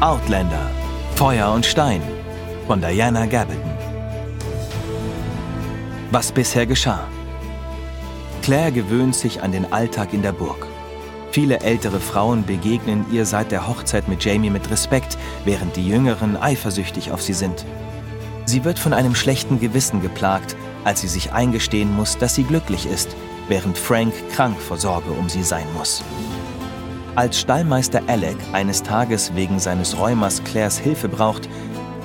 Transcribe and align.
Outlander 0.00 0.70
Feuer 1.14 1.50
und 1.52 1.64
Stein 1.64 2.02
von 2.66 2.82
Diana 2.82 3.24
Gabaldon. 3.24 3.70
Was 6.10 6.32
bisher 6.32 6.66
geschah. 6.66 7.08
Claire 8.42 8.72
gewöhnt 8.72 9.14
sich 9.14 9.42
an 9.42 9.52
den 9.52 9.72
Alltag 9.72 10.12
in 10.12 10.20
der 10.20 10.32
Burg. 10.32 10.66
Viele 11.30 11.60
ältere 11.60 11.98
Frauen 11.98 12.44
begegnen 12.44 13.06
ihr 13.10 13.24
seit 13.24 13.52
der 13.52 13.68
Hochzeit 13.68 14.08
mit 14.08 14.22
Jamie 14.22 14.50
mit 14.50 14.70
Respekt, 14.70 15.16
während 15.46 15.76
die 15.76 15.88
Jüngeren 15.88 16.36
eifersüchtig 16.36 17.10
auf 17.10 17.22
sie 17.22 17.32
sind. 17.32 17.64
Sie 18.44 18.64
wird 18.64 18.78
von 18.78 18.92
einem 18.92 19.14
schlechten 19.14 19.60
Gewissen 19.60 20.02
geplagt, 20.02 20.56
als 20.84 21.00
sie 21.00 21.08
sich 21.08 21.32
eingestehen 21.32 21.94
muss, 21.96 22.18
dass 22.18 22.34
sie 22.34 22.44
glücklich 22.44 22.84
ist, 22.84 23.16
während 23.48 23.78
Frank 23.78 24.12
krank 24.32 24.58
vor 24.60 24.76
Sorge 24.76 25.12
um 25.12 25.30
sie 25.30 25.42
sein 25.42 25.66
muss. 25.74 26.02
Als 27.14 27.38
Stallmeister 27.40 28.00
Alec 28.06 28.38
eines 28.54 28.82
Tages 28.82 29.34
wegen 29.34 29.58
seines 29.58 29.98
Rheumas 29.98 30.42
Claires 30.44 30.78
Hilfe 30.78 31.10
braucht, 31.10 31.46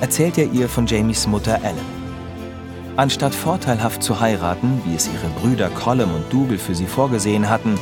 erzählt 0.02 0.36
er 0.36 0.52
ihr 0.52 0.68
von 0.68 0.86
Jamies 0.86 1.26
Mutter 1.26 1.58
Ellen. 1.64 1.98
Anstatt 2.96 3.34
vorteilhaft 3.34 4.02
zu 4.02 4.20
heiraten, 4.20 4.82
wie 4.84 4.94
es 4.94 5.08
ihre 5.08 5.28
Brüder 5.40 5.70
Colum 5.70 6.14
und 6.14 6.30
Dougal 6.30 6.58
für 6.58 6.74
sie 6.74 6.84
vorgesehen 6.84 7.48
hatten, 7.48 7.78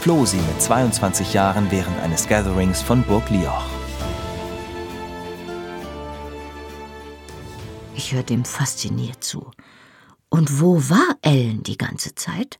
floh 0.00 0.24
sie 0.24 0.38
mit 0.38 0.62
22 0.62 1.34
Jahren 1.34 1.70
während 1.70 2.00
eines 2.00 2.26
Gatherings 2.26 2.80
von 2.80 3.02
Burg 3.02 3.28
Lioch. 3.28 3.66
Ich 7.94 8.14
hörte 8.14 8.32
ihm 8.32 8.46
fasziniert 8.46 9.22
zu. 9.22 9.50
Und 10.30 10.62
wo 10.62 10.78
war 10.88 11.18
Ellen 11.20 11.62
die 11.62 11.76
ganze 11.76 12.14
Zeit? 12.14 12.58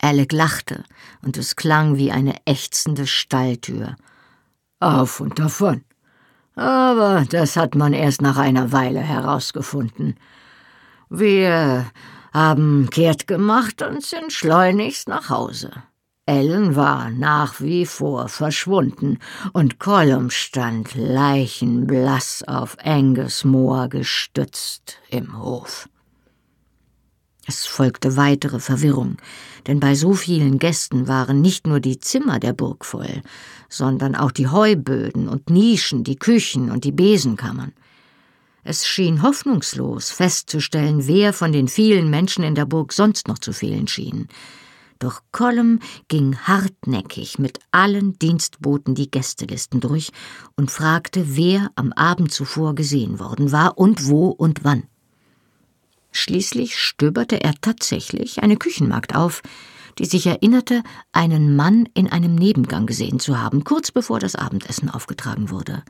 Alec 0.00 0.32
lachte, 0.32 0.84
und 1.22 1.36
es 1.36 1.56
klang 1.56 1.96
wie 1.96 2.10
eine 2.10 2.34
ächzende 2.46 3.06
Stalltür. 3.06 3.96
Auf 4.80 5.20
und 5.20 5.38
davon. 5.38 5.84
Aber 6.54 7.24
das 7.28 7.56
hat 7.56 7.74
man 7.74 7.92
erst 7.92 8.22
nach 8.22 8.38
einer 8.38 8.72
Weile 8.72 9.00
herausgefunden. 9.00 10.16
Wir 11.08 11.90
haben 12.32 12.88
kehrt 12.90 13.26
gemacht 13.26 13.82
und 13.82 14.02
sind 14.02 14.32
schleunigst 14.32 15.08
nach 15.08 15.28
Hause. 15.28 15.70
Ellen 16.26 16.76
war 16.76 17.10
nach 17.10 17.60
wie 17.60 17.84
vor 17.84 18.28
verschwunden, 18.28 19.18
und 19.52 19.80
Colum 19.80 20.30
stand 20.30 20.94
leichenblass 20.94 22.44
auf 22.46 22.76
Angus 22.84 23.42
Moor 23.44 23.88
gestützt 23.88 24.98
im 25.10 25.36
Hof. 25.42 25.88
Es 27.46 27.66
folgte 27.66 28.16
weitere 28.16 28.60
Verwirrung, 28.60 29.16
denn 29.66 29.80
bei 29.80 29.94
so 29.94 30.14
vielen 30.14 30.58
Gästen 30.58 31.08
waren 31.08 31.40
nicht 31.40 31.66
nur 31.66 31.80
die 31.80 31.98
Zimmer 31.98 32.38
der 32.38 32.52
Burg 32.52 32.84
voll, 32.84 33.22
sondern 33.68 34.14
auch 34.14 34.30
die 34.30 34.48
Heuböden 34.48 35.28
und 35.28 35.50
Nischen, 35.50 36.04
die 36.04 36.16
Küchen 36.16 36.70
und 36.70 36.84
die 36.84 36.92
Besenkammern. 36.92 37.72
Es 38.62 38.86
schien 38.86 39.22
hoffnungslos 39.22 40.10
festzustellen, 40.10 41.06
wer 41.06 41.32
von 41.32 41.50
den 41.50 41.66
vielen 41.66 42.10
Menschen 42.10 42.44
in 42.44 42.54
der 42.54 42.66
Burg 42.66 42.92
sonst 42.92 43.26
noch 43.26 43.38
zu 43.38 43.52
fehlen 43.52 43.88
schien. 43.88 44.28
Doch 44.98 45.22
Colum 45.32 45.78
ging 46.08 46.36
hartnäckig 46.36 47.38
mit 47.38 47.58
allen 47.70 48.18
Dienstboten 48.18 48.94
die 48.94 49.10
Gästelisten 49.10 49.80
durch 49.80 50.12
und 50.56 50.70
fragte, 50.70 51.36
wer 51.36 51.70
am 51.74 51.94
Abend 51.94 52.32
zuvor 52.32 52.74
gesehen 52.74 53.18
worden 53.18 53.50
war 53.50 53.78
und 53.78 54.08
wo 54.08 54.28
und 54.28 54.62
wann. 54.62 54.84
Schließlich 56.12 56.78
stöberte 56.78 57.42
er 57.42 57.54
tatsächlich 57.60 58.42
eine 58.42 58.56
Küchenmagd 58.56 59.14
auf, 59.14 59.42
die 59.98 60.06
sich 60.06 60.26
erinnerte, 60.26 60.82
einen 61.12 61.56
Mann 61.56 61.88
in 61.94 62.10
einem 62.10 62.34
Nebengang 62.34 62.86
gesehen 62.86 63.20
zu 63.20 63.38
haben, 63.38 63.64
kurz 63.64 63.90
bevor 63.90 64.18
das 64.18 64.34
Abendessen 64.34 64.88
aufgetragen 64.90 65.50
wurde. 65.50 65.82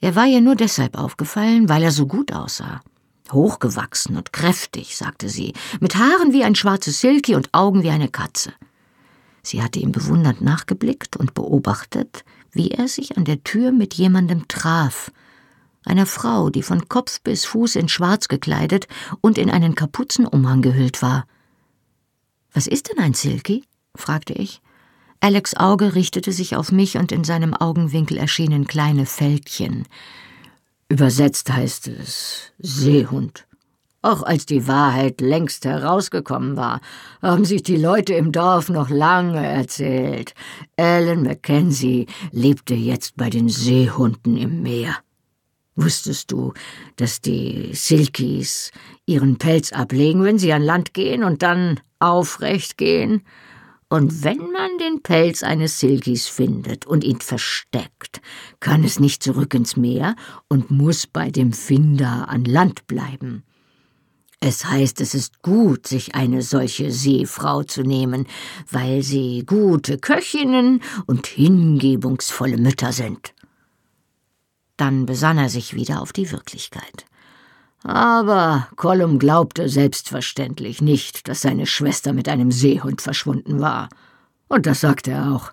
Er 0.00 0.14
war 0.14 0.26
ihr 0.26 0.40
nur 0.40 0.56
deshalb 0.56 0.98
aufgefallen, 0.98 1.68
weil 1.68 1.82
er 1.82 1.92
so 1.92 2.06
gut 2.06 2.32
aussah. 2.32 2.82
Hochgewachsen 3.32 4.16
und 4.16 4.32
kräftig, 4.32 4.96
sagte 4.96 5.28
sie, 5.28 5.52
mit 5.80 5.96
Haaren 5.96 6.32
wie 6.32 6.44
ein 6.44 6.54
schwarzes 6.54 7.00
Silky 7.00 7.34
und 7.34 7.52
Augen 7.52 7.82
wie 7.82 7.90
eine 7.90 8.08
Katze. 8.08 8.52
Sie 9.42 9.62
hatte 9.62 9.78
ihm 9.78 9.92
bewundernd 9.92 10.40
nachgeblickt 10.42 11.16
und 11.16 11.34
beobachtet, 11.34 12.24
wie 12.52 12.70
er 12.70 12.88
sich 12.88 13.16
an 13.16 13.24
der 13.24 13.42
Tür 13.44 13.72
mit 13.72 13.94
jemandem 13.94 14.48
traf, 14.48 15.10
einer 15.86 16.06
Frau, 16.06 16.50
die 16.50 16.62
von 16.62 16.88
Kopf 16.88 17.20
bis 17.22 17.44
Fuß 17.44 17.76
in 17.76 17.88
Schwarz 17.88 18.28
gekleidet 18.28 18.86
und 19.20 19.38
in 19.38 19.50
einen 19.50 19.74
Kapuzenumhang 19.74 20.62
gehüllt 20.62 21.02
war. 21.02 21.26
Was 22.52 22.66
ist 22.66 22.88
denn 22.88 22.98
ein 22.98 23.14
Silky? 23.14 23.64
fragte 23.94 24.32
ich. 24.32 24.60
Alex 25.20 25.56
Auge 25.56 25.94
richtete 25.94 26.32
sich 26.32 26.56
auf 26.56 26.72
mich 26.72 26.96
und 26.98 27.12
in 27.12 27.24
seinem 27.24 27.54
Augenwinkel 27.54 28.18
erschienen 28.18 28.66
kleine 28.66 29.06
Fältchen. 29.06 29.84
Übersetzt 30.88 31.52
heißt 31.52 31.88
es 31.88 32.52
Seehund. 32.58 33.46
Auch 34.02 34.22
als 34.22 34.46
die 34.46 34.68
Wahrheit 34.68 35.20
längst 35.20 35.64
herausgekommen 35.64 36.56
war, 36.56 36.80
haben 37.22 37.44
sich 37.44 37.64
die 37.64 37.76
Leute 37.76 38.14
im 38.14 38.30
Dorf 38.30 38.68
noch 38.68 38.88
lange 38.88 39.44
erzählt. 39.44 40.34
Alan 40.76 41.24
Mackenzie 41.24 42.06
lebte 42.30 42.74
jetzt 42.74 43.16
bei 43.16 43.30
den 43.30 43.48
Seehunden 43.48 44.36
im 44.36 44.62
Meer. 44.62 44.96
Wusstest 45.76 46.32
du, 46.32 46.54
dass 46.96 47.20
die 47.20 47.70
Silkies 47.74 48.70
ihren 49.04 49.36
Pelz 49.36 49.72
ablegen, 49.72 50.24
wenn 50.24 50.38
sie 50.38 50.52
an 50.52 50.62
Land 50.62 50.94
gehen 50.94 51.22
und 51.22 51.42
dann 51.42 51.80
aufrecht 51.98 52.78
gehen? 52.78 53.22
Und 53.88 54.24
wenn 54.24 54.38
man 54.38 54.78
den 54.80 55.02
Pelz 55.02 55.42
eines 55.42 55.78
Silkies 55.78 56.26
findet 56.26 56.86
und 56.86 57.04
ihn 57.04 57.20
versteckt, 57.20 58.20
kann 58.58 58.82
es 58.82 58.98
nicht 58.98 59.22
zurück 59.22 59.54
ins 59.54 59.76
Meer 59.76 60.16
und 60.48 60.70
muss 60.70 61.06
bei 61.06 61.30
dem 61.30 61.52
Finder 61.52 62.28
an 62.28 62.44
Land 62.44 62.86
bleiben. 62.88 63.44
Es 64.40 64.64
heißt, 64.64 65.00
es 65.00 65.14
ist 65.14 65.42
gut, 65.42 65.86
sich 65.86 66.14
eine 66.14 66.42
solche 66.42 66.90
Seefrau 66.90 67.62
zu 67.62 67.82
nehmen, 67.82 68.26
weil 68.70 69.02
sie 69.02 69.44
gute 69.46 69.98
Köchinnen 69.98 70.82
und 71.06 71.26
hingebungsvolle 71.26 72.58
Mütter 72.58 72.92
sind. 72.92 73.34
Dann 74.76 75.06
besann 75.06 75.38
er 75.38 75.48
sich 75.48 75.74
wieder 75.74 76.02
auf 76.02 76.12
die 76.12 76.30
Wirklichkeit. 76.30 77.06
Aber 77.82 78.68
Gollum 78.76 79.18
glaubte 79.18 79.68
selbstverständlich 79.68 80.82
nicht, 80.82 81.28
dass 81.28 81.42
seine 81.42 81.66
Schwester 81.66 82.12
mit 82.12 82.28
einem 82.28 82.50
Seehund 82.50 83.00
verschwunden 83.00 83.60
war. 83.60 83.88
Und 84.48 84.66
das 84.66 84.80
sagte 84.80 85.12
er 85.12 85.32
auch. 85.32 85.52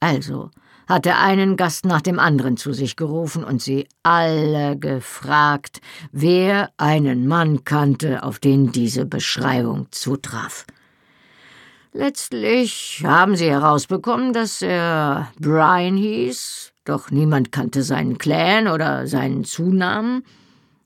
Also 0.00 0.50
hat 0.90 1.06
er 1.06 1.20
einen 1.20 1.56
Gast 1.56 1.84
nach 1.84 2.00
dem 2.00 2.18
anderen 2.18 2.56
zu 2.56 2.72
sich 2.72 2.96
gerufen 2.96 3.44
und 3.44 3.62
sie 3.62 3.86
alle 4.02 4.76
gefragt, 4.76 5.80
wer 6.10 6.70
einen 6.78 7.28
Mann 7.28 7.64
kannte, 7.64 8.24
auf 8.24 8.40
den 8.40 8.72
diese 8.72 9.04
Beschreibung 9.04 9.86
zutraf. 9.92 10.66
Letztlich 11.92 13.02
haben 13.04 13.36
sie 13.36 13.50
herausbekommen, 13.50 14.32
dass 14.32 14.62
er 14.62 15.30
Brian 15.38 15.96
hieß, 15.96 16.69
doch 16.84 17.10
niemand 17.10 17.52
kannte 17.52 17.82
seinen 17.82 18.18
Clan 18.18 18.68
oder 18.68 19.06
seinen 19.06 19.44
Zunamen. 19.44 20.24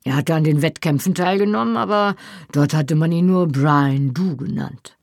Er 0.04 0.16
hatte 0.16 0.34
an 0.34 0.44
den 0.44 0.60
Wettkämpfen 0.60 1.14
teilgenommen, 1.14 1.76
aber 1.76 2.16
dort 2.52 2.74
hatte 2.74 2.94
man 2.94 3.12
ihn 3.12 3.26
nur 3.26 3.48
Brian 3.48 4.12
Du 4.12 4.36
genannt. 4.36 4.96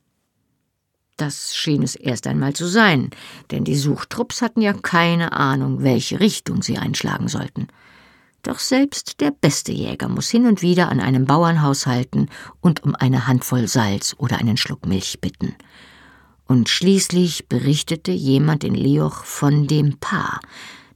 Das 1.16 1.54
schien 1.54 1.82
es 1.82 1.94
erst 1.94 2.26
einmal 2.26 2.52
zu 2.52 2.66
sein, 2.66 3.10
denn 3.50 3.64
die 3.64 3.76
Suchtrupps 3.76 4.42
hatten 4.42 4.60
ja 4.60 4.72
keine 4.72 5.32
Ahnung, 5.32 5.82
welche 5.82 6.20
Richtung 6.20 6.62
sie 6.62 6.78
einschlagen 6.78 7.28
sollten. 7.28 7.68
Doch 8.42 8.58
selbst 8.58 9.20
der 9.20 9.30
beste 9.30 9.70
Jäger 9.70 10.08
muss 10.08 10.28
hin 10.28 10.46
und 10.46 10.62
wieder 10.62 10.88
an 10.88 11.00
einem 11.00 11.26
Bauernhaus 11.26 11.86
halten 11.86 12.28
und 12.60 12.82
um 12.82 12.96
eine 12.96 13.28
Handvoll 13.28 13.68
Salz 13.68 14.16
oder 14.18 14.38
einen 14.38 14.56
Schluck 14.56 14.86
Milch 14.86 15.20
bitten. 15.20 15.54
Und 16.46 16.68
schließlich 16.68 17.48
berichtete 17.48 18.10
jemand 18.10 18.64
in 18.64 18.74
Leoch 18.74 19.24
von 19.24 19.68
dem 19.68 19.98
Paar, 19.98 20.40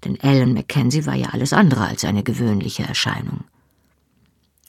denn 0.07 0.19
Alan 0.23 0.55
Mackenzie 0.55 1.05
war 1.05 1.15
ja 1.15 1.31
alles 1.31 1.53
andere 1.53 1.87
als 1.87 2.05
eine 2.05 2.23
gewöhnliche 2.23 2.85
Erscheinung. 2.85 3.45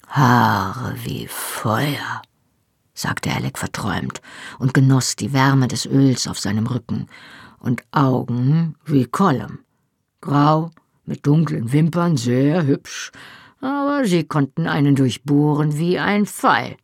Haare 0.08 0.96
wie 1.04 1.28
Feuer, 1.28 2.22
sagte 2.94 3.32
Alec 3.32 3.60
verträumt 3.60 4.22
und 4.58 4.74
genoss 4.74 5.16
die 5.16 5.34
Wärme 5.34 5.68
des 5.68 5.86
Öls 5.86 6.28
auf 6.28 6.40
seinem 6.40 6.66
Rücken, 6.66 7.08
und 7.60 7.84
Augen 7.92 8.76
wie 8.86 9.06
Colum, 9.06 9.60
grau, 10.22 10.72
mit 11.06 11.26
dunklen 11.26 11.72
Wimpern, 11.72 12.16
sehr 12.16 12.66
hübsch, 12.66 13.12
aber 13.62 14.06
sie 14.06 14.24
konnten 14.24 14.68
einen 14.68 14.96
durchbohren 14.96 15.78
wie 15.78 16.00
ein 16.00 16.26
Pfeil. 16.26 16.78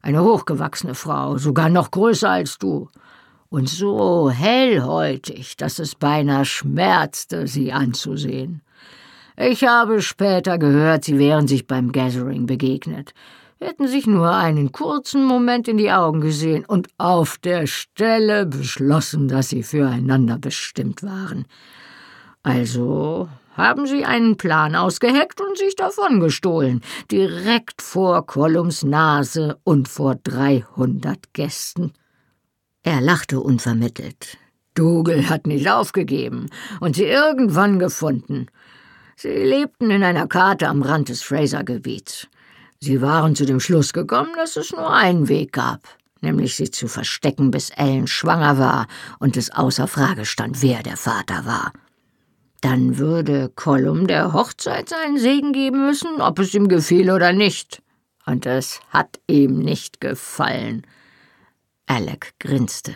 Eine 0.00 0.22
hochgewachsene 0.22 0.94
Frau, 0.94 1.38
sogar 1.38 1.68
noch 1.68 1.90
größer 1.90 2.30
als 2.30 2.58
du, 2.58 2.88
und 3.50 3.68
so 3.68 4.30
hellhäutig, 4.30 5.56
dass 5.56 5.78
es 5.78 5.94
beinahe 5.94 6.44
schmerzte, 6.44 7.46
sie 7.46 7.72
anzusehen. 7.72 8.62
Ich 9.36 9.64
habe 9.64 10.02
später 10.02 10.58
gehört, 10.58 11.04
sie 11.04 11.18
wären 11.18 11.46
sich 11.46 11.66
beim 11.66 11.92
Gathering 11.92 12.46
begegnet. 12.46 13.12
hätten 13.60 13.88
sich 13.88 14.06
nur 14.06 14.30
einen 14.30 14.70
kurzen 14.70 15.24
Moment 15.24 15.66
in 15.66 15.78
die 15.78 15.90
Augen 15.90 16.20
gesehen 16.20 16.64
und 16.64 16.88
auf 16.98 17.38
der 17.38 17.66
Stelle 17.66 18.46
beschlossen, 18.46 19.28
dass 19.28 19.48
sie 19.48 19.62
füreinander 19.62 20.38
bestimmt 20.38 21.02
waren. 21.02 21.44
Also 22.42 23.28
haben 23.56 23.86
sie 23.86 24.04
einen 24.04 24.36
Plan 24.36 24.76
ausgeheckt 24.76 25.40
und 25.40 25.58
sich 25.58 25.74
davon 25.74 26.20
gestohlen, 26.20 26.82
direkt 27.10 27.82
vor 27.82 28.26
Kollums 28.26 28.84
Nase 28.84 29.58
und 29.64 29.88
vor 29.88 30.14
dreihundert 30.14 31.32
Gästen. 31.32 31.92
Er 32.88 33.02
lachte 33.02 33.40
unvermittelt. 33.40 34.38
Dougal 34.72 35.28
hat 35.28 35.46
nicht 35.46 35.70
aufgegeben 35.70 36.48
und 36.80 36.96
sie 36.96 37.04
irgendwann 37.04 37.78
gefunden. 37.78 38.46
Sie 39.14 39.28
lebten 39.28 39.90
in 39.90 40.02
einer 40.02 40.26
Karte 40.26 40.68
am 40.68 40.80
Rand 40.80 41.10
des 41.10 41.20
Fraser-Gebiets. 41.22 42.28
Sie 42.80 43.02
waren 43.02 43.36
zu 43.36 43.44
dem 43.44 43.60
Schluss 43.60 43.92
gekommen, 43.92 44.30
dass 44.36 44.56
es 44.56 44.72
nur 44.72 44.90
einen 44.90 45.28
Weg 45.28 45.52
gab, 45.52 45.82
nämlich 46.22 46.56
sie 46.56 46.70
zu 46.70 46.88
verstecken, 46.88 47.50
bis 47.50 47.68
Ellen 47.68 48.06
schwanger 48.06 48.56
war 48.56 48.86
und 49.18 49.36
es 49.36 49.50
außer 49.50 49.86
Frage 49.86 50.24
stand, 50.24 50.62
wer 50.62 50.82
der 50.82 50.96
Vater 50.96 51.44
war. 51.44 51.74
Dann 52.62 52.96
würde 52.96 53.52
Colum 53.54 54.06
der 54.06 54.32
Hochzeit 54.32 54.88
seinen 54.88 55.18
Segen 55.18 55.52
geben 55.52 55.84
müssen, 55.84 56.22
ob 56.22 56.38
es 56.38 56.54
ihm 56.54 56.68
gefiel 56.68 57.10
oder 57.10 57.34
nicht. 57.34 57.82
Und 58.24 58.46
es 58.46 58.80
hat 58.88 59.20
ihm 59.26 59.58
nicht 59.58 60.00
gefallen. 60.00 60.86
Alec 61.88 62.34
grinste. 62.38 62.94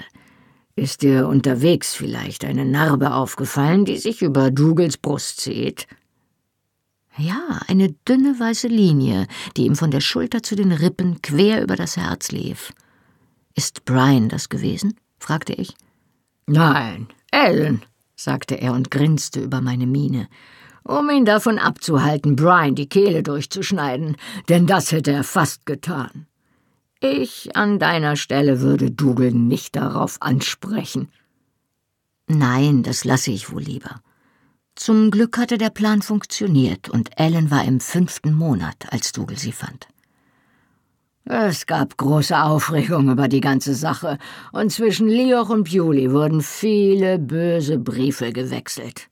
Ist 0.74 1.02
dir 1.02 1.28
unterwegs 1.28 1.94
vielleicht 1.94 2.44
eine 2.44 2.64
Narbe 2.64 3.12
aufgefallen, 3.12 3.84
die 3.84 3.98
sich 3.98 4.22
über 4.22 4.50
Dougals 4.50 4.96
Brust 4.96 5.40
zieht? 5.40 5.86
Ja, 7.16 7.60
eine 7.66 7.92
dünne 8.08 8.38
weiße 8.38 8.68
Linie, 8.68 9.26
die 9.56 9.66
ihm 9.66 9.76
von 9.76 9.90
der 9.90 10.00
Schulter 10.00 10.42
zu 10.42 10.56
den 10.56 10.72
Rippen 10.72 11.20
quer 11.20 11.62
über 11.62 11.76
das 11.76 11.96
Herz 11.96 12.32
lief. 12.32 12.72
Ist 13.54 13.84
Brian 13.84 14.30
das 14.30 14.48
gewesen? 14.48 14.94
fragte 15.18 15.52
ich. 15.52 15.74
Nein, 16.46 17.08
Ellen, 17.30 17.82
sagte 18.16 18.54
er 18.54 18.72
und 18.72 18.90
grinste 18.90 19.40
über 19.40 19.60
meine 19.60 19.86
Miene, 19.86 20.28
um 20.84 21.10
ihn 21.10 21.24
davon 21.24 21.58
abzuhalten, 21.58 22.34
Brian 22.34 22.74
die 22.74 22.88
Kehle 22.88 23.22
durchzuschneiden, 23.22 24.16
denn 24.48 24.66
das 24.66 24.90
hätte 24.90 25.12
er 25.12 25.22
fast 25.22 25.66
getan. 25.66 26.26
Ich 27.04 27.56
an 27.56 27.80
deiner 27.80 28.14
Stelle 28.14 28.60
würde 28.60 28.92
Dougal 28.92 29.32
nicht 29.32 29.74
darauf 29.74 30.18
ansprechen. 30.20 31.08
Nein, 32.28 32.84
das 32.84 33.04
lasse 33.04 33.32
ich 33.32 33.50
wohl 33.50 33.62
lieber. 33.62 34.00
Zum 34.76 35.10
Glück 35.10 35.36
hatte 35.36 35.58
der 35.58 35.70
Plan 35.70 36.00
funktioniert 36.00 36.88
und 36.88 37.18
Ellen 37.18 37.50
war 37.50 37.64
im 37.64 37.80
fünften 37.80 38.32
Monat, 38.32 38.86
als 38.92 39.10
Dougal 39.10 39.36
sie 39.36 39.50
fand. 39.50 39.88
Es 41.24 41.66
gab 41.66 41.96
große 41.96 42.40
Aufregung 42.40 43.10
über 43.10 43.26
die 43.26 43.40
ganze 43.40 43.74
Sache, 43.74 44.16
und 44.52 44.70
zwischen 44.70 45.08
Lioch 45.08 45.50
und 45.50 45.64
Bewley 45.64 46.12
wurden 46.12 46.40
viele 46.40 47.18
böse 47.18 47.78
Briefe 47.78 48.32
gewechselt. 48.32 49.08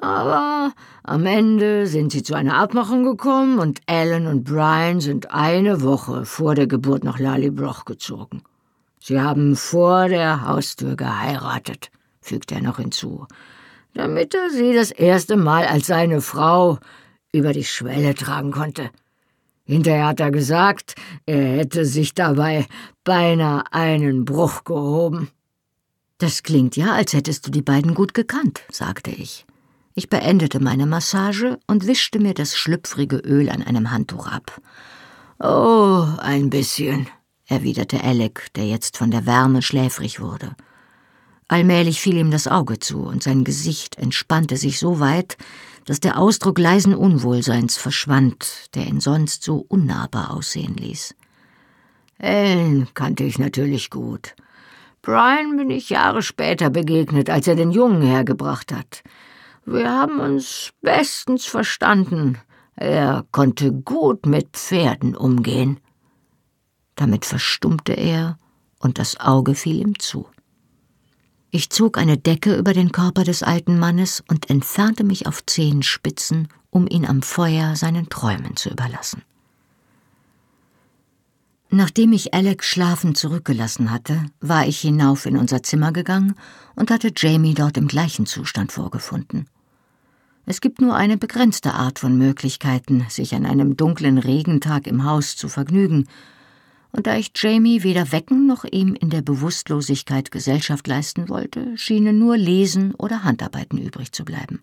Aber 0.00 0.72
am 1.02 1.26
Ende 1.26 1.86
sind 1.86 2.12
sie 2.12 2.22
zu 2.22 2.34
einer 2.34 2.56
Abmachung 2.56 3.04
gekommen 3.04 3.58
und 3.58 3.80
Ellen 3.86 4.26
und 4.26 4.44
Brian 4.44 5.00
sind 5.00 5.30
eine 5.30 5.82
Woche 5.82 6.24
vor 6.24 6.54
der 6.54 6.66
Geburt 6.66 7.04
nach 7.04 7.18
Lallybroch 7.18 7.84
gezogen. 7.84 8.42
Sie 8.98 9.20
haben 9.20 9.56
vor 9.56 10.08
der 10.08 10.46
Haustür 10.46 10.96
geheiratet, 10.96 11.90
fügte 12.20 12.56
er 12.56 12.62
noch 12.62 12.78
hinzu 12.78 13.26
damit 13.94 14.34
er 14.34 14.50
sie 14.50 14.72
das 14.72 14.90
erste 14.90 15.36
Mal 15.36 15.66
als 15.66 15.86
seine 15.86 16.20
Frau 16.20 16.78
über 17.32 17.52
die 17.52 17.64
Schwelle 17.64 18.14
tragen 18.14 18.52
konnte. 18.52 18.90
Hinterher 19.64 20.06
hat 20.06 20.20
er 20.20 20.30
gesagt, 20.30 20.94
er 21.26 21.58
hätte 21.58 21.84
sich 21.84 22.14
dabei 22.14 22.66
beinahe 23.04 23.62
einen 23.70 24.24
Bruch 24.24 24.64
gehoben. 24.64 25.28
Das 26.18 26.42
klingt 26.42 26.76
ja, 26.76 26.92
als 26.92 27.12
hättest 27.12 27.46
du 27.46 27.50
die 27.50 27.62
beiden 27.62 27.94
gut 27.94 28.14
gekannt, 28.14 28.62
sagte 28.70 29.10
ich. 29.10 29.46
Ich 29.94 30.08
beendete 30.08 30.60
meine 30.60 30.86
Massage 30.86 31.58
und 31.66 31.86
wischte 31.86 32.20
mir 32.20 32.34
das 32.34 32.56
schlüpfrige 32.56 33.16
Öl 33.16 33.50
an 33.50 33.62
einem 33.62 33.90
Handtuch 33.90 34.26
ab. 34.26 34.60
Oh, 35.40 36.06
ein 36.18 36.50
bisschen, 36.50 37.08
erwiderte 37.46 38.02
Alec, 38.04 38.52
der 38.54 38.66
jetzt 38.66 38.96
von 38.96 39.10
der 39.10 39.26
Wärme 39.26 39.62
schläfrig 39.62 40.20
wurde. 40.20 40.54
Allmählich 41.48 42.00
fiel 42.00 42.16
ihm 42.16 42.30
das 42.30 42.46
Auge 42.46 42.78
zu, 42.78 43.00
und 43.00 43.24
sein 43.24 43.42
Gesicht 43.42 43.98
entspannte 43.98 44.56
sich 44.56 44.78
so 44.78 45.00
weit, 45.00 45.36
dass 45.84 45.98
der 45.98 46.18
Ausdruck 46.18 46.60
leisen 46.60 46.94
Unwohlseins 46.94 47.76
verschwand, 47.76 48.74
der 48.76 48.86
ihn 48.86 49.00
sonst 49.00 49.42
so 49.42 49.64
unnahbar 49.68 50.32
aussehen 50.32 50.76
ließ. 50.76 51.16
Ellen 52.18 52.86
kannte 52.94 53.24
ich 53.24 53.40
natürlich 53.40 53.90
gut. 53.90 54.36
Brian 55.02 55.56
bin 55.56 55.70
ich 55.70 55.90
Jahre 55.90 56.22
später 56.22 56.70
begegnet, 56.70 57.30
als 57.30 57.48
er 57.48 57.56
den 57.56 57.72
Jungen 57.72 58.02
hergebracht 58.02 58.72
hat. 58.72 59.02
Wir 59.64 59.90
haben 59.90 60.20
uns 60.20 60.70
bestens 60.80 61.46
verstanden. 61.46 62.38
Er 62.76 63.24
konnte 63.30 63.72
gut 63.72 64.26
mit 64.26 64.56
Pferden 64.56 65.14
umgehen. 65.14 65.80
Damit 66.96 67.24
verstummte 67.24 67.92
er, 67.92 68.38
und 68.78 68.98
das 68.98 69.20
Auge 69.20 69.54
fiel 69.54 69.80
ihm 69.80 69.98
zu. 69.98 70.26
Ich 71.50 71.70
zog 71.70 71.98
eine 71.98 72.16
Decke 72.16 72.56
über 72.56 72.72
den 72.72 72.92
Körper 72.92 73.24
des 73.24 73.42
alten 73.42 73.78
Mannes 73.78 74.22
und 74.28 74.48
entfernte 74.48 75.04
mich 75.04 75.26
auf 75.26 75.44
Zehenspitzen, 75.44 76.48
um 76.70 76.86
ihn 76.86 77.04
am 77.04 77.22
Feuer 77.22 77.76
seinen 77.76 78.08
Träumen 78.08 78.56
zu 78.56 78.70
überlassen. 78.70 79.22
Nachdem 81.72 82.12
ich 82.12 82.34
Alex 82.34 82.66
schlafend 82.66 83.16
zurückgelassen 83.16 83.92
hatte, 83.92 84.26
war 84.40 84.66
ich 84.66 84.80
hinauf 84.80 85.24
in 85.24 85.36
unser 85.36 85.62
Zimmer 85.62 85.92
gegangen 85.92 86.34
und 86.74 86.90
hatte 86.90 87.12
Jamie 87.16 87.54
dort 87.54 87.76
im 87.76 87.86
gleichen 87.86 88.26
Zustand 88.26 88.72
vorgefunden. 88.72 89.46
Es 90.46 90.60
gibt 90.60 90.80
nur 90.80 90.96
eine 90.96 91.16
begrenzte 91.16 91.74
Art 91.74 92.00
von 92.00 92.18
Möglichkeiten, 92.18 93.06
sich 93.08 93.36
an 93.36 93.46
einem 93.46 93.76
dunklen 93.76 94.18
Regentag 94.18 94.88
im 94.88 95.04
Haus 95.04 95.36
zu 95.36 95.48
vergnügen, 95.48 96.08
und 96.92 97.06
da 97.06 97.14
ich 97.14 97.30
Jamie 97.36 97.84
weder 97.84 98.10
wecken 98.10 98.48
noch 98.48 98.64
ihm 98.64 98.96
in 98.96 99.10
der 99.10 99.22
Bewusstlosigkeit 99.22 100.32
Gesellschaft 100.32 100.88
leisten 100.88 101.28
wollte, 101.28 101.78
schienen 101.78 102.18
nur 102.18 102.36
Lesen 102.36 102.96
oder 102.96 103.22
Handarbeiten 103.22 103.78
übrig 103.78 104.10
zu 104.10 104.24
bleiben. 104.24 104.60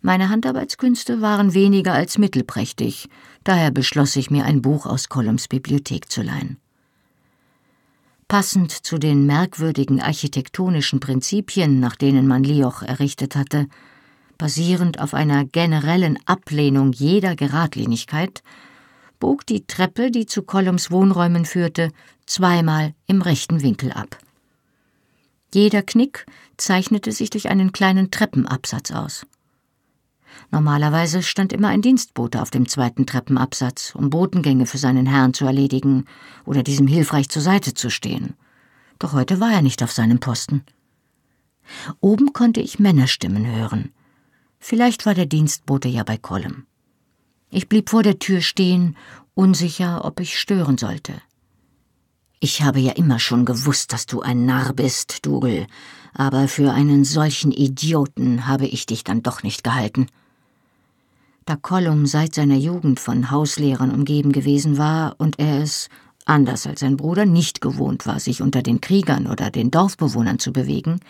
Meine 0.00 0.28
Handarbeitskünste 0.28 1.20
waren 1.20 1.54
weniger 1.54 1.92
als 1.92 2.18
mittelprächtig, 2.18 3.08
daher 3.42 3.70
beschloss 3.70 4.14
ich 4.16 4.30
mir 4.30 4.44
ein 4.44 4.62
Buch 4.62 4.86
aus 4.86 5.08
Columns 5.08 5.48
Bibliothek 5.48 6.10
zu 6.10 6.22
leihen. 6.22 6.58
Passend 8.28 8.70
zu 8.70 8.98
den 8.98 9.26
merkwürdigen 9.26 10.00
architektonischen 10.00 11.00
Prinzipien, 11.00 11.80
nach 11.80 11.96
denen 11.96 12.28
man 12.28 12.44
Lioch 12.44 12.82
errichtet 12.82 13.34
hatte, 13.34 13.66
basierend 14.36 15.00
auf 15.00 15.14
einer 15.14 15.44
generellen 15.44 16.18
Ablehnung 16.26 16.92
jeder 16.92 17.34
Geradlinigkeit, 17.34 18.42
bog 19.18 19.46
die 19.46 19.66
Treppe, 19.66 20.12
die 20.12 20.26
zu 20.26 20.42
Collums 20.42 20.90
Wohnräumen 20.92 21.44
führte, 21.44 21.90
zweimal 22.26 22.94
im 23.06 23.20
rechten 23.20 23.62
Winkel 23.62 23.92
ab. 23.92 24.18
Jeder 25.52 25.82
Knick 25.82 26.26
zeichnete 26.56 27.10
sich 27.10 27.30
durch 27.30 27.48
einen 27.48 27.72
kleinen 27.72 28.10
Treppenabsatz 28.10 28.92
aus. 28.92 29.26
Normalerweise 30.50 31.22
stand 31.22 31.52
immer 31.52 31.68
ein 31.68 31.82
Dienstbote 31.82 32.40
auf 32.40 32.50
dem 32.50 32.68
zweiten 32.68 33.06
Treppenabsatz, 33.06 33.94
um 33.94 34.10
Botengänge 34.10 34.66
für 34.66 34.78
seinen 34.78 35.06
Herrn 35.06 35.34
zu 35.34 35.44
erledigen 35.44 36.04
oder 36.44 36.62
diesem 36.62 36.86
hilfreich 36.86 37.28
zur 37.28 37.42
Seite 37.42 37.74
zu 37.74 37.90
stehen. 37.90 38.34
Doch 38.98 39.12
heute 39.12 39.40
war 39.40 39.52
er 39.52 39.62
nicht 39.62 39.82
auf 39.82 39.92
seinem 39.92 40.20
Posten. 40.20 40.64
Oben 42.00 42.32
konnte 42.32 42.60
ich 42.60 42.78
Männerstimmen 42.78 43.46
hören. 43.46 43.92
Vielleicht 44.58 45.06
war 45.06 45.14
der 45.14 45.26
Dienstbote 45.26 45.88
ja 45.88 46.02
bei 46.02 46.16
Collum. 46.16 46.64
Ich 47.50 47.68
blieb 47.68 47.90
vor 47.90 48.02
der 48.02 48.18
Tür 48.18 48.40
stehen, 48.40 48.96
unsicher, 49.34 50.04
ob 50.04 50.20
ich 50.20 50.38
stören 50.38 50.78
sollte. 50.78 51.14
Ich 52.40 52.62
habe 52.62 52.78
ja 52.78 52.92
immer 52.92 53.18
schon 53.18 53.44
gewusst, 53.44 53.92
dass 53.92 54.06
du 54.06 54.20
ein 54.20 54.46
Narr 54.46 54.72
bist, 54.72 55.26
Dougal, 55.26 55.66
aber 56.12 56.46
für 56.48 56.72
einen 56.72 57.04
solchen 57.04 57.50
Idioten 57.50 58.46
habe 58.46 58.66
ich 58.66 58.86
dich 58.86 59.02
dann 59.02 59.22
doch 59.22 59.42
nicht 59.42 59.64
gehalten. 59.64 60.06
Da 61.48 61.56
Collum 61.56 62.04
seit 62.04 62.34
seiner 62.34 62.56
Jugend 62.56 63.00
von 63.00 63.30
Hauslehrern 63.30 63.90
umgeben 63.90 64.32
gewesen 64.32 64.76
war 64.76 65.14
und 65.16 65.38
er 65.38 65.62
es, 65.62 65.88
anders 66.26 66.66
als 66.66 66.80
sein 66.80 66.98
Bruder, 66.98 67.24
nicht 67.24 67.62
gewohnt 67.62 68.04
war, 68.04 68.20
sich 68.20 68.42
unter 68.42 68.60
den 68.60 68.82
Kriegern 68.82 69.26
oder 69.26 69.48
den 69.48 69.70
Dorfbewohnern 69.70 70.38
zu 70.38 70.52
bewegen, 70.52 71.00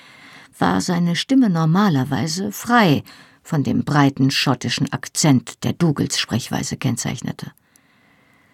war 0.57 0.81
seine 0.81 1.17
Stimme 1.17 1.51
normalerweise 1.51 2.53
frei 2.53 3.03
von 3.43 3.65
dem 3.65 3.83
breiten 3.83 4.31
schottischen 4.31 4.93
Akzent, 4.93 5.65
der 5.65 5.73
Dougals 5.73 6.21
Sprechweise 6.21 6.77
kennzeichnete. 6.77 7.51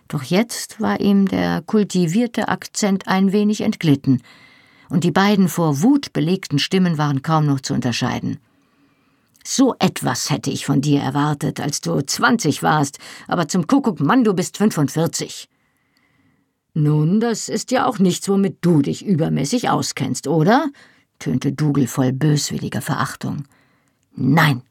Doch 0.09 0.23
jetzt 0.23 0.81
war 0.81 1.01
ihm 1.01 1.29
der 1.29 1.61
kultivierte 1.61 2.49
Akzent 2.49 3.09
ein 3.09 3.31
wenig 3.33 3.61
entglitten, 3.61 4.23
und 4.89 5.05
die 5.05 5.13
beiden 5.13 5.51
vor 5.51 5.83
Wut 5.83 6.15
belegten 6.15 6.59
Stimmen 6.59 6.97
waren 6.97 7.21
kaum 7.21 7.45
noch 7.45 7.61
zu 7.61 7.75
unterscheiden. 7.75 8.39
So 9.47 9.75
etwas 9.79 10.31
hätte 10.31 10.51
ich 10.51 10.65
von 10.65 10.81
dir 10.81 11.01
erwartet, 11.01 11.61
als 11.61 11.83
du 11.83 12.01
zwanzig 12.01 12.63
warst, 12.63 12.99
aber 13.29 13.47
zum 13.47 13.67
Kuckuck, 13.67 14.01
Mann, 14.01 14.25
du 14.25 14.33
bist 14.33 14.57
fünfundvierzig. 14.57 15.49
Nun, 16.73 17.21
das 17.21 17.49
ist 17.49 17.71
ja 17.71 17.87
auch 17.87 17.99
nichts, 17.99 18.29
womit 18.29 18.59
du 18.63 18.83
dich 18.83 19.05
übermäßig 19.05 19.69
auskennst, 19.69 20.27
oder? 20.27 20.71
tönte 21.19 21.53
Dougal 21.53 21.87
voll 21.87 22.13
böswilliger 22.13 22.81
Verachtung. 22.81 23.45
Nein, 24.17 24.63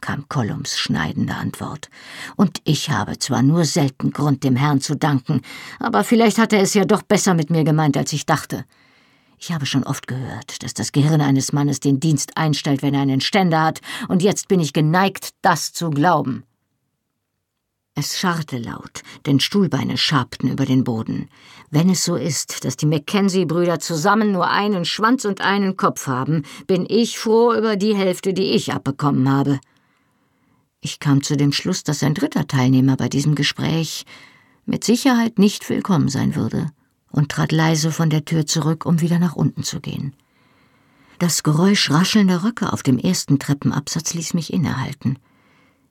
kam 0.00 0.28
Collums 0.28 0.78
schneidende 0.78 1.34
Antwort. 1.34 1.88
Und 2.36 2.60
ich 2.64 2.90
habe 2.90 3.18
zwar 3.18 3.42
nur 3.42 3.64
selten 3.64 4.12
Grund, 4.12 4.44
dem 4.44 4.56
Herrn 4.56 4.80
zu 4.80 4.94
danken, 4.94 5.40
aber 5.80 6.04
vielleicht 6.04 6.38
hat 6.38 6.52
er 6.52 6.62
es 6.62 6.74
ja 6.74 6.84
doch 6.84 7.02
besser 7.02 7.34
mit 7.34 7.50
mir 7.50 7.64
gemeint, 7.64 7.96
als 7.96 8.12
ich 8.12 8.26
dachte. 8.26 8.64
Ich 9.40 9.52
habe 9.52 9.66
schon 9.66 9.84
oft 9.84 10.08
gehört, 10.08 10.62
dass 10.64 10.74
das 10.74 10.90
Gehirn 10.90 11.20
eines 11.20 11.52
Mannes 11.52 11.78
den 11.78 12.00
Dienst 12.00 12.36
einstellt, 12.36 12.82
wenn 12.82 12.94
er 12.94 13.02
einen 13.02 13.20
Ständer 13.20 13.62
hat, 13.62 13.80
und 14.08 14.22
jetzt 14.22 14.48
bin 14.48 14.58
ich 14.58 14.72
geneigt, 14.72 15.30
das 15.42 15.72
zu 15.72 15.90
glauben. 15.90 16.42
Es 17.94 18.18
scharrte 18.18 18.58
laut, 18.58 19.02
denn 19.26 19.40
Stuhlbeine 19.40 19.96
schabten 19.96 20.48
über 20.48 20.66
den 20.66 20.84
Boden. 20.84 21.28
Wenn 21.70 21.88
es 21.90 22.04
so 22.04 22.16
ist, 22.16 22.64
dass 22.64 22.76
die 22.76 22.86
Mackenzie-Brüder 22.86 23.78
zusammen 23.80 24.32
nur 24.32 24.48
einen 24.48 24.84
Schwanz 24.84 25.24
und 25.24 25.40
einen 25.40 25.76
Kopf 25.76 26.06
haben, 26.06 26.42
bin 26.66 26.86
ich 26.88 27.18
froh 27.18 27.52
über 27.54 27.76
die 27.76 27.96
Hälfte, 27.96 28.34
die 28.34 28.52
ich 28.52 28.72
abbekommen 28.72 29.30
habe. 29.30 29.60
Ich 30.80 31.00
kam 31.00 31.22
zu 31.22 31.36
dem 31.36 31.52
Schluss, 31.52 31.82
dass 31.82 32.02
ein 32.02 32.14
dritter 32.14 32.46
Teilnehmer 32.46 32.96
bei 32.96 33.08
diesem 33.08 33.34
Gespräch 33.34 34.04
mit 34.64 34.84
Sicherheit 34.84 35.38
nicht 35.38 35.68
willkommen 35.68 36.08
sein 36.08 36.36
würde 36.36 36.70
und 37.10 37.30
trat 37.30 37.52
leise 37.52 37.90
von 37.90 38.10
der 38.10 38.24
Tür 38.24 38.46
zurück, 38.46 38.86
um 38.86 39.00
wieder 39.00 39.18
nach 39.18 39.34
unten 39.34 39.62
zu 39.62 39.80
gehen. 39.80 40.14
Das 41.18 41.42
Geräusch 41.42 41.90
raschelnder 41.90 42.44
Röcke 42.44 42.72
auf 42.72 42.82
dem 42.82 42.98
ersten 42.98 43.38
Treppenabsatz 43.38 44.14
ließ 44.14 44.34
mich 44.34 44.52
innehalten. 44.52 45.18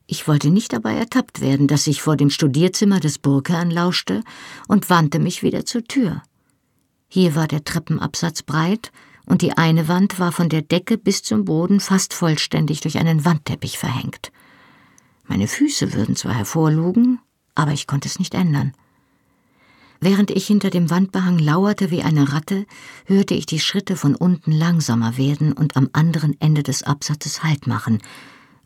Ich 0.05 0.27
wollte 0.27 0.49
nicht 0.49 0.71
dabei 0.71 0.93
ertappt 0.93 1.41
werden, 1.41 1.67
dass 1.67 1.85
ich 1.85 2.01
vor 2.01 2.15
dem 2.15 2.29
Studierzimmer 2.29 3.01
des 3.01 3.17
Burgherrn 3.19 3.69
lauschte 3.69 4.23
und 4.69 4.89
wandte 4.89 5.19
mich 5.19 5.43
wieder 5.43 5.65
zur 5.65 5.83
Tür. 5.83 6.23
Hier 7.09 7.35
war 7.35 7.47
der 7.47 7.65
Treppenabsatz 7.65 8.41
breit 8.41 8.93
und 9.25 9.41
die 9.41 9.57
eine 9.57 9.89
Wand 9.89 10.17
war 10.17 10.31
von 10.31 10.47
der 10.47 10.61
Decke 10.61 10.97
bis 10.97 11.23
zum 11.23 11.43
Boden 11.43 11.81
fast 11.81 12.13
vollständig 12.13 12.79
durch 12.79 12.97
einen 12.97 13.25
Wandteppich 13.25 13.77
verhängt. 13.77 14.31
Meine 15.25 15.49
Füße 15.49 15.93
würden 15.93 16.15
zwar 16.15 16.33
hervorlugen, 16.33 17.19
aber 17.53 17.71
ich 17.73 17.85
konnte 17.85 18.07
es 18.07 18.19
nicht 18.19 18.33
ändern. 18.33 18.73
Während 19.99 20.31
ich 20.31 20.45
hinter 20.45 20.69
dem 20.69 20.89
Wandbehang 20.89 21.39
lauerte 21.39 21.89
wie 21.91 22.03
eine 22.03 22.31
Ratte, 22.33 22.65
hörte 23.05 23.33
ich 23.33 23.45
die 23.45 23.59
Schritte 23.59 23.95
von 23.95 24.15
unten 24.15 24.51
langsamer 24.51 25.17
werden 25.17 25.53
und 25.53 25.75
am 25.75 25.89
anderen 25.93 26.39
Ende 26.39 26.63
des 26.63 26.83
Absatzes 26.83 27.43
Halt 27.43 27.67
machen, 27.67 27.99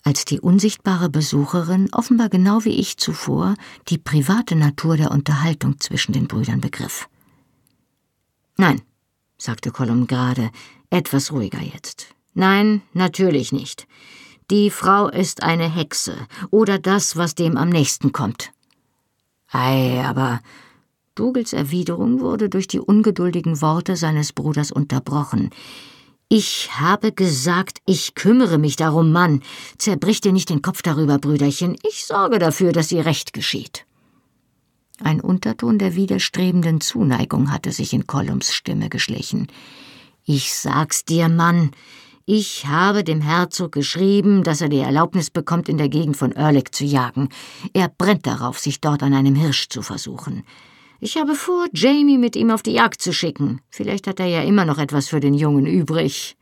als 0.03 0.25
die 0.25 0.39
unsichtbare 0.39 1.09
Besucherin, 1.09 1.89
offenbar 1.93 2.29
genau 2.29 2.65
wie 2.65 2.79
ich 2.79 2.97
zuvor, 2.97 3.55
die 3.87 3.97
private 3.97 4.55
Natur 4.55 4.97
der 4.97 5.11
Unterhaltung 5.11 5.79
zwischen 5.79 6.11
den 6.11 6.27
Brüdern 6.27 6.59
begriff. 6.59 7.07
Nein, 8.57 8.81
sagte 9.37 9.71
Colum 9.71 10.07
gerade, 10.07 10.51
etwas 10.89 11.31
ruhiger 11.31 11.61
jetzt. 11.61 12.07
Nein, 12.33 12.81
natürlich 12.93 13.51
nicht. 13.51 13.87
Die 14.49 14.69
Frau 14.69 15.07
ist 15.07 15.43
eine 15.43 15.69
Hexe 15.69 16.15
oder 16.49 16.77
das, 16.77 17.15
was 17.15 17.35
dem 17.35 17.55
am 17.55 17.69
nächsten 17.69 18.11
kommt. 18.11 18.51
Ei, 19.49 20.03
aber 20.03 20.41
Dougals 21.21 21.53
Erwiderung 21.53 22.19
wurde 22.19 22.49
durch 22.49 22.65
die 22.65 22.79
ungeduldigen 22.79 23.61
Worte 23.61 23.95
seines 23.95 24.33
Bruders 24.33 24.71
unterbrochen. 24.71 25.51
Ich 26.29 26.71
habe 26.79 27.11
gesagt, 27.11 27.77
ich 27.85 28.15
kümmere 28.15 28.57
mich 28.57 28.75
darum, 28.75 29.11
Mann. 29.11 29.43
Zerbrich 29.77 30.21
dir 30.21 30.31
nicht 30.31 30.49
den 30.49 30.63
Kopf 30.63 30.81
darüber, 30.81 31.19
Brüderchen. 31.19 31.77
Ich 31.87 32.07
sorge 32.07 32.39
dafür, 32.39 32.71
dass 32.71 32.91
ihr 32.91 33.05
recht 33.05 33.33
geschieht. 33.33 33.85
Ein 35.03 35.21
Unterton 35.21 35.77
der 35.77 35.93
widerstrebenden 35.93 36.81
Zuneigung 36.81 37.51
hatte 37.51 37.71
sich 37.71 37.93
in 37.93 38.07
Collums 38.07 38.51
Stimme 38.51 38.89
geschlichen. 38.89 39.45
Ich 40.25 40.55
sag's 40.55 41.05
dir, 41.05 41.29
Mann. 41.29 41.69
Ich 42.25 42.65
habe 42.65 43.03
dem 43.03 43.21
Herzog 43.21 43.73
geschrieben, 43.73 44.43
dass 44.43 44.61
er 44.61 44.69
die 44.69 44.79
Erlaubnis 44.79 45.29
bekommt, 45.29 45.69
in 45.69 45.77
der 45.77 45.89
Gegend 45.89 46.17
von 46.17 46.31
Erlich 46.31 46.71
zu 46.71 46.83
jagen. 46.83 47.29
Er 47.73 47.89
brennt 47.89 48.25
darauf, 48.25 48.57
sich 48.57 48.81
dort 48.81 49.03
an 49.03 49.13
einem 49.13 49.35
Hirsch 49.35 49.69
zu 49.69 49.83
versuchen. 49.83 50.41
Ich 51.03 51.17
habe 51.17 51.33
vor, 51.33 51.65
Jamie 51.73 52.19
mit 52.19 52.35
ihm 52.35 52.51
auf 52.51 52.61
die 52.61 52.73
Jagd 52.73 53.01
zu 53.01 53.11
schicken. 53.11 53.59
Vielleicht 53.71 54.05
hat 54.05 54.19
er 54.19 54.27
ja 54.27 54.43
immer 54.43 54.65
noch 54.65 54.77
etwas 54.77 55.07
für 55.07 55.19
den 55.19 55.33
Jungen 55.33 55.65
übrig. 55.65 56.37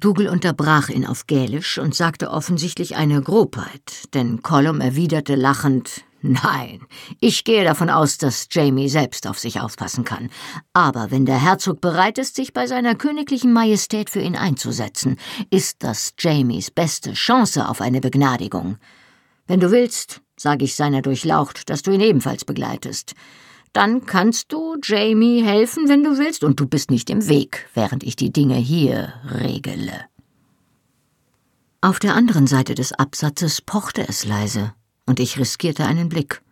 Dougal 0.00 0.28
unterbrach 0.28 0.88
ihn 0.88 1.04
auf 1.04 1.26
Gälisch 1.26 1.76
und 1.76 1.94
sagte 1.94 2.30
offensichtlich 2.30 2.96
eine 2.96 3.20
Grobheit, 3.20 4.14
denn 4.14 4.40
Colum 4.42 4.80
erwiderte 4.80 5.34
lachend 5.34 6.04
Nein, 6.22 6.80
ich 7.20 7.44
gehe 7.44 7.64
davon 7.64 7.90
aus, 7.90 8.16
dass 8.16 8.48
Jamie 8.50 8.88
selbst 8.88 9.26
auf 9.26 9.38
sich 9.38 9.60
aufpassen 9.60 10.04
kann. 10.04 10.30
Aber 10.72 11.10
wenn 11.10 11.26
der 11.26 11.38
Herzog 11.38 11.82
bereit 11.82 12.16
ist, 12.16 12.36
sich 12.36 12.54
bei 12.54 12.66
seiner 12.66 12.94
königlichen 12.94 13.52
Majestät 13.52 14.08
für 14.08 14.22
ihn 14.22 14.36
einzusetzen, 14.36 15.18
ist 15.50 15.82
das 15.82 16.14
Jamies 16.18 16.70
beste 16.70 17.12
Chance 17.12 17.68
auf 17.68 17.82
eine 17.82 18.00
Begnadigung. 18.00 18.78
Wenn 19.46 19.60
du 19.60 19.70
willst, 19.70 20.22
sage 20.44 20.66
ich 20.66 20.76
seiner 20.76 21.00
Durchlaucht, 21.00 21.70
dass 21.70 21.82
du 21.82 21.90
ihn 21.90 22.02
ebenfalls 22.02 22.44
begleitest. 22.44 23.14
Dann 23.72 24.04
kannst 24.04 24.52
du 24.52 24.76
Jamie 24.82 25.42
helfen, 25.42 25.88
wenn 25.88 26.04
du 26.04 26.18
willst, 26.18 26.44
und 26.44 26.60
du 26.60 26.66
bist 26.66 26.90
nicht 26.90 27.08
im 27.08 27.26
Weg, 27.28 27.66
während 27.72 28.04
ich 28.04 28.14
die 28.14 28.30
Dinge 28.30 28.56
hier 28.56 29.14
regele. 29.30 30.04
Auf 31.80 31.98
der 31.98 32.14
anderen 32.14 32.46
Seite 32.46 32.74
des 32.74 32.92
Absatzes 32.92 33.62
pochte 33.62 34.06
es 34.06 34.26
leise, 34.26 34.74
und 35.06 35.18
ich 35.18 35.38
riskierte 35.38 35.86
einen 35.86 36.10
Blick. 36.10 36.42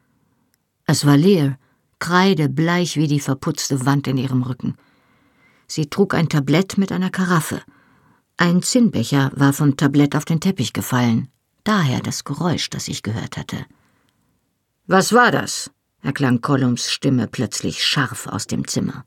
Es 0.87 1.05
war 1.05 1.19
leer, 1.19 1.59
kreidebleich 1.99 2.97
wie 2.97 3.09
die 3.09 3.21
verputzte 3.21 3.85
Wand 3.85 4.09
in 4.09 4.17
ihrem 4.17 4.43
Rücken. 4.43 4.77
Sie 5.67 5.91
trug 5.91 6.15
ein 6.15 6.31
Tablett 6.31 6.79
mit 6.79 6.93
einer 6.93 7.11
Karaffe. 7.11 7.61
Ein 8.39 8.63
Zinnbecher 8.63 9.33
war 9.37 9.53
vom 9.53 9.77
Tablett 9.77 10.17
auf 10.17 10.25
den 10.25 10.41
Teppich 10.41 10.73
gefallen, 10.73 11.29
daher 11.63 12.01
das 12.01 12.25
Geräusch, 12.25 12.71
das 12.71 12.89
ich 12.89 13.03
gehört 13.03 13.37
hatte. 13.37 13.67
Was 14.87 15.13
war 15.13 15.31
das? 15.31 15.71
erklang 16.03 16.41
Collums 16.41 16.91
Stimme 16.91 17.29
plötzlich 17.29 17.85
scharf 17.85 18.27
aus 18.27 18.49
dem 18.49 18.67
Zimmer. 18.67 19.05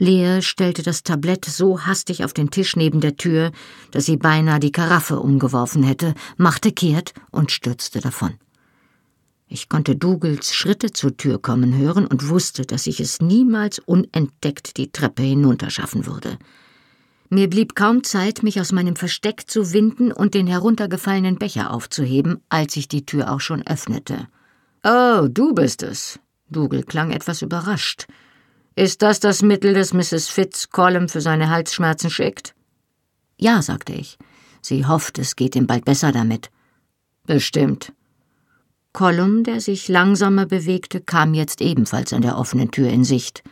Lea 0.00 0.42
stellte 0.42 0.82
das 0.82 1.04
Tablett 1.04 1.44
so 1.44 1.86
hastig 1.86 2.24
auf 2.24 2.32
den 2.32 2.50
Tisch 2.50 2.74
neben 2.74 3.00
der 3.00 3.16
Tür, 3.16 3.52
dass 3.92 4.06
sie 4.06 4.16
beinahe 4.16 4.58
die 4.58 4.72
Karaffe 4.72 5.20
umgeworfen 5.20 5.84
hätte, 5.84 6.14
machte 6.36 6.72
kehrt 6.72 7.14
und 7.30 7.52
stürzte 7.52 8.00
davon. 8.00 8.34
Ich 9.46 9.68
konnte 9.68 9.94
Dougals 9.94 10.54
Schritte 10.54 10.92
zur 10.92 11.16
Tür 11.16 11.40
kommen 11.40 11.76
hören 11.76 12.06
und 12.06 12.28
wusste, 12.28 12.66
dass 12.66 12.86
ich 12.88 12.98
es 12.98 13.20
niemals 13.20 13.78
unentdeckt 13.78 14.76
die 14.76 14.90
Treppe 14.90 15.22
hinunterschaffen 15.22 16.04
würde. 16.04 16.36
Mir 17.30 17.48
blieb 17.48 17.76
kaum 17.76 18.02
Zeit, 18.02 18.42
mich 18.42 18.60
aus 18.60 18.72
meinem 18.72 18.96
Versteck 18.96 19.48
zu 19.48 19.72
winden 19.72 20.12
und 20.12 20.34
den 20.34 20.46
heruntergefallenen 20.48 21.38
Becher 21.38 21.72
aufzuheben, 21.72 22.40
als 22.48 22.76
ich 22.76 22.88
die 22.88 23.06
Tür 23.06 23.32
auch 23.32 23.40
schon 23.40 23.66
öffnete. 23.66 24.26
Oh, 24.84 25.26
du 25.28 25.54
bist 25.54 25.82
es. 25.82 26.18
Dougal 26.50 26.82
klang 26.82 27.10
etwas 27.10 27.42
überrascht. 27.42 28.06
Ist 28.74 29.02
das 29.02 29.18
das 29.18 29.42
Mittel, 29.42 29.74
das 29.74 29.92
Mrs. 29.92 30.28
Fitz 30.28 30.70
Colum 30.70 31.08
für 31.08 31.20
seine 31.20 31.50
Halsschmerzen 31.50 32.10
schickt? 32.10 32.54
Ja, 33.36 33.60
sagte 33.60 33.92
ich. 33.92 34.18
Sie 34.62 34.86
hofft, 34.86 35.18
es 35.18 35.36
geht 35.36 35.56
ihm 35.56 35.66
bald 35.66 35.84
besser 35.84 36.12
damit. 36.12 36.50
Bestimmt. 37.26 37.92
Colum, 38.92 39.44
der 39.44 39.60
sich 39.60 39.88
langsamer 39.88 40.46
bewegte, 40.46 41.00
kam 41.00 41.34
jetzt 41.34 41.60
ebenfalls 41.60 42.12
an 42.12 42.22
der 42.22 42.38
offenen 42.38 42.70
Tür 42.70 42.88
in 42.88 43.04
Sicht. 43.04 43.42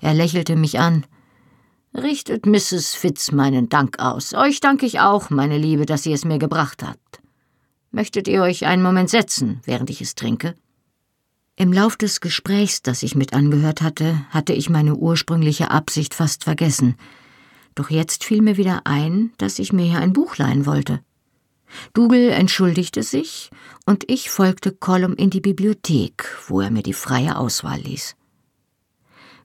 Er 0.00 0.14
lächelte 0.14 0.56
mich 0.56 0.78
an. 0.78 1.06
Richtet 1.94 2.44
Mrs. 2.46 2.94
Fitz 2.94 3.30
meinen 3.30 3.68
Dank 3.68 3.98
aus. 4.00 4.34
Euch 4.34 4.60
danke 4.60 4.86
ich 4.86 5.00
auch, 5.00 5.30
meine 5.30 5.56
Liebe, 5.56 5.86
dass 5.86 6.04
ihr 6.06 6.14
es 6.14 6.24
mir 6.24 6.38
gebracht 6.38 6.82
habt. 6.82 7.20
Möchtet 7.92 8.26
ihr 8.26 8.42
euch 8.42 8.66
einen 8.66 8.82
Moment 8.82 9.08
setzen, 9.08 9.60
während 9.64 9.88
ich 9.90 10.00
es 10.00 10.16
trinke? 10.16 10.54
Im 11.56 11.72
Lauf 11.72 11.96
des 11.96 12.20
Gesprächs, 12.20 12.82
das 12.82 13.04
ich 13.04 13.14
mit 13.14 13.32
angehört 13.32 13.80
hatte, 13.80 14.26
hatte 14.30 14.52
ich 14.52 14.70
meine 14.70 14.96
ursprüngliche 14.96 15.70
Absicht 15.70 16.12
fast 16.12 16.42
vergessen. 16.42 16.96
Doch 17.76 17.90
jetzt 17.90 18.24
fiel 18.24 18.42
mir 18.42 18.56
wieder 18.56 18.82
ein, 18.86 19.32
dass 19.38 19.60
ich 19.60 19.72
mir 19.72 19.84
hier 19.84 20.00
ein 20.00 20.12
Buch 20.12 20.36
leihen 20.36 20.66
wollte. 20.66 21.00
Dougal 21.92 22.30
entschuldigte 22.30 23.04
sich, 23.04 23.50
und 23.86 24.10
ich 24.10 24.30
folgte 24.30 24.72
Colum 24.72 25.14
in 25.14 25.30
die 25.30 25.40
Bibliothek, 25.40 26.24
wo 26.48 26.60
er 26.60 26.72
mir 26.72 26.82
die 26.82 26.92
freie 26.92 27.36
Auswahl 27.36 27.78
ließ. 27.78 28.16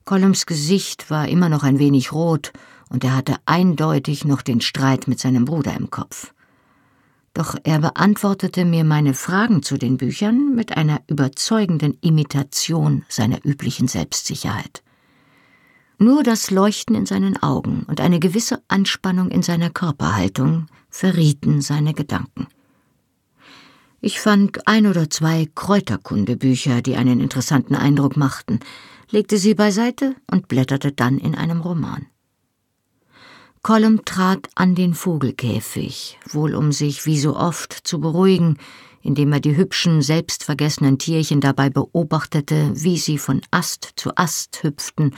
Colums 0.04 0.48
Gesicht 0.48 1.12
war 1.12 1.28
immer 1.28 1.50
noch 1.50 1.62
ein 1.62 1.78
wenig 1.78 2.12
rot, 2.12 2.54
und 2.90 3.04
er 3.04 3.16
hatte 3.16 3.36
eindeutig 3.46 4.26
noch 4.26 4.42
den 4.42 4.62
Streit 4.62 5.08
mit 5.08 5.20
seinem 5.20 5.46
Bruder 5.46 5.76
im 5.76 5.92
Kopf 5.92 6.34
doch 7.34 7.56
er 7.64 7.80
beantwortete 7.80 8.66
mir 8.66 8.84
meine 8.84 9.14
Fragen 9.14 9.64
zu 9.64 9.78
den 9.78 9.98
Büchern 9.98 10.56
mit 10.56 10.76
einer 10.78 11.02
überzeugenden 11.08 11.98
Imitation 12.02 13.06
seiner 13.08 13.44
üblichen 13.46 13.88
Selbstsicherheit. 13.88 14.84
Nur 15.98 16.24
das 16.24 16.50
Leuchten 16.50 16.96
in 16.96 17.06
seinen 17.06 17.42
Augen 17.44 17.84
und 17.88 18.00
eine 18.00 18.20
gewisse 18.20 18.62
Anspannung 18.68 19.30
in 19.30 19.44
seiner 19.44 19.70
Körperhaltung 19.70 20.68
verrieten 20.90 21.62
seine 21.62 21.94
Gedanken. 21.94 22.48
Ich 24.02 24.22
fand 24.22 24.66
ein 24.66 24.88
oder 24.88 25.10
zwei 25.10 25.48
Kräuterkundebücher, 25.54 26.82
die 26.82 26.96
einen 26.96 27.20
interessanten 27.20 27.76
Eindruck 27.76 28.16
machten, 28.16 28.60
legte 29.12 29.38
sie 29.38 29.56
beiseite 29.56 30.16
und 30.32 30.48
blätterte 30.48 30.94
dann 30.94 31.18
in 31.18 31.36
einem 31.36 31.60
Roman. 31.60 32.08
Colum 33.62 34.06
trat 34.06 34.48
an 34.56 34.74
den 34.74 34.94
Vogelkäfig, 34.94 36.18
wohl 36.30 36.56
um 36.56 36.72
sich 36.72 37.06
wie 37.06 37.20
so 37.20 37.36
oft 37.36 37.74
zu 37.74 38.00
beruhigen, 38.00 38.58
indem 39.02 39.34
er 39.34 39.42
die 39.42 39.56
hübschen, 39.56 40.02
selbstvergessenen 40.02 40.98
Tierchen 40.98 41.42
dabei 41.42 41.70
beobachtete, 41.70 42.72
wie 42.76 42.98
sie 42.98 43.18
von 43.18 43.42
Ast 43.52 43.94
zu 43.98 44.16
Ast 44.16 44.64
hüpften, 44.64 45.14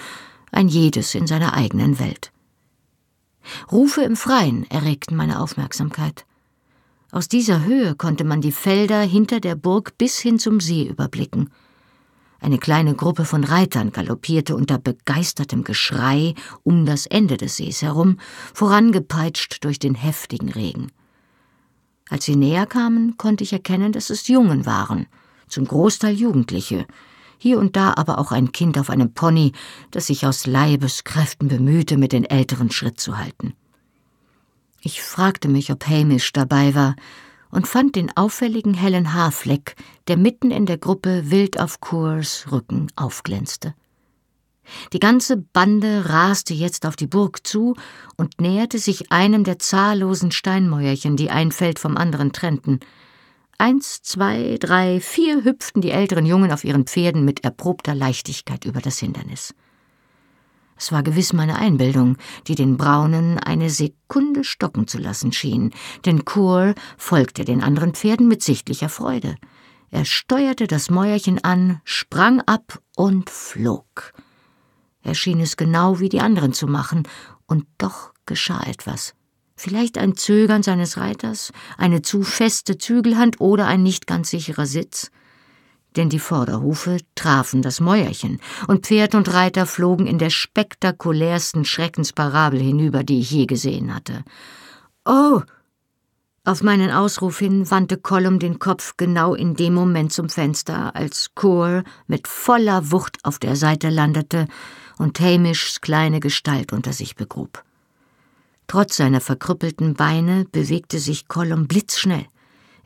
ein 0.52 0.68
jedes 0.68 1.14
in 1.14 1.28
seiner 1.28 1.54
eigenen 1.54 2.00
Welt. 2.00 2.32
Rufe 3.72 4.02
im 4.02 4.16
Freien 4.16 4.70
erregten 4.70 5.16
meine 5.16 5.40
Aufmerksamkeit. 5.40 6.26
Aus 7.12 7.28
dieser 7.28 7.64
Höhe 7.64 7.96
konnte 7.96 8.24
man 8.24 8.42
die 8.42 8.52
Felder 8.52 9.02
hinter 9.02 9.40
der 9.40 9.56
Burg 9.56 9.98
bis 9.98 10.20
hin 10.20 10.40
zum 10.40 10.60
See 10.60 10.88
überblicken. 10.88 11.50
Eine 12.42 12.58
kleine 12.58 12.96
Gruppe 12.96 13.24
von 13.24 13.44
Reitern 13.44 13.92
galoppierte 13.92 14.56
unter 14.56 14.80
begeistertem 14.80 15.64
Geschrei 15.64 16.34
um 16.64 16.88
das 16.88 17.06
Ende 17.06 17.38
des 17.38 17.58
Sees 17.58 17.84
herum, 17.84 18.18
vorangepeitscht 18.56 19.64
durch 19.64 19.78
den 19.78 19.94
heftigen 19.94 20.50
Regen. 20.50 20.92
Als 22.10 22.26
sie 22.26 22.36
näher 22.36 22.66
kamen, 22.66 23.16
konnte 23.18 23.44
ich 23.44 23.54
erkennen, 23.54 23.92
dass 23.92 24.10
es 24.10 24.28
Jungen 24.28 24.66
waren, 24.66 25.06
zum 25.48 25.66
Großteil 25.66 26.16
Jugendliche, 26.16 26.88
hier 27.38 27.60
und 27.60 27.76
da 27.76 27.94
aber 27.96 28.18
auch 28.18 28.32
ein 28.32 28.52
Kind 28.52 28.78
auf 28.80 28.90
einem 28.90 29.14
Pony, 29.14 29.52
das 29.92 30.08
sich 30.08 30.26
aus 30.26 30.48
Leibeskräften 30.48 31.48
bemühte, 31.48 31.96
mit 31.96 32.12
den 32.12 32.26
Älteren 32.26 32.72
Schritt 32.72 33.00
zu 33.00 33.20
halten. 33.20 33.54
Ich 34.82 35.04
fragte 35.04 35.48
mich, 35.48 35.72
ob 35.72 35.88
Hamish 35.88 36.34
dabei 36.34 36.74
war, 36.74 36.96
und 37.52 37.68
fand 37.68 37.96
den 37.96 38.16
auffälligen 38.16 38.74
hellen 38.74 39.14
Haarfleck, 39.14 39.76
der 40.08 40.18
mitten 40.18 40.52
in 40.52 40.66
der 40.66 40.78
Gruppe 40.78 41.30
wild 41.32 41.60
auf 41.60 41.82
Kurs 41.82 42.48
Rücken 42.52 42.88
aufglänzte. 42.96 43.74
Die 44.94 45.00
ganze 45.00 45.38
Bande 45.38 46.10
raste 46.10 46.54
jetzt 46.54 46.86
auf 46.86 46.96
die 46.96 47.08
Burg 47.08 47.46
zu 47.46 47.76
und 48.18 48.40
näherte 48.40 48.80
sich 48.80 49.12
einem 49.12 49.44
der 49.44 49.60
zahllosen 49.60 50.32
Steinmäuerchen, 50.32 51.18
die 51.18 51.30
ein 51.30 51.52
Feld 51.52 51.80
vom 51.80 51.98
anderen 51.98 52.32
trennten. 52.32 52.80
Eins, 53.58 54.02
zwei, 54.02 54.58
drei, 54.60 55.00
vier 55.00 55.44
hüpften 55.44 55.82
die 55.82 55.92
älteren 55.92 56.26
Jungen 56.26 56.52
auf 56.52 56.64
ihren 56.64 56.86
Pferden 56.86 57.26
mit 57.26 57.44
erprobter 57.44 57.94
Leichtigkeit 57.94 58.66
über 58.66 58.82
das 58.82 58.98
Hindernis. 59.00 59.54
Es 60.82 60.92
war 60.92 61.04
gewiss 61.04 61.32
meine 61.32 61.58
Einbildung, 61.58 62.18
die 62.48 62.56
den 62.56 62.76
Braunen 62.76 63.38
eine 63.38 63.70
Sekunde 63.70 64.44
stocken 64.44 64.88
zu 64.88 64.98
lassen 64.98 65.32
schien, 65.32 65.70
denn 66.08 66.26
Kur 66.26 66.74
folgte 66.98 67.46
den 67.46 67.62
anderen 67.62 67.94
Pferden 67.94 68.28
mit 68.28 68.42
sichtlicher 68.42 68.90
Freude. 68.90 69.36
Er 69.92 70.06
steuerte 70.06 70.66
das 70.66 70.90
Mäuerchen 70.90 71.44
an, 71.44 71.82
sprang 71.84 72.42
ab 72.42 72.82
und 72.96 73.30
flog. 73.30 74.12
Er 75.04 75.14
schien 75.14 75.40
es 75.40 75.56
genau 75.56 76.00
wie 76.00 76.10
die 76.10 76.20
anderen 76.20 76.52
zu 76.52 76.66
machen, 76.66 77.08
und 77.46 77.68
doch 77.78 78.12
geschah 78.26 78.64
etwas. 78.64 79.14
Vielleicht 79.56 80.00
ein 80.00 80.16
Zögern 80.16 80.64
seines 80.64 80.98
Reiters, 80.98 81.52
eine 81.78 82.02
zu 82.02 82.24
feste 82.24 82.80
Zügelhand 82.80 83.40
oder 83.40 83.68
ein 83.68 83.84
nicht 83.84 84.08
ganz 84.08 84.32
sicherer 84.32 84.66
Sitz. 84.66 85.12
Denn 85.96 86.10
die 86.10 86.20
Vorderhufe 86.20 86.98
trafen 87.16 87.62
das 87.62 87.82
Mäuerchen, 87.82 88.40
und 88.68 88.86
Pferd 88.86 89.14
und 89.14 89.34
Reiter 89.34 89.66
flogen 89.66 90.08
in 90.08 90.20
der 90.20 90.30
spektakulärsten 90.30 91.66
Schreckensparabel 91.66 92.60
hinüber, 92.60 93.04
die 93.04 93.20
ich 93.20 93.32
je 93.32 93.46
gesehen 93.46 93.94
hatte. 93.94 94.24
Oh! 95.06 95.42
Auf 96.44 96.64
meinen 96.64 96.90
Ausruf 96.90 97.38
hin 97.38 97.70
wandte 97.70 97.98
Colum 97.98 98.40
den 98.40 98.58
Kopf 98.58 98.96
genau 98.98 99.36
in 99.36 99.54
dem 99.56 99.76
Moment 99.76 100.12
zum 100.12 100.28
Fenster, 100.28 100.96
als 100.96 101.36
Chor 101.36 101.84
mit 102.08 102.28
voller 102.28 102.92
Wucht 102.92 103.20
auf 103.24 103.38
der 103.38 103.56
Seite 103.56 103.90
landete 103.90 104.48
und 104.98 105.20
Hamishs 105.20 105.82
kleine 105.82 106.20
Gestalt 106.20 106.74
unter 106.74 106.94
sich 106.94 107.16
begrub. 107.16 107.64
Trotz 108.66 108.98
seiner 108.98 109.22
verkrüppelten 109.22 109.94
Beine 109.94 110.46
bewegte 110.52 110.98
sich 110.98 111.28
Colum 111.28 111.68
blitzschnell. 111.68 112.26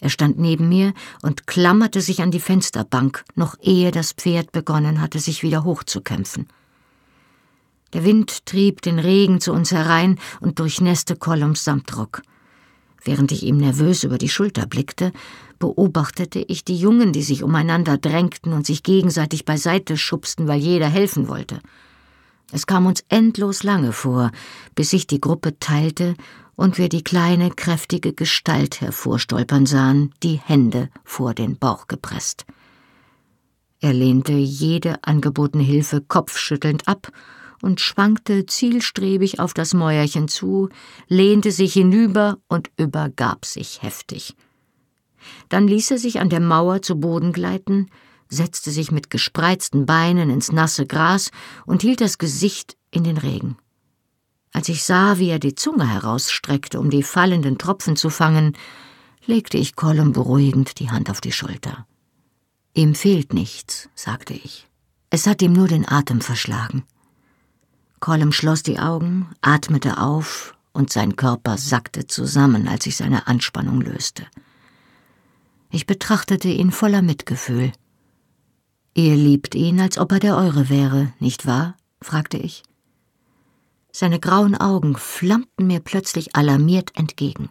Er 0.06 0.12
stand 0.12 0.38
neben 0.38 0.70
mir 0.70 0.94
und 1.24 1.48
klammerte 1.48 2.00
sich 2.00 2.22
an 2.22 2.30
die 2.30 2.40
Fensterbank, 2.40 3.24
noch 3.34 3.56
ehe 3.60 3.90
das 3.90 4.12
Pferd 4.12 4.52
begonnen 4.52 5.02
hatte, 5.02 5.18
sich 5.18 5.42
wieder 5.42 5.64
hochzukämpfen. 5.64 6.46
Der 7.92 8.04
Wind 8.04 8.46
trieb 8.46 8.84
den 8.84 9.00
Regen 9.00 9.42
zu 9.42 9.52
uns 9.52 9.72
herein 9.72 10.20
und 10.42 10.60
durchnässte 10.60 11.16
Colums 11.16 11.64
Samtrock. 11.64 12.22
Während 13.04 13.32
ich 13.32 13.42
ihm 13.42 13.58
nervös 13.58 14.04
über 14.04 14.20
die 14.20 14.30
Schulter 14.30 14.68
blickte, 14.68 15.12
beobachtete 15.58 16.38
ich 16.38 16.64
die 16.64 16.78
Jungen, 16.78 17.12
die 17.12 17.24
sich 17.24 17.42
umeinander 17.42 17.98
drängten 17.98 18.54
und 18.54 18.68
sich 18.68 18.84
gegenseitig 18.84 19.44
beiseite 19.44 19.98
schubsten, 19.98 20.48
weil 20.48 20.60
jeder 20.60 20.88
helfen 20.88 21.28
wollte. 21.28 21.62
Es 22.52 22.68
kam 22.68 22.86
uns 22.86 23.04
endlos 23.10 23.64
lange 23.64 23.92
vor, 23.92 24.32
bis 24.76 24.92
sich 24.92 25.08
die 25.08 25.20
Gruppe 25.20 25.58
teilte 25.60 26.14
und 26.56 26.78
wir 26.78 26.90
die 26.90 27.04
kleine, 27.04 27.50
kräftige 27.50 28.14
Gestalt 28.14 28.82
hervorstolpern 28.82 29.66
sahen, 29.66 30.14
die 30.24 30.40
Hände 30.44 30.90
vor 31.04 31.34
den 31.34 31.58
Bauch 31.58 31.88
gepresst. 31.88 32.46
Er 33.82 33.94
lehnte 33.94 34.34
jede 34.34 35.04
angebotene 35.04 35.64
Hilfe 35.64 36.02
kopfschüttelnd 36.02 36.88
ab 36.88 37.12
und 37.62 37.82
schwankte 37.82 38.46
zielstrebig 38.46 39.40
auf 39.40 39.54
das 39.54 39.74
Mäuerchen 39.74 40.28
zu, 40.28 40.70
lehnte 41.08 41.52
sich 41.52 41.74
hinüber 41.74 42.38
und 42.48 42.72
übergab 42.78 43.46
sich 43.46 43.82
heftig. 43.82 44.36
Dann 45.50 45.68
ließ 45.68 45.92
er 45.92 45.98
sich 45.98 46.20
an 46.20 46.30
der 46.30 46.40
Mauer 46.40 46.82
zu 46.82 47.00
Boden 47.00 47.34
gleiten, 47.34 47.90
setzte 48.30 48.72
sich 48.72 48.92
mit 48.92 49.10
gespreizten 49.10 49.86
Beinen 49.86 50.30
ins 50.30 50.52
nasse 50.52 50.86
Gras 50.86 51.32
und 51.66 51.82
hielt 51.82 52.02
das 52.02 52.18
Gesicht 52.18 52.78
in 52.92 53.04
den 53.04 53.18
Regen. 53.18 53.58
Als 54.56 54.70
ich 54.70 54.86
sah, 54.86 55.20
wie 55.20 55.28
er 55.28 55.40
die 55.40 55.56
Zunge 55.56 55.86
herausstreckte, 55.86 56.80
um 56.80 56.90
die 56.90 57.04
fallenden 57.04 57.58
Tropfen 57.58 57.98
zu 57.98 58.10
fangen, 58.10 58.56
legte 59.26 59.58
ich 59.58 59.76
Colum 59.76 60.14
beruhigend 60.14 60.80
die 60.80 60.90
Hand 60.90 61.10
auf 61.10 61.20
die 61.20 61.34
Schulter. 61.34 61.86
Ihm 62.74 62.96
fehlt 62.96 63.34
nichts, 63.34 63.90
sagte 63.96 64.34
ich. 64.34 64.70
Es 65.10 65.28
hat 65.28 65.42
ihm 65.42 65.52
nur 65.52 65.68
den 65.68 65.86
Atem 65.86 66.22
verschlagen. 66.22 66.84
Colum 68.00 68.32
schloss 68.32 68.64
die 68.64 68.80
Augen, 68.80 69.28
atmete 69.42 69.98
auf 69.98 70.56
und 70.72 70.90
sein 70.90 71.18
Körper 71.18 71.58
sackte 71.58 72.08
zusammen, 72.08 72.70
als 72.70 72.86
ich 72.86 72.96
seine 72.96 73.28
Anspannung 73.28 73.82
löste. 73.82 74.26
Ich 75.70 75.86
betrachtete 75.86 76.48
ihn 76.48 76.72
voller 76.72 77.02
Mitgefühl. 77.02 77.74
Ihr 78.94 79.18
liebt 79.18 79.54
ihn, 79.54 79.82
als 79.82 79.98
ob 79.98 80.14
er 80.14 80.20
der 80.20 80.38
eure 80.38 80.70
wäre, 80.70 81.12
nicht 81.20 81.46
wahr? 81.46 81.76
fragte 82.02 82.38
ich. 82.38 82.64
Seine 83.98 84.20
grauen 84.20 84.56
Augen 84.56 84.98
flammten 84.98 85.68
mir 85.68 85.80
plötzlich 85.80 86.36
alarmiert 86.36 86.92
entgegen. 86.98 87.48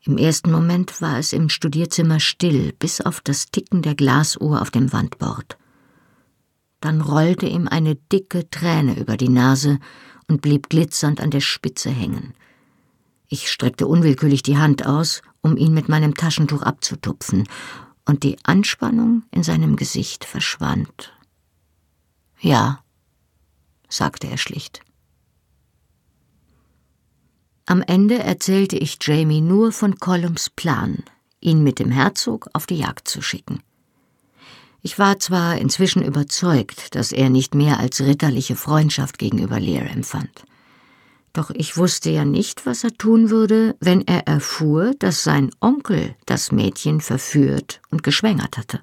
Im 0.00 0.16
ersten 0.16 0.50
Moment 0.50 1.02
war 1.02 1.18
es 1.18 1.34
im 1.34 1.50
Studierzimmer 1.50 2.18
still, 2.18 2.72
bis 2.72 3.02
auf 3.02 3.20
das 3.20 3.50
Ticken 3.50 3.82
der 3.82 3.94
Glasuhr 3.94 4.62
auf 4.62 4.70
dem 4.70 4.94
Wandbord. 4.94 5.58
Dann 6.80 7.02
rollte 7.02 7.44
ihm 7.44 7.68
eine 7.68 7.96
dicke 7.96 8.48
Träne 8.48 8.98
über 8.98 9.18
die 9.18 9.28
Nase 9.28 9.80
und 10.28 10.40
blieb 10.40 10.70
glitzernd 10.70 11.20
an 11.20 11.30
der 11.30 11.42
Spitze 11.42 11.90
hängen. 11.90 12.32
Ich 13.28 13.52
streckte 13.52 13.86
unwillkürlich 13.86 14.42
die 14.42 14.56
Hand 14.56 14.86
aus, 14.86 15.20
um 15.42 15.58
ihn 15.58 15.74
mit 15.74 15.90
meinem 15.90 16.14
Taschentuch 16.14 16.62
abzutupfen, 16.62 17.46
und 18.06 18.22
die 18.22 18.38
Anspannung 18.44 19.24
in 19.30 19.42
seinem 19.42 19.76
Gesicht 19.76 20.24
verschwand. 20.24 21.12
Ja, 22.40 22.82
sagte 23.90 24.28
er 24.28 24.38
schlicht. 24.38 24.85
Am 27.68 27.82
Ende 27.82 28.20
erzählte 28.20 28.76
ich 28.76 28.96
Jamie 29.00 29.40
nur 29.40 29.72
von 29.72 29.98
Columns 29.98 30.50
Plan, 30.50 31.02
ihn 31.40 31.64
mit 31.64 31.80
dem 31.80 31.90
Herzog 31.90 32.48
auf 32.52 32.64
die 32.64 32.78
Jagd 32.78 33.08
zu 33.08 33.20
schicken. 33.20 33.60
Ich 34.82 35.00
war 35.00 35.18
zwar 35.18 35.58
inzwischen 35.58 36.04
überzeugt, 36.04 36.94
dass 36.94 37.10
er 37.10 37.28
nicht 37.28 37.56
mehr 37.56 37.80
als 37.80 38.00
ritterliche 38.00 38.54
Freundschaft 38.54 39.18
gegenüber 39.18 39.58
Lear 39.58 39.90
empfand. 39.90 40.44
Doch 41.32 41.50
ich 41.50 41.76
wusste 41.76 42.08
ja 42.10 42.24
nicht, 42.24 42.66
was 42.66 42.84
er 42.84 42.92
tun 42.96 43.30
würde, 43.30 43.74
wenn 43.80 44.06
er 44.06 44.28
erfuhr, 44.28 44.94
dass 45.00 45.24
sein 45.24 45.50
Onkel 45.60 46.14
das 46.24 46.52
Mädchen 46.52 47.00
verführt 47.00 47.82
und 47.90 48.04
geschwängert 48.04 48.58
hatte. 48.58 48.80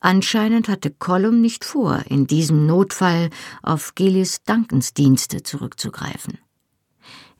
Anscheinend 0.00 0.68
hatte 0.68 0.92
Colum 0.92 1.40
nicht 1.40 1.64
vor, 1.64 2.04
in 2.08 2.28
diesem 2.28 2.64
Notfall 2.64 3.28
auf 3.60 3.96
Gillis 3.96 4.44
Duncans 4.44 4.94
Dienste 4.94 5.42
zurückzugreifen. 5.42 6.38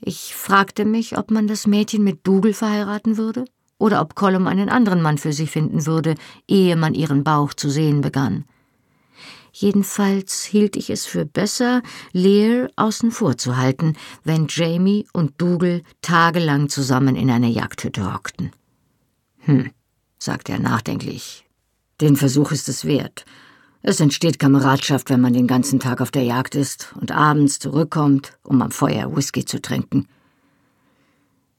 Ich 0.00 0.34
fragte 0.34 0.84
mich, 0.84 1.18
ob 1.18 1.30
man 1.30 1.46
das 1.46 1.66
Mädchen 1.66 2.02
mit 2.04 2.26
Dougal 2.26 2.54
verheiraten 2.54 3.16
würde 3.16 3.44
oder 3.78 4.00
ob 4.00 4.14
Colum 4.14 4.46
einen 4.46 4.68
anderen 4.68 5.02
Mann 5.02 5.18
für 5.18 5.32
sie 5.32 5.46
finden 5.46 5.86
würde, 5.86 6.14
ehe 6.48 6.76
man 6.76 6.94
ihren 6.94 7.24
Bauch 7.24 7.52
zu 7.54 7.68
sehen 7.68 8.00
begann. 8.00 8.44
Jedenfalls 9.52 10.44
hielt 10.44 10.76
ich 10.76 10.90
es 10.90 11.06
für 11.06 11.24
besser, 11.24 11.82
Lear 12.12 12.70
außen 12.76 13.10
vor 13.10 13.36
zu 13.36 13.56
halten, 13.56 13.94
wenn 14.22 14.46
Jamie 14.48 15.06
und 15.12 15.40
Dougal 15.40 15.82
tagelang 16.02 16.68
zusammen 16.68 17.16
in 17.16 17.30
einer 17.30 17.48
Jagdhütte 17.48 18.14
hockten. 18.14 18.52
Hm, 19.40 19.70
sagte 20.18 20.52
er 20.52 20.60
nachdenklich. 20.60 21.46
Den 22.00 22.16
Versuch 22.16 22.52
ist 22.52 22.68
es 22.68 22.84
wert. 22.84 23.24
Es 23.82 24.00
entsteht 24.00 24.38
Kameradschaft, 24.38 25.08
wenn 25.08 25.20
man 25.20 25.32
den 25.32 25.46
ganzen 25.46 25.80
Tag 25.80 26.00
auf 26.00 26.10
der 26.10 26.22
Jagd 26.22 26.54
ist 26.54 26.92
und 27.00 27.12
abends 27.12 27.58
zurückkommt, 27.58 28.36
um 28.42 28.60
am 28.60 28.70
Feuer 28.70 29.16
Whisky 29.16 29.44
zu 29.44 29.60
trinken. 29.60 30.06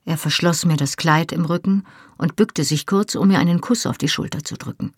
Er 0.05 0.17
verschloss 0.17 0.65
mir 0.65 0.77
das 0.77 0.97
Kleid 0.97 1.31
im 1.31 1.45
Rücken 1.45 1.83
und 2.17 2.35
bückte 2.35 2.63
sich 2.63 2.85
kurz, 2.85 3.15
um 3.15 3.29
mir 3.29 3.39
einen 3.39 3.61
Kuss 3.61 3.85
auf 3.85 3.97
die 3.97 4.07
Schulter 4.07 4.43
zu 4.43 4.55
drücken. 4.55 4.93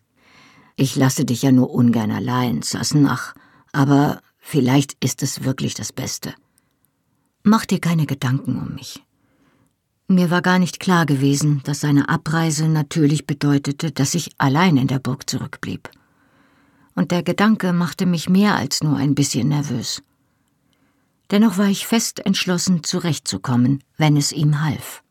Ich 0.75 0.95
lasse 0.95 1.23
dich 1.23 1.41
ja 1.43 1.51
nur 1.51 1.71
ungern 1.71 2.11
allein, 2.11 2.61
Sassenach, 2.61 3.35
aber 3.71 4.21
vielleicht 4.37 4.97
ist 5.03 5.23
es 5.23 5.43
wirklich 5.43 5.75
das 5.75 5.93
Beste. 5.93 6.33
Mach 7.43 7.65
dir 7.65 7.79
keine 7.79 8.05
Gedanken 8.05 8.57
um 8.57 8.75
mich. 8.75 9.03
Mir 10.07 10.29
war 10.29 10.41
gar 10.41 10.59
nicht 10.59 10.79
klar 10.79 11.05
gewesen, 11.05 11.61
dass 11.63 11.81
seine 11.81 12.09
Abreise 12.09 12.67
natürlich 12.67 13.27
bedeutete, 13.27 13.91
dass 13.91 14.15
ich 14.15 14.31
allein 14.37 14.77
in 14.77 14.87
der 14.87 14.99
Burg 14.99 15.29
zurückblieb. 15.29 15.89
Und 16.95 17.11
der 17.11 17.23
Gedanke 17.23 17.73
machte 17.73 18.05
mich 18.05 18.29
mehr 18.29 18.55
als 18.55 18.83
nur 18.83 18.97
ein 18.97 19.15
bisschen 19.15 19.47
nervös. 19.49 20.03
Dennoch 21.31 21.57
war 21.57 21.67
ich 21.67 21.87
fest 21.87 22.25
entschlossen, 22.25 22.83
zurechtzukommen, 22.83 23.83
wenn 23.97 24.17
es 24.17 24.31
ihm 24.31 24.61
half. 24.61 25.03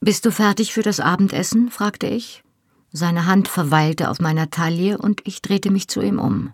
Bist 0.00 0.24
du 0.24 0.30
fertig 0.30 0.72
für 0.72 0.82
das 0.82 1.00
Abendessen? 1.00 1.70
fragte 1.70 2.06
ich. 2.06 2.44
Seine 2.92 3.26
Hand 3.26 3.48
verweilte 3.48 4.10
auf 4.10 4.20
meiner 4.20 4.50
Taille 4.50 4.98
und 4.98 5.22
ich 5.24 5.42
drehte 5.42 5.70
mich 5.70 5.88
zu 5.88 6.00
ihm 6.00 6.18
um. 6.18 6.52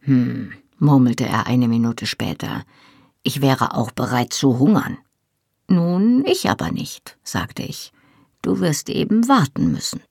Hm, 0.00 0.52
murmelte 0.78 1.26
er 1.26 1.46
eine 1.46 1.68
Minute 1.68 2.06
später. 2.06 2.64
Ich 3.22 3.40
wäre 3.40 3.74
auch 3.74 3.92
bereit 3.92 4.32
zu 4.32 4.58
hungern. 4.58 4.98
Nun, 5.68 6.24
ich 6.26 6.50
aber 6.50 6.70
nicht, 6.70 7.16
sagte 7.22 7.62
ich. 7.62 7.92
Du 8.42 8.60
wirst 8.60 8.90
eben 8.90 9.28
warten 9.28 9.72
müssen. 9.72 10.02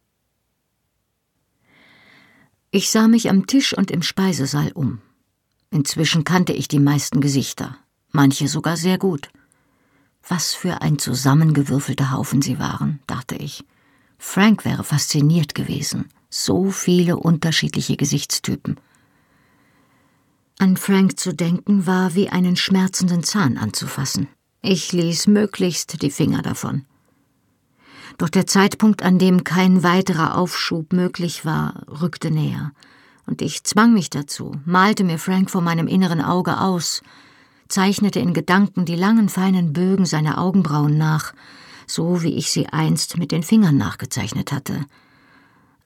Ich 2.75 2.89
sah 2.89 3.07
mich 3.07 3.29
am 3.29 3.45
Tisch 3.45 3.77
und 3.77 3.91
im 3.91 4.01
Speisesaal 4.01 4.71
um. 4.71 4.99
Inzwischen 5.69 6.23
kannte 6.23 6.53
ich 6.53 6.67
die 6.67 6.79
meisten 6.79 7.21
Gesichter, 7.21 7.77
manche 8.11 8.47
sogar 8.47 8.77
sehr 8.77 8.97
gut. 8.97 9.29
Was 10.27 10.55
für 10.55 10.81
ein 10.81 10.97
zusammengewürfelter 10.97 12.09
Haufen 12.09 12.41
sie 12.41 12.57
waren, 12.57 12.99
dachte 13.05 13.35
ich. 13.35 13.63
Frank 14.17 14.65
wäre 14.65 14.83
fasziniert 14.83 15.53
gewesen. 15.53 16.09
So 16.31 16.71
viele 16.71 17.17
unterschiedliche 17.17 17.95
Gesichtstypen. 17.95 18.79
An 20.57 20.75
Frank 20.75 21.19
zu 21.19 21.31
denken 21.31 21.85
war 21.85 22.15
wie 22.15 22.29
einen 22.29 22.55
schmerzenden 22.55 23.21
Zahn 23.21 23.59
anzufassen. 23.59 24.29
Ich 24.63 24.91
ließ 24.93 25.27
möglichst 25.27 26.01
die 26.01 26.09
Finger 26.09 26.41
davon. 26.41 26.85
Doch 28.17 28.29
der 28.29 28.45
Zeitpunkt, 28.45 29.03
an 29.03 29.17
dem 29.17 29.43
kein 29.43 29.83
weiterer 29.83 30.37
Aufschub 30.37 30.93
möglich 30.93 31.45
war, 31.45 31.83
rückte 32.01 32.31
näher, 32.31 32.71
und 33.25 33.41
ich 33.41 33.63
zwang 33.63 33.93
mich 33.93 34.09
dazu, 34.09 34.51
malte 34.65 35.03
mir 35.03 35.17
Frank 35.17 35.49
vor 35.49 35.61
meinem 35.61 35.87
inneren 35.87 36.21
Auge 36.21 36.59
aus, 36.59 37.01
zeichnete 37.69 38.19
in 38.19 38.33
Gedanken 38.33 38.85
die 38.85 38.95
langen 38.95 39.29
feinen 39.29 39.73
Bögen 39.73 40.05
seiner 40.05 40.37
Augenbrauen 40.37 40.97
nach, 40.97 41.33
so 41.87 42.21
wie 42.21 42.35
ich 42.35 42.51
sie 42.51 42.67
einst 42.67 43.17
mit 43.17 43.31
den 43.31 43.43
Fingern 43.43 43.77
nachgezeichnet 43.77 44.51
hatte. 44.51 44.85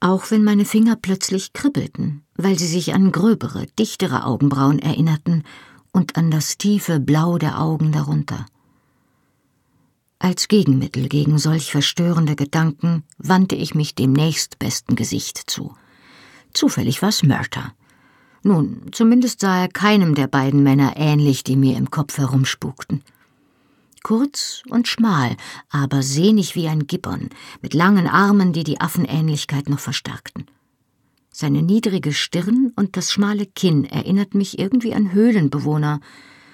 Auch 0.00 0.30
wenn 0.30 0.44
meine 0.44 0.64
Finger 0.64 0.96
plötzlich 0.96 1.52
kribbelten, 1.52 2.22
weil 2.36 2.58
sie 2.58 2.66
sich 2.66 2.94
an 2.94 3.10
gröbere, 3.10 3.66
dichtere 3.78 4.24
Augenbrauen 4.24 4.78
erinnerten 4.78 5.44
und 5.92 6.16
an 6.16 6.30
das 6.30 6.58
tiefe 6.58 7.00
Blau 7.00 7.38
der 7.38 7.60
Augen 7.60 7.90
darunter. 7.90 8.46
Als 10.18 10.48
Gegenmittel 10.48 11.08
gegen 11.08 11.38
solch 11.38 11.70
verstörende 11.70 12.36
Gedanken 12.36 13.04
wandte 13.18 13.54
ich 13.54 13.74
mich 13.74 13.94
dem 13.94 14.12
nächstbesten 14.12 14.96
Gesicht 14.96 15.38
zu. 15.46 15.74
Zufällig 16.52 17.02
war 17.02 17.10
es 17.10 17.22
Murta. 17.22 17.72
Nun, 18.42 18.82
zumindest 18.92 19.40
sah 19.40 19.62
er 19.62 19.68
keinem 19.68 20.14
der 20.14 20.26
beiden 20.26 20.62
Männer 20.62 20.94
ähnlich, 20.96 21.44
die 21.44 21.56
mir 21.56 21.76
im 21.76 21.90
Kopf 21.90 22.18
herumspukten 22.18 23.02
kurz 24.08 24.62
und 24.70 24.88
schmal, 24.88 25.36
aber 25.68 26.02
sehnig 26.02 26.54
wie 26.54 26.66
ein 26.66 26.86
Gibbon, 26.86 27.28
mit 27.60 27.74
langen 27.74 28.06
Armen, 28.06 28.54
die 28.54 28.64
die 28.64 28.80
Affenähnlichkeit 28.80 29.68
noch 29.68 29.80
verstärkten. 29.80 30.46
Seine 31.30 31.62
niedrige 31.62 32.14
Stirn 32.14 32.72
und 32.74 32.96
das 32.96 33.12
schmale 33.12 33.44
Kinn 33.44 33.84
erinnerten 33.84 34.38
mich 34.38 34.58
irgendwie 34.58 34.94
an 34.94 35.12
Höhlenbewohner 35.12 36.00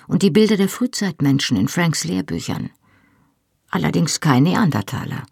und 0.09 0.22
die 0.22 0.33
Bilder 0.33 0.57
der 0.57 0.68
Frühzeitmenschen 0.68 1.57
in 1.57 1.68
Franks 1.68 2.03
Lehrbüchern. 2.03 2.70
Allerdings 3.75 4.21
kein 4.21 4.45
Neandertaler. 4.45 5.25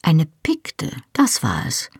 Eine 0.00 0.28
Pikte, 0.44 0.92
das 1.12 1.42
war 1.42 1.66
es. 1.66 1.90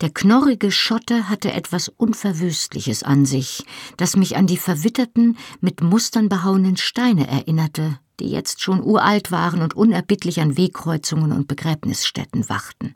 Der 0.00 0.08
knorrige 0.08 0.72
Schotte 0.72 1.28
hatte 1.28 1.52
etwas 1.52 1.90
Unverwüstliches 1.90 3.02
an 3.02 3.26
sich, 3.26 3.66
das 3.98 4.16
mich 4.16 4.34
an 4.34 4.46
die 4.46 4.56
verwitterten, 4.56 5.36
mit 5.60 5.82
Mustern 5.82 6.30
behauenen 6.30 6.78
Steine 6.78 7.26
erinnerte, 7.26 7.98
die 8.18 8.30
jetzt 8.30 8.62
schon 8.62 8.82
uralt 8.82 9.30
waren 9.30 9.60
und 9.60 9.74
unerbittlich 9.74 10.40
an 10.40 10.56
Wegkreuzungen 10.56 11.32
und 11.32 11.48
Begräbnisstätten 11.48 12.48
wachten. 12.48 12.94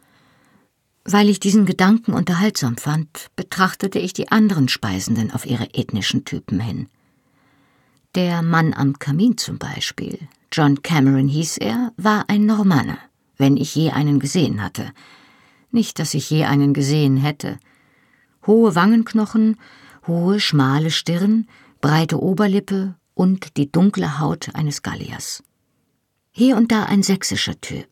Weil 1.05 1.29
ich 1.29 1.41
diesen 1.41 1.67
Gedanken 1.67 2.15
unterhaltsam 2.15 2.79
fand, 2.79 3.27
betrachtete 3.37 3.99
ich 3.99 4.15
die 4.15 4.33
anderen 4.33 4.69
Speisenden 4.69 5.31
auf 5.31 5.45
ihre 5.45 5.75
ethnischen 5.75 6.25
Typen 6.25 6.59
hin. 6.59 6.89
Der 8.15 8.41
Mann 8.41 8.73
am 8.73 8.99
Kamin 8.99 9.37
zum 9.37 9.59
Beispiel, 9.59 10.27
John 10.53 10.83
Cameron 10.83 11.29
hieß 11.29 11.59
er, 11.59 11.93
war 11.97 12.25
ein 12.29 12.45
Normanne, 12.45 12.99
wenn 13.37 13.57
ich 13.57 13.75
je 13.75 13.91
einen 13.91 14.19
gesehen 14.19 14.63
hatte. 14.63 14.93
Nicht, 15.71 15.99
dass 15.99 16.15
ich 16.15 16.29
je 16.31 16.45
einen 16.45 16.75
gesehen 16.75 17.17
hätte. 17.17 17.59
Hohe 18.47 18.75
Wangenknochen, 18.75 19.57
hohe, 20.07 20.41
schmale 20.41 20.91
Stirn, 20.91 21.47
breite 21.81 22.21
Oberlippe, 22.21 22.97
und 23.15 23.59
die 23.59 23.71
dunkle 23.71 24.19
Haut 24.19 24.49
eines 24.55 24.83
Galliers. 24.83 25.43
Hier 26.33 26.57
und 26.57 26.73
da 26.73 26.85
ein 26.85 27.03
sächsischer 27.03 27.61
Typ. 27.61 27.89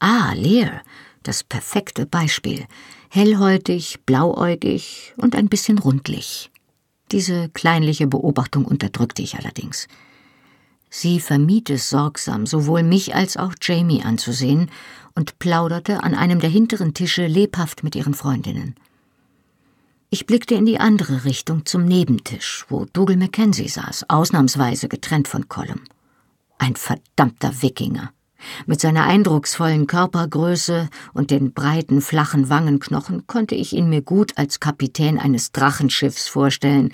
Ah, 0.00 0.32
Lear, 0.34 0.82
das 1.22 1.44
perfekte 1.44 2.04
Beispiel. 2.04 2.66
Hellhäutig, 3.08 4.00
blauäugig 4.06 5.14
und 5.16 5.36
ein 5.36 5.48
bisschen 5.48 5.78
rundlich. 5.78 6.50
Diese 7.12 7.48
kleinliche 7.50 8.08
Beobachtung 8.08 8.64
unterdrückte 8.64 9.22
ich 9.22 9.36
allerdings. 9.36 9.86
Sie 10.94 11.20
vermied 11.20 11.70
es 11.70 11.88
sorgsam, 11.88 12.44
sowohl 12.44 12.82
mich 12.82 13.14
als 13.14 13.38
auch 13.38 13.54
Jamie 13.62 14.02
anzusehen 14.02 14.70
und 15.14 15.38
plauderte 15.38 16.02
an 16.02 16.14
einem 16.14 16.38
der 16.38 16.50
hinteren 16.50 16.92
Tische 16.92 17.26
lebhaft 17.26 17.82
mit 17.82 17.96
ihren 17.96 18.12
Freundinnen. 18.12 18.74
Ich 20.10 20.26
blickte 20.26 20.54
in 20.54 20.66
die 20.66 20.78
andere 20.78 21.24
Richtung 21.24 21.64
zum 21.64 21.86
Nebentisch, 21.86 22.66
wo 22.68 22.84
Dougal 22.92 23.16
Mackenzie 23.16 23.68
saß, 23.68 24.10
ausnahmsweise 24.10 24.88
getrennt 24.88 25.28
von 25.28 25.48
Colum. 25.48 25.80
Ein 26.58 26.76
verdammter 26.76 27.62
Wikinger. 27.62 28.12
Mit 28.66 28.82
seiner 28.82 29.04
eindrucksvollen 29.04 29.86
Körpergröße 29.86 30.90
und 31.14 31.30
den 31.30 31.54
breiten, 31.54 32.02
flachen 32.02 32.50
Wangenknochen 32.50 33.26
konnte 33.26 33.54
ich 33.54 33.72
ihn 33.72 33.88
mir 33.88 34.02
gut 34.02 34.36
als 34.36 34.60
Kapitän 34.60 35.18
eines 35.18 35.52
Drachenschiffs 35.52 36.28
vorstellen, 36.28 36.92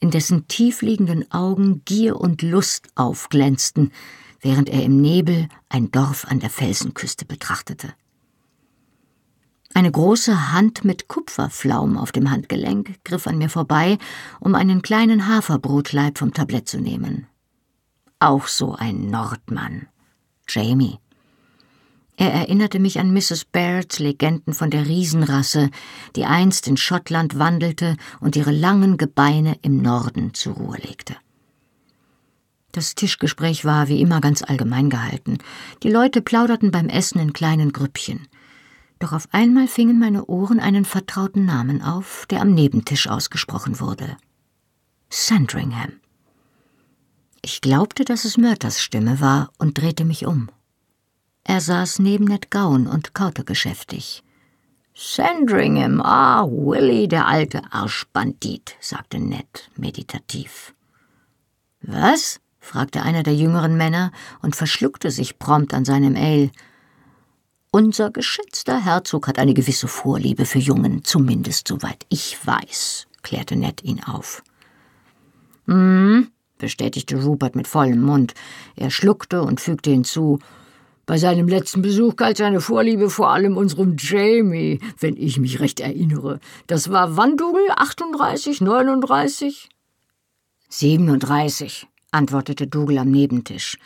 in 0.00 0.10
dessen 0.10 0.48
tiefliegenden 0.48 1.30
Augen 1.30 1.82
Gier 1.84 2.18
und 2.18 2.42
Lust 2.42 2.88
aufglänzten, 2.94 3.92
während 4.40 4.68
er 4.68 4.82
im 4.82 5.00
Nebel 5.00 5.48
ein 5.68 5.90
Dorf 5.90 6.24
an 6.24 6.40
der 6.40 6.50
Felsenküste 6.50 7.26
betrachtete. 7.26 7.92
Eine 9.72 9.92
große 9.92 10.52
Hand 10.52 10.84
mit 10.84 11.06
Kupferflaum 11.06 11.96
auf 11.96 12.10
dem 12.10 12.30
Handgelenk 12.30 13.04
griff 13.04 13.26
an 13.26 13.38
mir 13.38 13.48
vorbei, 13.48 13.98
um 14.40 14.54
einen 14.54 14.82
kleinen 14.82 15.28
Haferbrotleib 15.28 16.18
vom 16.18 16.34
Tablett 16.34 16.68
zu 16.68 16.80
nehmen. 16.80 17.28
Auch 18.18 18.48
so 18.48 18.74
ein 18.74 19.10
Nordmann. 19.10 19.86
Jamie. 20.48 20.98
Er 22.20 22.34
erinnerte 22.34 22.80
mich 22.80 23.00
an 23.00 23.14
Mrs. 23.14 23.46
Bairds 23.46 23.98
Legenden 23.98 24.52
von 24.52 24.68
der 24.68 24.86
Riesenrasse, 24.86 25.70
die 26.16 26.26
einst 26.26 26.68
in 26.68 26.76
Schottland 26.76 27.38
wandelte 27.38 27.96
und 28.20 28.36
ihre 28.36 28.50
langen 28.50 28.98
Gebeine 28.98 29.56
im 29.62 29.80
Norden 29.80 30.34
zur 30.34 30.52
Ruhe 30.52 30.76
legte. 30.76 31.16
Das 32.72 32.94
Tischgespräch 32.94 33.64
war 33.64 33.88
wie 33.88 34.02
immer 34.02 34.20
ganz 34.20 34.42
allgemein 34.42 34.90
gehalten. 34.90 35.38
Die 35.82 35.88
Leute 35.88 36.20
plauderten 36.20 36.70
beim 36.70 36.90
Essen 36.90 37.20
in 37.20 37.32
kleinen 37.32 37.72
Grüppchen. 37.72 38.28
Doch 38.98 39.12
auf 39.12 39.26
einmal 39.32 39.66
fingen 39.66 39.98
meine 39.98 40.26
Ohren 40.26 40.60
einen 40.60 40.84
vertrauten 40.84 41.46
Namen 41.46 41.80
auf, 41.80 42.26
der 42.28 42.42
am 42.42 42.52
Nebentisch 42.52 43.08
ausgesprochen 43.08 43.80
wurde. 43.80 44.18
Sandringham. 45.08 45.92
Ich 47.40 47.62
glaubte, 47.62 48.04
dass 48.04 48.26
es 48.26 48.36
Mörters 48.36 48.78
Stimme 48.78 49.22
war 49.22 49.50
und 49.56 49.78
drehte 49.78 50.04
mich 50.04 50.26
um. 50.26 50.50
Er 51.44 51.60
saß 51.60 51.98
neben 52.00 52.24
Ned 52.24 52.50
Gowan 52.50 52.86
und 52.86 53.14
kaute 53.14 53.44
geschäftig. 53.44 54.22
Sandringham, 54.94 56.00
ah, 56.02 56.44
Willy, 56.44 57.08
der 57.08 57.26
alte 57.26 57.62
Arschbandit, 57.70 58.76
sagte 58.80 59.18
Ned 59.18 59.70
meditativ. 59.76 60.74
Was? 61.80 62.40
fragte 62.58 63.02
einer 63.02 63.22
der 63.22 63.34
jüngeren 63.34 63.76
Männer 63.76 64.12
und 64.42 64.54
verschluckte 64.54 65.10
sich 65.10 65.38
prompt 65.38 65.72
an 65.72 65.86
seinem 65.86 66.14
Ale. 66.14 66.50
Unser 67.70 68.10
geschätzter 68.10 68.84
Herzog 68.84 69.28
hat 69.28 69.38
eine 69.38 69.54
gewisse 69.54 69.88
Vorliebe 69.88 70.44
für 70.44 70.58
Jungen, 70.58 71.02
zumindest 71.04 71.68
soweit 71.68 72.04
ich 72.10 72.36
weiß, 72.44 73.06
klärte 73.22 73.56
Ned 73.56 73.82
ihn 73.82 74.02
auf. 74.04 74.42
Hm, 75.66 76.30
bestätigte 76.58 77.22
Rupert 77.22 77.56
mit 77.56 77.66
vollem 77.66 78.02
Mund. 78.02 78.34
Er 78.76 78.90
schluckte 78.90 79.42
und 79.42 79.60
fügte 79.60 79.90
hinzu, 79.90 80.40
bei 81.10 81.18
seinem 81.18 81.48
letzten 81.48 81.82
Besuch 81.82 82.14
galt 82.14 82.36
seine 82.36 82.60
Vorliebe 82.60 83.10
vor 83.10 83.30
allem 83.30 83.56
unserem 83.56 83.96
Jamie, 83.98 84.78
wenn 85.00 85.16
ich 85.16 85.40
mich 85.40 85.58
recht 85.58 85.80
erinnere. 85.80 86.38
Das 86.68 86.88
war 86.88 87.16
wann, 87.16 87.36
Dougal? 87.36 87.64
38, 87.74 88.60
39? 88.60 89.68
37, 90.68 91.88
antwortete 92.12 92.68
Dougal 92.68 92.98
am 92.98 93.10
Nebentisch. 93.10 93.76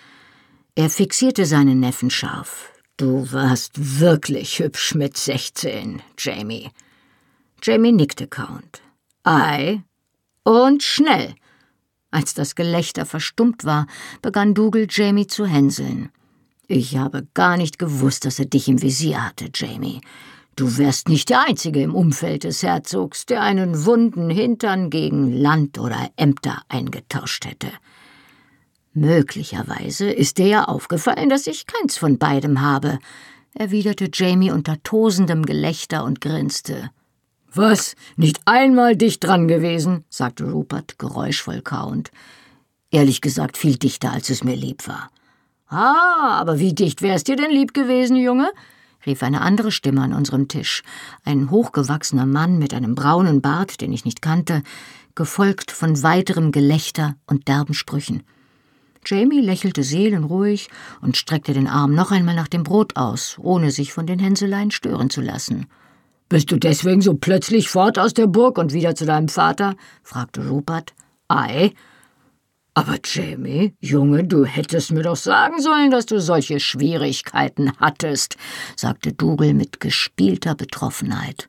Er 0.74 0.90
fixierte 0.90 1.46
seinen 1.46 1.80
Neffen 1.80 2.10
scharf. 2.10 2.70
Du 2.98 3.32
warst 3.32 4.00
wirklich 4.00 4.58
hübsch 4.58 4.94
mit 4.94 5.16
16, 5.16 6.02
Jamie. 6.18 6.68
Jamie 7.62 7.92
nickte 7.92 8.26
Count. 8.26 8.82
Ei. 9.22 9.82
Und 10.42 10.82
schnell. 10.82 11.34
Als 12.10 12.34
das 12.34 12.54
Gelächter 12.54 13.06
verstummt 13.06 13.64
war, 13.64 13.86
begann 14.20 14.52
Dougal 14.52 14.86
Jamie 14.90 15.26
zu 15.26 15.46
hänseln. 15.46 16.10
Ich 16.66 16.96
habe 16.96 17.26
gar 17.34 17.56
nicht 17.56 17.78
gewusst, 17.78 18.24
dass 18.24 18.38
er 18.38 18.46
dich 18.46 18.68
im 18.68 18.80
Visier 18.80 19.24
hatte, 19.24 19.50
Jamie. 19.54 20.00
Du 20.56 20.78
wärst 20.78 21.08
nicht 21.08 21.30
der 21.30 21.46
Einzige 21.46 21.82
im 21.82 21.94
Umfeld 21.94 22.44
des 22.44 22.62
Herzogs, 22.62 23.26
der 23.26 23.42
einen 23.42 23.84
wunden 23.84 24.30
Hintern 24.30 24.88
gegen 24.88 25.32
Land 25.32 25.78
oder 25.78 26.10
Ämter 26.16 26.62
eingetauscht 26.68 27.44
hätte. 27.44 27.68
Möglicherweise 28.92 30.08
ist 30.08 30.38
dir 30.38 30.46
ja 30.46 30.64
aufgefallen, 30.64 31.28
dass 31.28 31.48
ich 31.48 31.66
keins 31.66 31.98
von 31.98 32.18
beidem 32.18 32.60
habe, 32.60 33.00
erwiderte 33.52 34.08
Jamie 34.12 34.52
unter 34.52 34.80
tosendem 34.84 35.44
Gelächter 35.44 36.04
und 36.04 36.20
grinste. 36.20 36.90
Was? 37.52 37.96
Nicht 38.16 38.40
einmal 38.46 38.96
dicht 38.96 39.24
dran 39.24 39.48
gewesen? 39.48 40.04
sagte 40.08 40.44
Rupert, 40.44 40.98
geräuschvoll 40.98 41.62
kauend. 41.62 42.10
Ehrlich 42.90 43.20
gesagt 43.20 43.56
viel 43.56 43.76
dichter, 43.76 44.12
als 44.12 44.30
es 44.30 44.44
mir 44.44 44.56
lieb 44.56 44.86
war. 44.86 45.10
Ah, 45.74 46.38
aber 46.38 46.60
wie 46.60 46.72
dicht 46.72 47.02
wär's 47.02 47.24
dir 47.24 47.34
denn 47.34 47.50
lieb 47.50 47.74
gewesen, 47.74 48.14
Junge? 48.16 48.52
rief 49.04 49.24
eine 49.24 49.40
andere 49.40 49.72
Stimme 49.72 50.02
an 50.02 50.12
unserem 50.12 50.46
Tisch. 50.46 50.84
Ein 51.24 51.50
hochgewachsener 51.50 52.26
Mann 52.26 52.58
mit 52.60 52.72
einem 52.72 52.94
braunen 52.94 53.40
Bart, 53.40 53.80
den 53.80 53.92
ich 53.92 54.04
nicht 54.04 54.22
kannte, 54.22 54.62
gefolgt 55.16 55.72
von 55.72 56.00
weiterem 56.04 56.52
Gelächter 56.52 57.16
und 57.26 57.48
derben 57.48 57.74
Sprüchen. 57.74 58.22
Jamie 59.04 59.40
lächelte 59.40 59.82
seelenruhig 59.82 60.70
und 61.00 61.16
streckte 61.16 61.52
den 61.52 61.66
Arm 61.66 61.92
noch 61.92 62.12
einmal 62.12 62.36
nach 62.36 62.48
dem 62.48 62.62
Brot 62.62 62.96
aus, 62.96 63.36
ohne 63.40 63.72
sich 63.72 63.92
von 63.92 64.06
den 64.06 64.20
Hänseleien 64.20 64.70
stören 64.70 65.10
zu 65.10 65.22
lassen. 65.22 65.66
Bist 66.28 66.52
du 66.52 66.56
deswegen 66.56 67.02
so 67.02 67.14
plötzlich 67.14 67.68
fort 67.68 67.98
aus 67.98 68.14
der 68.14 68.28
Burg 68.28 68.58
und 68.58 68.72
wieder 68.72 68.94
zu 68.94 69.06
deinem 69.06 69.28
Vater? 69.28 69.74
fragte 70.04 70.48
Rupert. 70.48 70.94
Ei, 71.26 71.72
aber 72.74 72.98
Jamie, 73.04 73.74
Junge, 73.80 74.24
du 74.24 74.44
hättest 74.44 74.90
mir 74.90 75.04
doch 75.04 75.16
sagen 75.16 75.60
sollen, 75.60 75.92
dass 75.92 76.06
du 76.06 76.20
solche 76.20 76.58
Schwierigkeiten 76.58 77.72
hattest, 77.78 78.36
sagte 78.76 79.12
Dougal 79.12 79.54
mit 79.54 79.78
gespielter 79.78 80.56
Betroffenheit. 80.56 81.48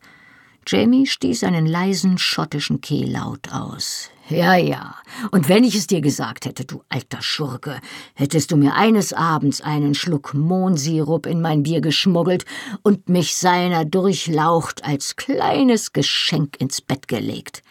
Jamie 0.68 1.06
stieß 1.06 1.44
einen 1.44 1.66
leisen 1.66 2.18
schottischen 2.18 2.82
Kehllaut 2.82 3.52
aus. 3.52 4.10
Ja, 4.30 4.56
ja. 4.56 4.96
Und 5.30 5.50
wenn 5.50 5.64
ich 5.64 5.76
es 5.76 5.86
dir 5.86 6.02
gesagt 6.02 6.46
hätte, 6.46 6.66
du 6.66 6.82
alter 6.90 7.22
Schurke, 7.22 7.80
hättest 8.16 8.52
du 8.52 8.58
mir 8.58 8.74
eines 8.74 9.14
Abends 9.14 9.62
einen 9.62 9.94
Schluck 9.94 10.34
Mohnsirup 10.34 11.28
in 11.28 11.42
mein 11.42 11.62
Bier 11.62 11.82
geschmuggelt 11.82 12.46
und 12.82 13.10
mich 13.10 13.36
seiner 13.36 13.86
durchlaucht 13.86 14.84
als 14.84 15.16
kleines 15.16 15.94
Geschenk 15.94 16.60
ins 16.60 16.82
Bett 16.82 17.08
gelegt. 17.08 17.62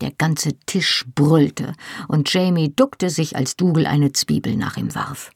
Der 0.00 0.10
ganze 0.10 0.52
Tisch 0.66 1.06
brüllte, 1.14 1.72
und 2.08 2.32
Jamie 2.32 2.72
duckte 2.74 3.10
sich, 3.10 3.36
als 3.36 3.56
Dougal 3.56 3.86
eine 3.86 4.12
Zwiebel 4.12 4.56
nach 4.56 4.76
ihm 4.76 4.94
warf. 4.94 5.30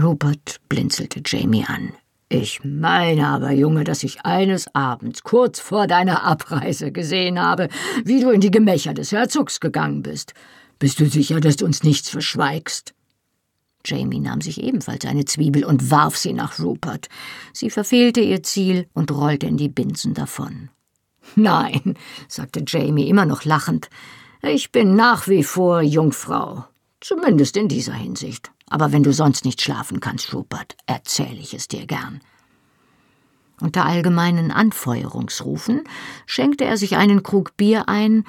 Rupert 0.00 0.60
blinzelte 0.68 1.20
Jamie 1.24 1.64
an. 1.66 1.92
Ich 2.32 2.60
meine 2.62 3.26
aber, 3.26 3.50
Junge, 3.50 3.82
dass 3.82 4.04
ich 4.04 4.24
eines 4.24 4.72
Abends 4.72 5.24
kurz 5.24 5.58
vor 5.58 5.88
deiner 5.88 6.22
Abreise 6.22 6.92
gesehen 6.92 7.40
habe, 7.40 7.68
wie 8.04 8.20
du 8.20 8.30
in 8.30 8.40
die 8.40 8.52
Gemächer 8.52 8.94
des 8.94 9.10
Herzogs 9.10 9.58
gegangen 9.58 10.02
bist. 10.02 10.32
Bist 10.78 11.00
du 11.00 11.06
sicher, 11.06 11.40
dass 11.40 11.56
du 11.56 11.64
uns 11.64 11.82
nichts 11.82 12.08
verschweigst? 12.08 12.94
Jamie 13.84 14.20
nahm 14.20 14.40
sich 14.40 14.62
ebenfalls 14.62 15.04
eine 15.06 15.24
Zwiebel 15.24 15.64
und 15.64 15.90
warf 15.90 16.16
sie 16.16 16.32
nach 16.32 16.60
Rupert. 16.60 17.08
Sie 17.52 17.68
verfehlte 17.68 18.20
ihr 18.20 18.44
Ziel 18.44 18.86
und 18.94 19.10
rollte 19.10 19.46
in 19.46 19.56
die 19.56 19.68
Binsen 19.68 20.14
davon. 20.14 20.70
Nein, 21.36 21.96
sagte 22.28 22.62
Jamie 22.66 23.08
immer 23.08 23.26
noch 23.26 23.44
lachend. 23.44 23.88
Ich 24.42 24.72
bin 24.72 24.94
nach 24.94 25.28
wie 25.28 25.44
vor 25.44 25.82
Jungfrau. 25.82 26.64
Zumindest 27.00 27.56
in 27.56 27.68
dieser 27.68 27.94
Hinsicht. 27.94 28.50
Aber 28.68 28.92
wenn 28.92 29.02
du 29.02 29.12
sonst 29.12 29.44
nicht 29.44 29.60
schlafen 29.60 30.00
kannst, 30.00 30.32
Rupert, 30.32 30.76
erzähle 30.86 31.38
ich 31.38 31.54
es 31.54 31.68
dir 31.68 31.86
gern. 31.86 32.20
Unter 33.60 33.84
allgemeinen 33.84 34.50
Anfeuerungsrufen 34.50 35.84
schenkte 36.24 36.64
er 36.64 36.76
sich 36.76 36.96
einen 36.96 37.22
Krug 37.22 37.56
Bier 37.56 37.88
ein 37.88 38.24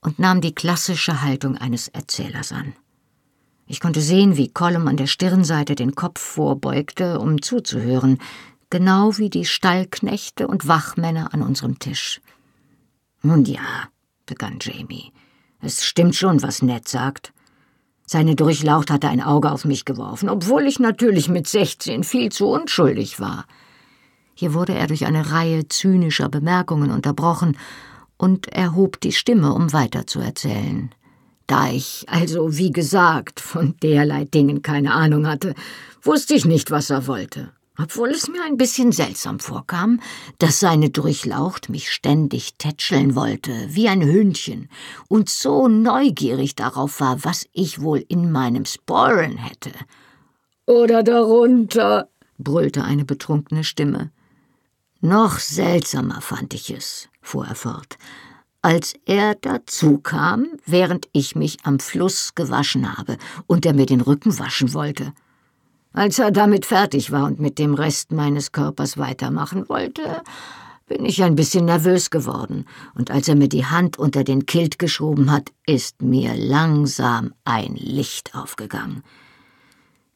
und 0.00 0.18
nahm 0.18 0.40
die 0.40 0.54
klassische 0.54 1.22
Haltung 1.22 1.56
eines 1.56 1.88
Erzählers 1.88 2.52
an. 2.52 2.74
Ich 3.66 3.80
konnte 3.80 4.02
sehen, 4.02 4.36
wie 4.36 4.52
Colum 4.52 4.88
an 4.88 4.98
der 4.98 5.06
Stirnseite 5.06 5.74
den 5.74 5.94
Kopf 5.94 6.20
vorbeugte, 6.20 7.18
um 7.18 7.40
zuzuhören, 7.40 8.18
genau 8.68 9.16
wie 9.16 9.30
die 9.30 9.46
Stallknechte 9.46 10.46
und 10.46 10.68
Wachmänner 10.68 11.32
an 11.32 11.40
unserem 11.40 11.78
Tisch. 11.78 12.20
Nun 13.24 13.46
ja, 13.46 13.88
begann 14.26 14.58
Jamie. 14.60 15.10
Es 15.62 15.82
stimmt 15.82 16.14
schon, 16.14 16.42
was 16.42 16.60
Ned 16.60 16.86
sagt. 16.86 17.32
Seine 18.06 18.36
Durchlaucht 18.36 18.90
hatte 18.90 19.08
ein 19.08 19.22
Auge 19.22 19.50
auf 19.50 19.64
mich 19.64 19.86
geworfen, 19.86 20.28
obwohl 20.28 20.66
ich 20.66 20.78
natürlich 20.78 21.30
mit 21.30 21.48
sechzehn 21.48 22.04
viel 22.04 22.30
zu 22.30 22.48
unschuldig 22.48 23.20
war. 23.20 23.46
Hier 24.34 24.52
wurde 24.52 24.74
er 24.74 24.88
durch 24.88 25.06
eine 25.06 25.30
Reihe 25.32 25.66
zynischer 25.68 26.28
Bemerkungen 26.28 26.90
unterbrochen 26.90 27.56
und 28.18 28.48
erhob 28.48 29.00
die 29.00 29.12
Stimme, 29.12 29.54
um 29.54 29.72
weiterzuerzählen. 29.72 30.94
Da 31.46 31.70
ich 31.70 32.04
also, 32.08 32.58
wie 32.58 32.72
gesagt, 32.72 33.40
von 33.40 33.74
derlei 33.82 34.26
Dingen 34.26 34.60
keine 34.60 34.92
Ahnung 34.92 35.26
hatte, 35.26 35.54
wusste 36.02 36.34
ich 36.34 36.44
nicht, 36.44 36.70
was 36.70 36.90
er 36.90 37.06
wollte 37.06 37.52
obwohl 37.78 38.10
es 38.10 38.28
mir 38.28 38.42
ein 38.44 38.56
bisschen 38.56 38.92
seltsam 38.92 39.40
vorkam, 39.40 40.00
dass 40.38 40.60
seine 40.60 40.90
Durchlaucht 40.90 41.68
mich 41.68 41.90
ständig 41.90 42.54
tätscheln 42.54 43.16
wollte, 43.16 43.52
wie 43.68 43.88
ein 43.88 44.02
Hündchen, 44.02 44.68
und 45.08 45.28
so 45.28 45.68
neugierig 45.68 46.54
darauf 46.54 47.00
war, 47.00 47.24
was 47.24 47.46
ich 47.52 47.80
wohl 47.80 48.04
in 48.08 48.30
meinem 48.30 48.64
Sporen 48.64 49.36
hätte. 49.36 49.72
Oder 50.66 51.02
darunter, 51.02 52.08
brüllte 52.38 52.84
eine 52.84 53.04
betrunkene 53.04 53.64
Stimme. 53.64 54.10
Noch 55.00 55.38
seltsamer 55.38 56.20
fand 56.20 56.54
ich 56.54 56.70
es, 56.70 57.08
fuhr 57.20 57.46
er 57.46 57.54
fort, 57.54 57.98
als 58.62 58.94
er 59.04 59.34
dazu 59.34 59.98
kam, 59.98 60.46
während 60.64 61.08
ich 61.12 61.36
mich 61.36 61.58
am 61.64 61.78
Fluss 61.78 62.34
gewaschen 62.34 62.96
habe 62.96 63.18
und 63.46 63.66
er 63.66 63.74
mir 63.74 63.86
den 63.86 64.00
Rücken 64.00 64.38
waschen 64.38 64.72
wollte. 64.72 65.12
Als 65.94 66.18
er 66.18 66.32
damit 66.32 66.66
fertig 66.66 67.12
war 67.12 67.24
und 67.24 67.38
mit 67.38 67.60
dem 67.60 67.74
Rest 67.74 68.10
meines 68.10 68.50
Körpers 68.50 68.98
weitermachen 68.98 69.68
wollte, 69.68 70.22
bin 70.88 71.04
ich 71.04 71.22
ein 71.22 71.36
bisschen 71.36 71.66
nervös 71.66 72.10
geworden, 72.10 72.66
und 72.94 73.12
als 73.12 73.28
er 73.28 73.36
mir 73.36 73.48
die 73.48 73.64
Hand 73.64 73.96
unter 73.96 74.24
den 74.24 74.44
Kilt 74.44 74.80
geschoben 74.80 75.30
hat, 75.30 75.52
ist 75.66 76.02
mir 76.02 76.34
langsam 76.34 77.32
ein 77.44 77.76
Licht 77.76 78.34
aufgegangen. 78.34 79.04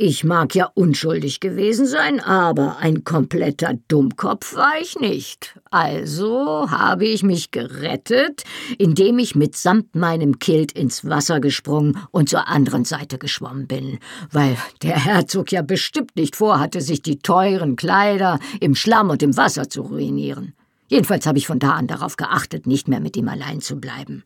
Ich 0.01 0.23
mag 0.23 0.55
ja 0.55 0.71
unschuldig 0.75 1.41
gewesen 1.41 1.85
sein, 1.85 2.21
aber 2.21 2.77
ein 2.79 3.03
kompletter 3.03 3.75
Dummkopf 3.89 4.55
war 4.55 4.75
ich 4.81 5.01
nicht. 5.01 5.59
Also 5.73 6.71
habe 6.71 7.05
ich 7.05 7.25
mich 7.25 7.51
gerettet, 7.51 8.45
indem 8.79 9.19
ich 9.19 9.35
mitsamt 9.35 9.97
meinem 9.97 10.39
Kilt 10.39 10.71
ins 10.71 11.05
Wasser 11.05 11.41
gesprungen 11.41 11.99
und 12.13 12.29
zur 12.29 12.47
anderen 12.47 12.85
Seite 12.85 13.19
geschwommen 13.19 13.67
bin, 13.67 13.99
weil 14.31 14.57
der 14.83 15.05
Herzog 15.05 15.51
ja 15.51 15.63
bestimmt 15.63 16.15
nicht 16.15 16.37
vorhatte, 16.37 16.81
sich 16.81 17.03
die 17.03 17.19
teuren 17.19 17.75
Kleider 17.75 18.39
im 18.61 18.77
Schlamm 18.77 19.11
und 19.11 19.25
im 19.25 19.37
Wasser 19.37 19.69
zu 19.69 19.83
ruinieren. 19.83 20.55
Jedenfalls 20.87 21.27
habe 21.27 21.39
ich 21.39 21.49
von 21.49 21.59
da 21.59 21.73
an 21.73 21.89
darauf 21.89 22.17
geachtet, 22.17 22.69
nicht 22.69 22.87
mehr 22.87 23.01
mit 23.01 23.17
ihm 23.17 23.29
allein 23.29 23.61
zu 23.61 23.81
bleiben. 23.81 24.23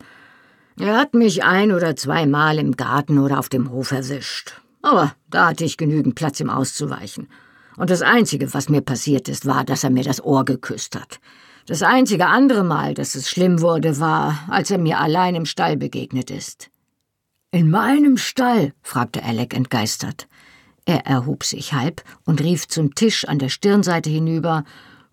Er 0.79 0.99
hat 0.99 1.15
mich 1.15 1.45
ein 1.45 1.73
oder 1.73 1.97
zweimal 1.97 2.59
im 2.59 2.77
Garten 2.77 3.19
oder 3.19 3.39
auf 3.39 3.49
dem 3.49 3.71
Hof 3.71 3.93
erwischt. 3.93 4.62
Aber 4.83 5.15
da 5.31 5.49
hatte 5.49 5.65
ich 5.65 5.77
genügend 5.77 6.17
Platz, 6.17 6.41
ihm 6.41 6.51
auszuweichen. 6.51 7.29
Und 7.77 7.91
das 7.91 8.03
Einzige, 8.03 8.53
was 8.53 8.69
mir 8.69 8.83
passiert 8.83 9.29
ist, 9.29 9.47
war, 9.47 9.65
dass 9.65 9.85
er 9.85 9.91
mir 9.91 10.05
das 10.05 10.23
Ohr 10.23 10.45
geküsst 10.45 10.97
hat. 10.97 11.21
Das 11.67 11.83
einzige 11.83 12.27
andere 12.27 12.65
Mal, 12.65 12.95
dass 12.95 13.15
es 13.15 13.31
schlimm 13.31 13.61
wurde, 13.61 14.01
war, 14.01 14.41
als 14.49 14.71
er 14.71 14.79
mir 14.79 14.99
allein 14.99 15.37
im 15.37 15.47
Stall 15.47 15.77
begegnet 15.77 16.31
ist. 16.31 16.71
In 17.53 17.71
meinem 17.71 18.17
Stall? 18.17 18.73
fragte 18.83 19.23
Alec 19.23 19.55
entgeistert. 19.55 20.27
Er 20.85 21.07
erhob 21.07 21.45
sich 21.45 21.73
halb 21.73 22.03
und 22.25 22.41
rief 22.41 22.67
zum 22.67 22.95
Tisch 22.95 23.27
an 23.29 23.39
der 23.39 23.49
Stirnseite 23.49 24.11
hinüber 24.11 24.65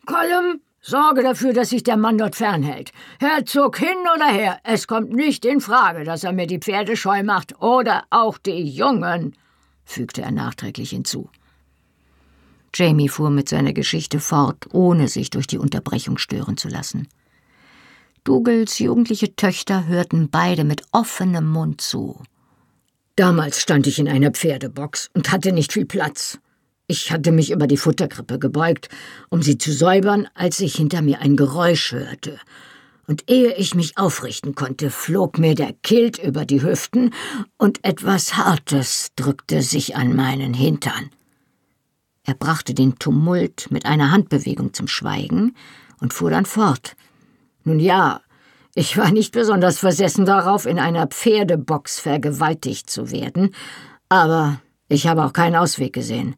Colum, 0.08 0.62
sorge 0.82 1.22
dafür, 1.22 1.54
dass 1.54 1.70
sich 1.70 1.84
der 1.84 1.98
Mann 1.98 2.18
dort 2.18 2.36
fernhält. 2.36 2.92
Herzog 3.20 3.78
hin 3.78 3.98
oder 4.16 4.26
her, 4.26 4.60
es 4.64 4.88
kommt 4.88 5.12
nicht 5.12 5.46
in 5.46 5.62
Frage, 5.62 6.04
dass 6.04 6.24
er 6.24 6.34
mir 6.34 6.48
die 6.48 6.58
Pferde 6.58 6.98
scheu 6.98 7.22
macht 7.22 7.62
oder 7.62 8.06
auch 8.10 8.40
die 8.40 8.64
Jungen, 8.64 9.36
fügte 9.90 10.22
er 10.22 10.32
nachträglich 10.32 10.92
hinzu. 10.92 11.30
Jamie 12.74 13.10
fuhr 13.10 13.30
mit 13.30 13.50
seiner 13.50 13.74
Geschichte 13.74 14.20
fort, 14.20 14.68
ohne 14.72 15.08
sich 15.08 15.30
durch 15.32 15.48
die 15.48 15.58
Unterbrechung 15.58 16.18
stören 16.18 16.58
zu 16.58 16.68
lassen. 16.68 17.08
Dougals 18.24 18.78
jugendliche 18.80 19.36
Töchter 19.36 19.88
hörten 19.88 20.30
beide 20.30 20.64
mit 20.64 20.84
offenem 20.92 21.50
Mund 21.50 21.82
zu. 21.82 22.22
Damals 23.16 23.60
stand 23.60 23.88
ich 23.88 23.98
in 23.98 24.08
einer 24.08 24.32
Pferdebox 24.32 25.10
und 25.14 25.32
hatte 25.32 25.52
nicht 25.52 25.74
viel 25.74 25.86
Platz. 25.86 26.38
Ich 26.86 27.12
hatte 27.12 27.32
mich 27.32 27.52
über 27.52 27.68
die 27.68 27.78
Futterkrippe 27.78 28.40
gebeugt, 28.40 28.90
um 29.30 29.42
sie 29.42 29.58
zu 29.58 29.72
säubern, 29.72 30.28
als 30.36 30.60
ich 30.60 30.76
hinter 30.76 31.02
mir 31.02 31.20
ein 31.20 31.36
Geräusch 31.36 31.92
hörte. 31.92 32.40
Und 33.10 33.24
ehe 33.28 33.56
ich 33.56 33.74
mich 33.74 33.98
aufrichten 33.98 34.54
konnte, 34.54 34.92
flog 34.92 35.40
mir 35.40 35.56
der 35.56 35.74
Kilt 35.82 36.20
über 36.20 36.46
die 36.46 36.62
Hüften 36.62 37.12
und 37.58 37.84
etwas 37.84 38.38
Hartes 38.38 39.10
drückte 39.16 39.64
sich 39.64 39.96
an 39.96 40.16
meinen 40.16 40.54
Hintern. 40.54 41.10
Er 42.24 42.36
brachte 42.36 42.76
den 42.76 43.00
Tumult 43.00 43.72
mit 43.72 43.88
einer 43.88 44.12
Handbewegung 44.12 44.76
zum 44.76 44.88
Schweigen 44.88 45.56
und 46.00 46.14
fuhr 46.14 46.30
dann 46.30 46.46
fort. 46.46 46.96
Nun 47.64 47.80
ja, 47.80 48.22
ich 48.76 48.96
war 48.96 49.10
nicht 49.10 49.32
besonders 49.34 49.80
versessen 49.80 50.26
darauf, 50.26 50.68
in 50.68 50.78
einer 50.78 51.08
Pferdebox 51.08 52.00
vergewaltigt 52.00 52.92
zu 52.92 53.10
werden, 53.10 53.56
aber 54.08 54.62
ich 54.88 55.08
habe 55.08 55.26
auch 55.26 55.34
keinen 55.34 55.56
Ausweg 55.56 55.94
gesehen. 55.94 56.36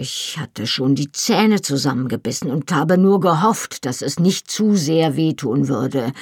Ich 0.00 0.38
hatte 0.38 0.68
schon 0.68 0.94
die 0.94 1.10
Zähne 1.10 1.60
zusammengebissen 1.60 2.52
und 2.52 2.70
habe 2.70 2.96
nur 2.96 3.18
gehofft, 3.18 3.84
dass 3.84 4.00
es 4.00 4.20
nicht 4.20 4.48
zu 4.48 4.76
sehr 4.76 5.16
wehtun 5.16 5.66
würde, 5.66 6.12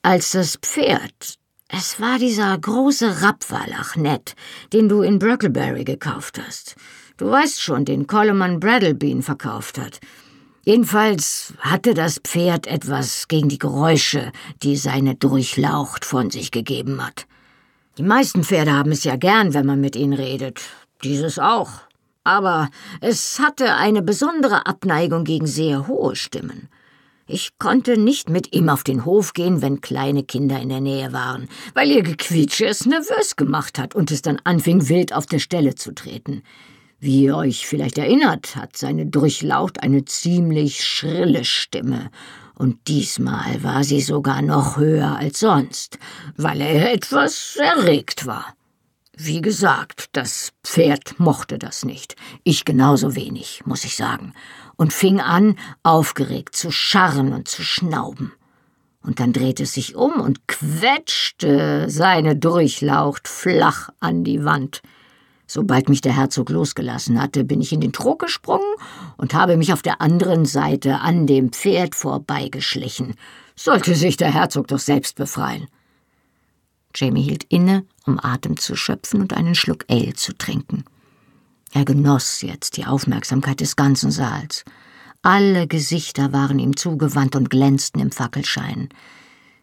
als 0.00 0.30
das 0.30 0.56
Pferd. 0.62 1.34
Es 1.66 2.00
war 2.00 2.20
dieser 2.20 2.56
große 2.56 3.22
Rappwallach 3.22 3.96
nett, 3.96 4.36
den 4.72 4.88
du 4.88 5.02
in 5.02 5.18
Brockleberry 5.18 5.82
gekauft 5.82 6.40
hast. 6.40 6.76
Du 7.16 7.28
weißt 7.28 7.60
schon, 7.60 7.84
den 7.84 8.06
Coleman 8.06 8.60
Bradlebean 8.60 9.22
verkauft 9.22 9.76
hat. 9.78 9.98
Jedenfalls 10.64 11.52
hatte 11.58 11.94
das 11.94 12.20
Pferd 12.20 12.68
etwas 12.68 13.26
gegen 13.26 13.48
die 13.48 13.58
Geräusche, 13.58 14.30
die 14.62 14.76
seine 14.76 15.16
Durchlaucht 15.16 16.04
von 16.04 16.30
sich 16.30 16.52
gegeben 16.52 17.04
hat. 17.04 17.26
Die 17.98 18.04
meisten 18.04 18.44
Pferde 18.44 18.72
haben 18.72 18.92
es 18.92 19.02
ja 19.02 19.16
gern, 19.16 19.52
wenn 19.52 19.66
man 19.66 19.80
mit 19.80 19.96
ihnen 19.96 20.12
redet. 20.12 20.60
Dieses 21.02 21.40
auch. 21.40 21.86
Aber 22.26 22.70
es 23.00 23.38
hatte 23.38 23.76
eine 23.76 24.02
besondere 24.02 24.66
Abneigung 24.66 25.22
gegen 25.22 25.46
sehr 25.46 25.86
hohe 25.86 26.16
Stimmen. 26.16 26.68
Ich 27.28 27.56
konnte 27.60 27.96
nicht 27.96 28.28
mit 28.28 28.52
ihm 28.52 28.68
auf 28.68 28.82
den 28.82 29.04
Hof 29.04 29.32
gehen, 29.32 29.62
wenn 29.62 29.80
kleine 29.80 30.24
Kinder 30.24 30.60
in 30.60 30.68
der 30.68 30.80
Nähe 30.80 31.12
waren, 31.12 31.48
weil 31.74 31.88
ihr 31.88 32.02
Gequietsche 32.02 32.66
es 32.66 32.84
nervös 32.84 33.36
gemacht 33.36 33.78
hat 33.78 33.94
und 33.94 34.10
es 34.10 34.22
dann 34.22 34.40
anfing, 34.42 34.88
wild 34.88 35.12
auf 35.12 35.26
der 35.26 35.38
Stelle 35.38 35.76
zu 35.76 35.94
treten. 35.94 36.42
Wie 36.98 37.22
ihr 37.22 37.36
euch 37.36 37.64
vielleicht 37.64 37.96
erinnert, 37.96 38.56
hat 38.56 38.76
seine 38.76 39.06
Durchlaucht 39.06 39.84
eine 39.84 40.04
ziemlich 40.04 40.84
schrille 40.84 41.44
Stimme, 41.44 42.10
und 42.56 42.88
diesmal 42.88 43.62
war 43.62 43.84
sie 43.84 44.00
sogar 44.00 44.42
noch 44.42 44.78
höher 44.78 45.14
als 45.14 45.38
sonst, 45.40 45.98
weil 46.36 46.60
er 46.60 46.92
etwas 46.92 47.56
erregt 47.56 48.26
war. 48.26 48.56
Wie 49.18 49.40
gesagt, 49.40 50.10
das 50.12 50.52
Pferd 50.62 51.18
mochte 51.18 51.58
das 51.58 51.86
nicht, 51.86 52.16
ich 52.44 52.66
genauso 52.66 53.16
wenig, 53.16 53.62
muss 53.64 53.84
ich 53.84 53.96
sagen, 53.96 54.34
und 54.76 54.92
fing 54.92 55.20
an, 55.20 55.56
aufgeregt 55.82 56.54
zu 56.54 56.70
scharren 56.70 57.32
und 57.32 57.48
zu 57.48 57.62
schnauben. 57.62 58.34
Und 59.02 59.18
dann 59.18 59.32
drehte 59.32 59.62
es 59.62 59.72
sich 59.72 59.96
um 59.96 60.20
und 60.20 60.46
quetschte 60.48 61.88
seine 61.88 62.36
Durchlaucht 62.36 63.26
flach 63.26 63.88
an 64.00 64.22
die 64.22 64.44
Wand. 64.44 64.82
Sobald 65.46 65.88
mich 65.88 66.02
der 66.02 66.14
Herzog 66.14 66.50
losgelassen 66.50 67.18
hatte, 67.18 67.42
bin 67.44 67.62
ich 67.62 67.72
in 67.72 67.80
den 67.80 67.94
Trog 67.94 68.18
gesprungen 68.18 68.74
und 69.16 69.32
habe 69.32 69.56
mich 69.56 69.72
auf 69.72 69.80
der 69.80 70.02
anderen 70.02 70.44
Seite 70.44 71.00
an 71.00 71.26
dem 71.26 71.52
Pferd 71.52 71.94
vorbeigeschlichen. 71.94 73.14
Sollte 73.54 73.94
sich 73.94 74.18
der 74.18 74.34
Herzog 74.34 74.68
doch 74.68 74.78
selbst 74.78 75.16
befreien. 75.16 75.68
Jamie 76.96 77.22
hielt 77.22 77.44
inne, 77.44 77.84
um 78.06 78.18
Atem 78.22 78.56
zu 78.56 78.76
schöpfen 78.76 79.20
und 79.20 79.34
einen 79.34 79.54
Schluck 79.54 79.84
Ale 79.88 80.14
zu 80.14 80.32
trinken. 80.36 80.84
Er 81.72 81.84
genoss 81.84 82.42
jetzt 82.42 82.76
die 82.76 82.86
Aufmerksamkeit 82.86 83.60
des 83.60 83.76
ganzen 83.76 84.10
Saals. 84.10 84.64
Alle 85.22 85.66
Gesichter 85.66 86.32
waren 86.32 86.58
ihm 86.58 86.76
zugewandt 86.76 87.36
und 87.36 87.50
glänzten 87.50 88.00
im 88.00 88.12
Fackelschein. 88.12 88.88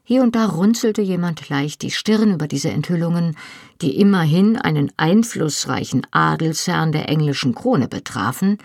Hier 0.04 0.22
und 0.22 0.36
da 0.36 0.46
runzelte 0.46 1.02
jemand 1.02 1.48
leicht 1.48 1.82
die 1.82 1.92
Stirn 1.92 2.34
über 2.34 2.48
diese 2.48 2.70
Enthüllungen, 2.70 3.38
die 3.82 3.98
immerhin 3.98 4.58
einen 4.58 4.92
einflussreichen 4.98 6.06
Adelsherrn 6.12 6.92
der 6.92 7.08
englischen 7.08 7.56
Krone 7.56 7.88
betrafen, 7.88 8.58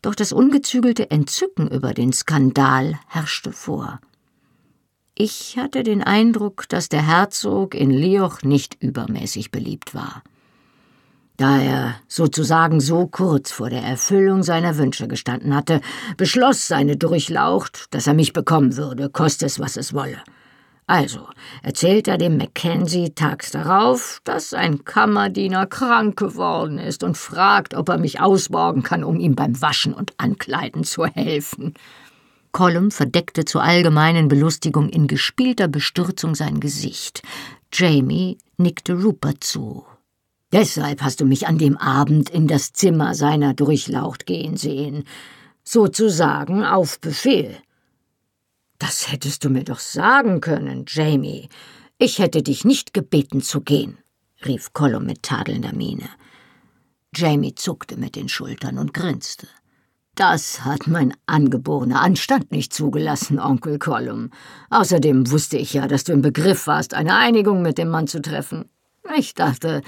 doch 0.00 0.14
das 0.14 0.32
ungezügelte 0.32 1.10
Entzücken 1.10 1.68
über 1.68 1.92
den 1.92 2.12
Skandal 2.12 2.98
herrschte 3.06 3.52
vor. 3.52 4.00
Ich 5.14 5.58
hatte 5.58 5.82
den 5.82 6.02
Eindruck, 6.02 6.66
dass 6.70 6.88
der 6.88 7.06
Herzog 7.06 7.74
in 7.74 7.90
Lioch 7.90 8.42
nicht 8.42 8.82
übermäßig 8.82 9.50
beliebt 9.50 9.94
war. 9.94 10.22
Da 11.36 11.60
er 11.60 11.96
sozusagen 12.08 12.80
so 12.80 13.08
kurz 13.08 13.52
vor 13.52 13.68
der 13.68 13.82
Erfüllung 13.82 14.42
seiner 14.42 14.78
Wünsche 14.78 15.08
gestanden 15.08 15.54
hatte, 15.54 15.82
beschloss 16.16 16.66
seine 16.66 16.96
Durchlaucht, 16.96 17.86
dass 17.90 18.06
er 18.06 18.14
mich 18.14 18.32
bekommen 18.32 18.76
würde, 18.76 19.10
koste 19.10 19.44
es, 19.44 19.60
was 19.60 19.76
es 19.76 19.92
wolle. 19.92 20.18
Also 20.86 21.28
erzählt 21.62 22.08
er 22.08 22.18
dem 22.18 22.38
Mackenzie 22.38 23.14
tags 23.14 23.50
darauf, 23.50 24.20
dass 24.24 24.54
ein 24.54 24.84
Kammerdiener 24.84 25.66
krank 25.66 26.18
geworden 26.18 26.78
ist 26.78 27.04
und 27.04 27.16
fragt, 27.16 27.74
ob 27.74 27.88
er 27.88 27.98
mich 27.98 28.20
ausborgen 28.20 28.82
kann, 28.82 29.04
um 29.04 29.20
ihm 29.20 29.34
beim 29.34 29.60
Waschen 29.60 29.94
und 29.94 30.12
Ankleiden 30.18 30.84
zu 30.84 31.06
helfen. 31.06 31.74
Colum 32.52 32.90
verdeckte 32.90 33.46
zur 33.46 33.62
allgemeinen 33.62 34.28
Belustigung 34.28 34.90
in 34.90 35.06
gespielter 35.06 35.68
Bestürzung 35.68 36.34
sein 36.34 36.60
Gesicht. 36.60 37.22
Jamie 37.72 38.36
nickte 38.58 39.02
Rupert 39.02 39.42
zu. 39.42 39.86
Deshalb 40.52 41.00
hast 41.00 41.20
du 41.20 41.24
mich 41.24 41.46
an 41.46 41.56
dem 41.56 41.78
Abend 41.78 42.28
in 42.28 42.46
das 42.46 42.74
Zimmer 42.74 43.14
seiner 43.14 43.54
Durchlaucht 43.54 44.26
gehen 44.26 44.58
sehen. 44.58 45.04
Sozusagen 45.64 46.62
auf 46.62 47.00
Befehl. 47.00 47.56
Das 48.78 49.10
hättest 49.10 49.44
du 49.44 49.48
mir 49.48 49.64
doch 49.64 49.78
sagen 49.78 50.42
können, 50.42 50.84
Jamie. 50.86 51.48
Ich 51.96 52.18
hätte 52.18 52.42
dich 52.42 52.64
nicht 52.66 52.92
gebeten 52.92 53.40
zu 53.40 53.62
gehen, 53.62 53.96
rief 54.44 54.74
Colum 54.74 55.06
mit 55.06 55.22
tadelnder 55.22 55.72
Miene. 55.72 56.10
Jamie 57.14 57.54
zuckte 57.54 57.96
mit 57.96 58.16
den 58.16 58.28
Schultern 58.28 58.78
und 58.78 58.92
grinste. 58.92 59.46
Das 60.14 60.64
hat 60.66 60.86
mein 60.88 61.14
angeborener 61.24 62.02
Anstand 62.02 62.52
nicht 62.52 62.74
zugelassen, 62.74 63.38
Onkel 63.38 63.78
Colum. 63.78 64.28
Außerdem 64.68 65.30
wusste 65.30 65.56
ich 65.56 65.72
ja, 65.72 65.88
dass 65.88 66.04
du 66.04 66.12
im 66.12 66.20
Begriff 66.20 66.66
warst, 66.66 66.92
eine 66.92 67.16
Einigung 67.16 67.62
mit 67.62 67.78
dem 67.78 67.88
Mann 67.88 68.06
zu 68.06 68.20
treffen. 68.20 68.68
Ich 69.16 69.34
dachte, 69.34 69.80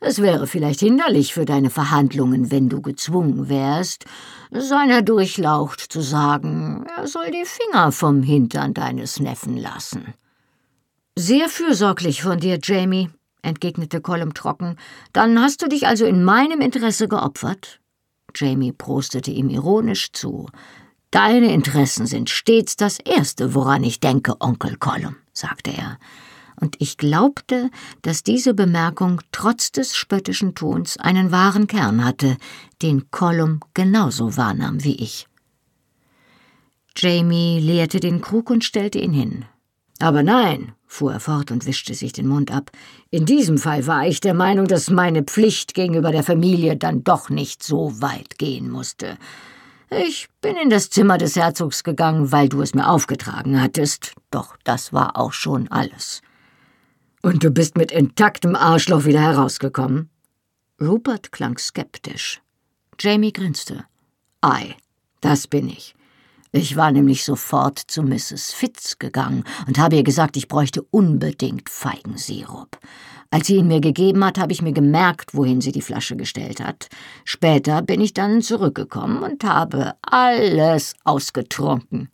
es 0.00 0.20
wäre 0.20 0.46
vielleicht 0.46 0.80
hinderlich 0.80 1.32
für 1.32 1.46
deine 1.46 1.70
Verhandlungen, 1.70 2.50
wenn 2.50 2.68
du 2.68 2.82
gezwungen 2.82 3.48
wärst, 3.48 4.04
seiner 4.50 5.00
Durchlaucht 5.00 5.80
zu 5.80 6.02
sagen, 6.02 6.84
er 6.96 7.06
soll 7.06 7.30
die 7.30 7.46
Finger 7.46 7.90
vom 7.90 8.22
Hintern 8.22 8.74
deines 8.74 9.18
Neffen 9.18 9.56
lassen. 9.56 10.14
Sehr 11.16 11.48
fürsorglich 11.48 12.22
von 12.22 12.38
dir, 12.38 12.58
Jamie, 12.62 13.10
entgegnete 13.42 14.02
Colum 14.02 14.34
trocken. 14.34 14.76
Dann 15.14 15.40
hast 15.40 15.62
du 15.62 15.68
dich 15.68 15.86
also 15.86 16.04
in 16.04 16.22
meinem 16.22 16.60
Interesse 16.60 17.08
geopfert? 17.08 17.79
Jamie 18.34 18.72
prostete 18.72 19.30
ihm 19.30 19.48
ironisch 19.48 20.12
zu. 20.12 20.48
Deine 21.10 21.52
Interessen 21.52 22.06
sind 22.06 22.30
stets 22.30 22.76
das 22.76 22.98
Erste, 22.98 23.54
woran 23.54 23.82
ich 23.82 24.00
denke, 24.00 24.40
Onkel 24.40 24.76
Colum, 24.76 25.16
sagte 25.32 25.72
er 25.72 25.98
und 26.60 26.76
ich 26.78 26.96
glaubte, 26.96 27.70
dass 28.02 28.22
diese 28.22 28.54
Bemerkung 28.54 29.20
trotz 29.32 29.72
des 29.72 29.96
spöttischen 29.96 30.54
Tons 30.54 30.98
einen 30.98 31.32
wahren 31.32 31.66
Kern 31.66 32.04
hatte, 32.04 32.36
den 32.82 33.10
Colum 33.10 33.60
genauso 33.74 34.36
wahrnahm 34.36 34.84
wie 34.84 34.96
ich. 34.96 35.26
Jamie 36.96 37.60
leerte 37.60 37.98
den 37.98 38.20
Krug 38.20 38.50
und 38.50 38.64
stellte 38.64 38.98
ihn 38.98 39.12
hin. 39.12 39.44
Aber 39.98 40.22
nein, 40.22 40.72
fuhr 40.90 41.12
er 41.12 41.20
fort 41.20 41.52
und 41.52 41.66
wischte 41.66 41.94
sich 41.94 42.12
den 42.12 42.26
Mund 42.26 42.50
ab, 42.50 42.72
in 43.10 43.24
diesem 43.24 43.58
Fall 43.58 43.86
war 43.86 44.06
ich 44.06 44.20
der 44.20 44.34
Meinung, 44.34 44.66
dass 44.66 44.90
meine 44.90 45.22
Pflicht 45.22 45.74
gegenüber 45.74 46.10
der 46.10 46.24
Familie 46.24 46.76
dann 46.76 47.04
doch 47.04 47.30
nicht 47.30 47.62
so 47.62 48.00
weit 48.00 48.38
gehen 48.38 48.68
musste. 48.68 49.16
Ich 49.90 50.28
bin 50.40 50.56
in 50.56 50.68
das 50.68 50.90
Zimmer 50.90 51.16
des 51.16 51.36
Herzogs 51.36 51.84
gegangen, 51.84 52.32
weil 52.32 52.48
du 52.48 52.60
es 52.60 52.74
mir 52.74 52.88
aufgetragen 52.88 53.60
hattest, 53.62 54.14
doch 54.30 54.56
das 54.64 54.92
war 54.92 55.16
auch 55.16 55.32
schon 55.32 55.68
alles. 55.68 56.22
Und 57.22 57.44
du 57.44 57.50
bist 57.50 57.76
mit 57.76 57.92
intaktem 57.92 58.56
Arschloch 58.56 59.04
wieder 59.04 59.20
herausgekommen? 59.20 60.10
Rupert 60.80 61.32
klang 61.32 61.58
skeptisch. 61.58 62.40
Jamie 62.98 63.32
grinste. 63.32 63.84
Ei, 64.40 64.76
das 65.20 65.46
bin 65.46 65.68
ich. 65.68 65.94
Ich 66.52 66.76
war 66.76 66.90
nämlich 66.90 67.24
sofort 67.24 67.78
zu 67.78 68.02
Mrs. 68.02 68.52
Fitz 68.52 68.98
gegangen 68.98 69.44
und 69.68 69.78
habe 69.78 69.96
ihr 69.96 70.02
gesagt, 70.02 70.36
ich 70.36 70.48
bräuchte 70.48 70.82
unbedingt 70.90 71.68
Feigensirup. 71.68 72.78
Als 73.30 73.46
sie 73.46 73.56
ihn 73.56 73.68
mir 73.68 73.80
gegeben 73.80 74.24
hat, 74.24 74.38
habe 74.38 74.52
ich 74.52 74.60
mir 74.60 74.72
gemerkt, 74.72 75.34
wohin 75.34 75.60
sie 75.60 75.70
die 75.70 75.82
Flasche 75.82 76.16
gestellt 76.16 76.60
hat. 76.60 76.88
Später 77.24 77.82
bin 77.82 78.00
ich 78.00 78.12
dann 78.12 78.42
zurückgekommen 78.42 79.22
und 79.22 79.44
habe 79.44 79.94
alles 80.02 80.94
ausgetrunken. 81.04 82.08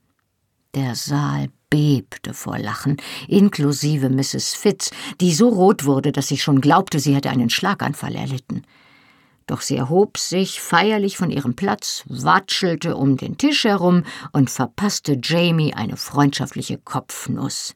Der 0.74 0.94
Saal 0.94 1.48
bebte 1.70 2.34
vor 2.34 2.58
Lachen, 2.58 2.98
inklusive 3.28 4.10
Mrs. 4.10 4.54
Fitz, 4.54 4.90
die 5.22 5.32
so 5.32 5.48
rot 5.48 5.86
wurde, 5.86 6.12
dass 6.12 6.30
ich 6.30 6.42
schon 6.42 6.60
glaubte, 6.60 7.00
sie 7.00 7.14
hätte 7.14 7.30
einen 7.30 7.48
Schlaganfall 7.48 8.14
erlitten. 8.14 8.62
Doch 9.46 9.60
sie 9.60 9.76
erhob 9.76 10.18
sich 10.18 10.60
feierlich 10.60 11.16
von 11.16 11.30
ihrem 11.30 11.54
Platz, 11.54 12.02
watschelte 12.06 12.96
um 12.96 13.16
den 13.16 13.38
Tisch 13.38 13.64
herum 13.64 14.02
und 14.32 14.50
verpasste 14.50 15.18
Jamie 15.22 15.72
eine 15.72 15.96
freundschaftliche 15.96 16.78
Kopfnuss. 16.78 17.74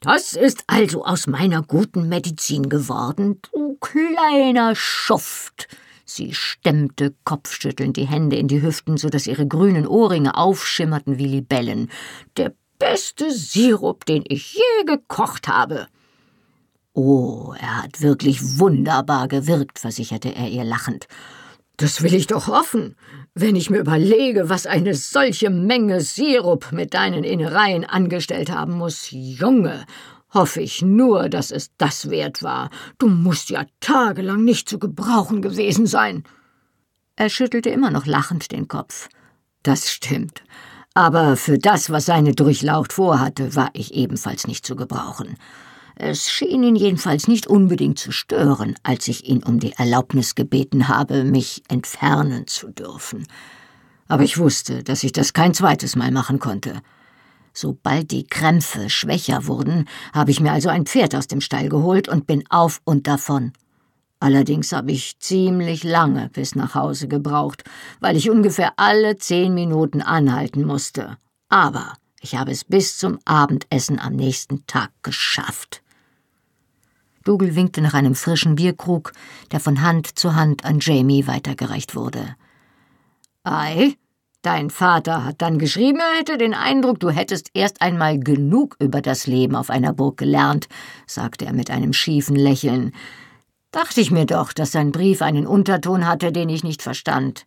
Das 0.00 0.34
ist 0.34 0.64
also 0.68 1.04
aus 1.04 1.26
meiner 1.26 1.62
guten 1.62 2.08
Medizin 2.08 2.68
geworden, 2.68 3.40
du 3.52 3.76
kleiner 3.80 4.76
Schuft. 4.76 5.68
Sie 6.04 6.34
stemmte 6.34 7.14
kopfschüttelnd 7.24 7.96
die 7.96 8.06
Hände 8.06 8.36
in 8.36 8.46
die 8.46 8.62
Hüften, 8.62 8.96
so 8.96 9.08
dass 9.08 9.26
ihre 9.26 9.48
grünen 9.48 9.88
Ohrringe 9.88 10.36
aufschimmerten 10.36 11.18
wie 11.18 11.26
Libellen. 11.26 11.90
Der 12.36 12.54
beste 12.78 13.32
Sirup, 13.32 14.04
den 14.04 14.22
ich 14.28 14.54
je 14.54 14.84
gekocht 14.84 15.48
habe. 15.48 15.88
Oh, 16.98 17.52
er 17.60 17.82
hat 17.82 18.00
wirklich 18.00 18.58
wunderbar 18.58 19.28
gewirkt, 19.28 19.78
versicherte 19.78 20.34
er 20.34 20.48
ihr 20.48 20.64
lachend. 20.64 21.08
Das 21.76 22.00
will 22.00 22.14
ich 22.14 22.26
doch 22.26 22.46
hoffen, 22.46 22.96
wenn 23.34 23.54
ich 23.54 23.68
mir 23.68 23.80
überlege, 23.80 24.48
was 24.48 24.66
eine 24.66 24.94
solche 24.94 25.50
Menge 25.50 26.00
Sirup 26.00 26.72
mit 26.72 26.94
deinen 26.94 27.22
Innereien 27.22 27.84
angestellt 27.84 28.50
haben 28.50 28.78
muss. 28.78 29.08
Junge, 29.10 29.84
hoffe 30.32 30.62
ich 30.62 30.80
nur, 30.80 31.28
dass 31.28 31.50
es 31.50 31.70
das 31.76 32.08
wert 32.08 32.42
war. 32.42 32.70
Du 32.96 33.08
musst 33.08 33.50
ja 33.50 33.66
tagelang 33.80 34.42
nicht 34.42 34.66
zu 34.66 34.78
gebrauchen 34.78 35.42
gewesen 35.42 35.86
sein. 35.86 36.24
Er 37.14 37.28
schüttelte 37.28 37.68
immer 37.68 37.90
noch 37.90 38.06
lachend 38.06 38.52
den 38.52 38.68
Kopf. 38.68 39.10
Das 39.62 39.90
stimmt. 39.92 40.42
Aber 40.94 41.36
für 41.36 41.58
das, 41.58 41.90
was 41.90 42.06
seine 42.06 42.34
Durchlaucht 42.34 42.94
vorhatte, 42.94 43.54
war 43.54 43.68
ich 43.74 43.92
ebenfalls 43.92 44.46
nicht 44.46 44.64
zu 44.64 44.76
gebrauchen. 44.76 45.36
Es 45.98 46.30
schien 46.30 46.62
ihn 46.62 46.76
jedenfalls 46.76 47.26
nicht 47.26 47.46
unbedingt 47.46 47.98
zu 47.98 48.12
stören, 48.12 48.74
als 48.82 49.08
ich 49.08 49.24
ihn 49.24 49.42
um 49.42 49.58
die 49.58 49.72
Erlaubnis 49.72 50.34
gebeten 50.34 50.88
habe, 50.88 51.24
mich 51.24 51.62
entfernen 51.68 52.46
zu 52.46 52.68
dürfen. 52.68 53.26
Aber 54.06 54.22
ich 54.22 54.36
wusste, 54.36 54.82
dass 54.84 55.02
ich 55.02 55.12
das 55.12 55.32
kein 55.32 55.54
zweites 55.54 55.96
Mal 55.96 56.10
machen 56.10 56.38
konnte. 56.38 56.82
Sobald 57.54 58.10
die 58.10 58.26
Krämpfe 58.26 58.90
schwächer 58.90 59.46
wurden, 59.46 59.86
habe 60.12 60.30
ich 60.30 60.38
mir 60.38 60.52
also 60.52 60.68
ein 60.68 60.84
Pferd 60.84 61.14
aus 61.14 61.28
dem 61.28 61.40
Stall 61.40 61.70
geholt 61.70 62.08
und 62.08 62.26
bin 62.26 62.44
auf 62.50 62.82
und 62.84 63.06
davon. 63.06 63.54
Allerdings 64.20 64.72
habe 64.72 64.92
ich 64.92 65.18
ziemlich 65.18 65.82
lange 65.82 66.28
bis 66.28 66.54
nach 66.54 66.74
Hause 66.74 67.08
gebraucht, 67.08 67.64
weil 68.00 68.18
ich 68.18 68.28
ungefähr 68.28 68.74
alle 68.76 69.16
zehn 69.16 69.54
Minuten 69.54 70.02
anhalten 70.02 70.64
musste. 70.64 71.16
Aber 71.48 71.94
ich 72.20 72.34
habe 72.34 72.50
es 72.50 72.64
bis 72.64 72.98
zum 72.98 73.18
Abendessen 73.24 73.98
am 73.98 74.14
nächsten 74.14 74.66
Tag 74.66 74.90
geschafft. 75.02 75.82
Dougal 77.26 77.56
winkte 77.56 77.80
nach 77.80 77.94
einem 77.94 78.14
frischen 78.14 78.54
Bierkrug, 78.54 79.12
der 79.50 79.58
von 79.58 79.82
Hand 79.82 80.16
zu 80.16 80.36
Hand 80.36 80.64
an 80.64 80.78
Jamie 80.80 81.26
weitergereicht 81.26 81.96
wurde. 81.96 82.36
Ei, 83.42 83.96
dein 84.42 84.70
Vater 84.70 85.24
hat 85.24 85.42
dann 85.42 85.58
geschrieben, 85.58 85.98
er 85.98 86.20
hätte 86.20 86.38
den 86.38 86.54
Eindruck, 86.54 87.00
du 87.00 87.10
hättest 87.10 87.50
erst 87.52 87.82
einmal 87.82 88.20
genug 88.20 88.76
über 88.78 89.02
das 89.02 89.26
Leben 89.26 89.56
auf 89.56 89.70
einer 89.70 89.92
Burg 89.92 90.18
gelernt, 90.18 90.68
sagte 91.08 91.46
er 91.46 91.52
mit 91.52 91.68
einem 91.68 91.92
schiefen 91.92 92.36
Lächeln. 92.36 92.92
Dachte 93.72 94.00
ich 94.00 94.12
mir 94.12 94.26
doch, 94.26 94.52
dass 94.52 94.70
sein 94.70 94.92
Brief 94.92 95.20
einen 95.20 95.48
Unterton 95.48 96.06
hatte, 96.06 96.30
den 96.30 96.48
ich 96.48 96.62
nicht 96.62 96.80
verstand. 96.80 97.44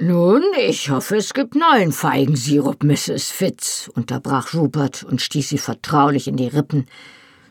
Nun, 0.00 0.42
ich 0.58 0.88
hoffe, 0.88 1.16
es 1.16 1.34
gibt 1.34 1.54
neuen 1.54 1.92
Feigensirup, 1.92 2.82
Mrs. 2.82 3.30
Fitz, 3.30 3.90
unterbrach 3.94 4.54
Rupert 4.54 5.02
und 5.02 5.20
stieß 5.20 5.50
sie 5.50 5.58
vertraulich 5.58 6.28
in 6.28 6.36
die 6.36 6.48
Rippen. 6.48 6.86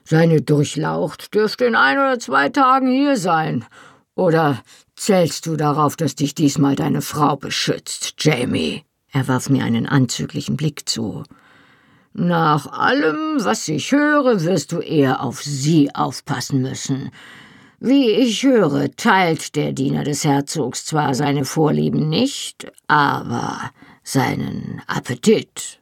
Seine 0.05 0.41
Durchlaucht 0.41 1.33
dürfte 1.33 1.65
in 1.65 1.75
ein 1.75 1.97
oder 1.97 2.19
zwei 2.19 2.49
Tagen 2.49 2.91
hier 2.91 3.17
sein. 3.17 3.65
Oder 4.15 4.61
zählst 4.95 5.45
du 5.45 5.55
darauf, 5.55 5.95
dass 5.95 6.15
dich 6.15 6.35
diesmal 6.35 6.75
deine 6.75 7.01
Frau 7.01 7.35
beschützt, 7.35 8.15
Jamie? 8.19 8.83
Er 9.11 9.27
warf 9.27 9.49
mir 9.49 9.63
einen 9.63 9.87
anzüglichen 9.87 10.57
Blick 10.57 10.87
zu. 10.89 11.23
Nach 12.13 12.67
allem, 12.67 13.43
was 13.43 13.67
ich 13.67 13.91
höre, 13.91 14.43
wirst 14.43 14.71
du 14.71 14.79
eher 14.79 15.21
auf 15.21 15.41
sie 15.41 15.93
aufpassen 15.95 16.61
müssen. 16.61 17.11
Wie 17.79 18.11
ich 18.11 18.43
höre, 18.43 18.95
teilt 18.95 19.55
der 19.55 19.73
Diener 19.73 20.03
des 20.03 20.23
Herzogs 20.23 20.85
zwar 20.85 21.15
seine 21.15 21.43
Vorlieben 21.43 22.07
nicht, 22.09 22.71
aber 22.87 23.71
seinen 24.03 24.81
Appetit. 24.87 25.79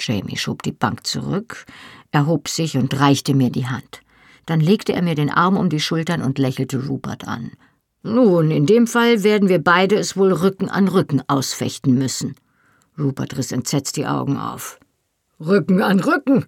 Jamie 0.00 0.36
schob 0.36 0.62
die 0.62 0.72
Bank 0.72 1.06
zurück, 1.06 1.66
erhob 2.14 2.48
sich 2.48 2.76
und 2.76 2.98
reichte 2.98 3.34
mir 3.34 3.50
die 3.50 3.66
Hand. 3.66 4.00
Dann 4.46 4.60
legte 4.60 4.92
er 4.92 5.02
mir 5.02 5.14
den 5.14 5.30
Arm 5.30 5.56
um 5.56 5.68
die 5.68 5.80
Schultern 5.80 6.22
und 6.22 6.38
lächelte 6.38 6.86
Rupert 6.86 7.26
an. 7.26 7.52
Nun, 8.02 8.50
in 8.50 8.66
dem 8.66 8.86
Fall 8.86 9.22
werden 9.22 9.48
wir 9.48 9.58
beide 9.58 9.96
es 9.96 10.16
wohl 10.16 10.32
Rücken 10.32 10.68
an 10.68 10.88
Rücken 10.88 11.22
ausfechten 11.26 11.94
müssen. 11.94 12.36
Rupert 12.98 13.36
riss 13.36 13.50
entsetzt 13.50 13.96
die 13.96 14.06
Augen 14.06 14.36
auf. 14.36 14.78
Rücken 15.40 15.82
an 15.82 16.00
Rücken, 16.00 16.44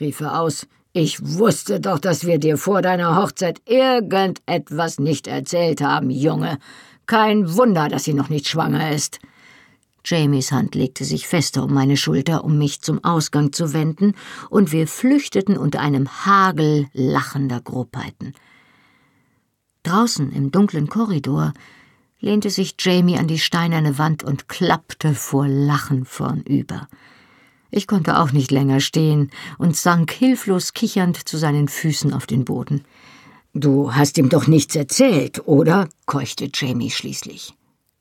rief 0.00 0.20
er 0.20 0.40
aus. 0.40 0.66
Ich 0.92 1.20
wusste 1.20 1.80
doch, 1.80 1.98
dass 1.98 2.24
wir 2.24 2.38
dir 2.38 2.56
vor 2.56 2.80
deiner 2.80 3.20
Hochzeit 3.20 3.60
irgendetwas 3.66 4.98
nicht 4.98 5.26
erzählt 5.26 5.82
haben, 5.82 6.10
Junge. 6.10 6.58
Kein 7.06 7.54
Wunder, 7.54 7.88
dass 7.88 8.04
sie 8.04 8.14
noch 8.14 8.28
nicht 8.28 8.48
schwanger 8.48 8.92
ist. 8.92 9.18
Jamies 10.04 10.52
Hand 10.52 10.74
legte 10.74 11.04
sich 11.04 11.26
fester 11.26 11.64
um 11.64 11.72
meine 11.72 11.96
Schulter, 11.96 12.44
um 12.44 12.58
mich 12.58 12.82
zum 12.82 13.02
Ausgang 13.02 13.52
zu 13.52 13.72
wenden, 13.72 14.14
und 14.50 14.72
wir 14.72 14.86
flüchteten 14.86 15.56
unter 15.56 15.80
einem 15.80 16.08
Hagel 16.26 16.88
lachender 16.92 17.60
Grobheiten. 17.60 18.34
Draußen 19.82 20.32
im 20.32 20.50
dunklen 20.50 20.88
Korridor 20.88 21.52
lehnte 22.20 22.50
sich 22.50 22.74
Jamie 22.78 23.18
an 23.18 23.28
die 23.28 23.38
steinerne 23.38 23.98
Wand 23.98 24.24
und 24.24 24.48
klappte 24.48 25.14
vor 25.14 25.46
Lachen 25.46 26.04
vornüber. 26.04 26.88
Ich 27.70 27.86
konnte 27.86 28.18
auch 28.18 28.32
nicht 28.32 28.50
länger 28.50 28.80
stehen 28.80 29.30
und 29.58 29.76
sank 29.76 30.12
hilflos 30.12 30.74
kichernd 30.74 31.28
zu 31.28 31.36
seinen 31.36 31.68
Füßen 31.68 32.12
auf 32.12 32.26
den 32.26 32.44
Boden. 32.44 32.84
Du 33.52 33.94
hast 33.94 34.16
ihm 34.16 34.28
doch 34.28 34.46
nichts 34.46 34.74
erzählt, 34.74 35.46
oder? 35.46 35.88
keuchte 36.06 36.48
Jamie 36.52 36.90
schließlich. 36.90 37.54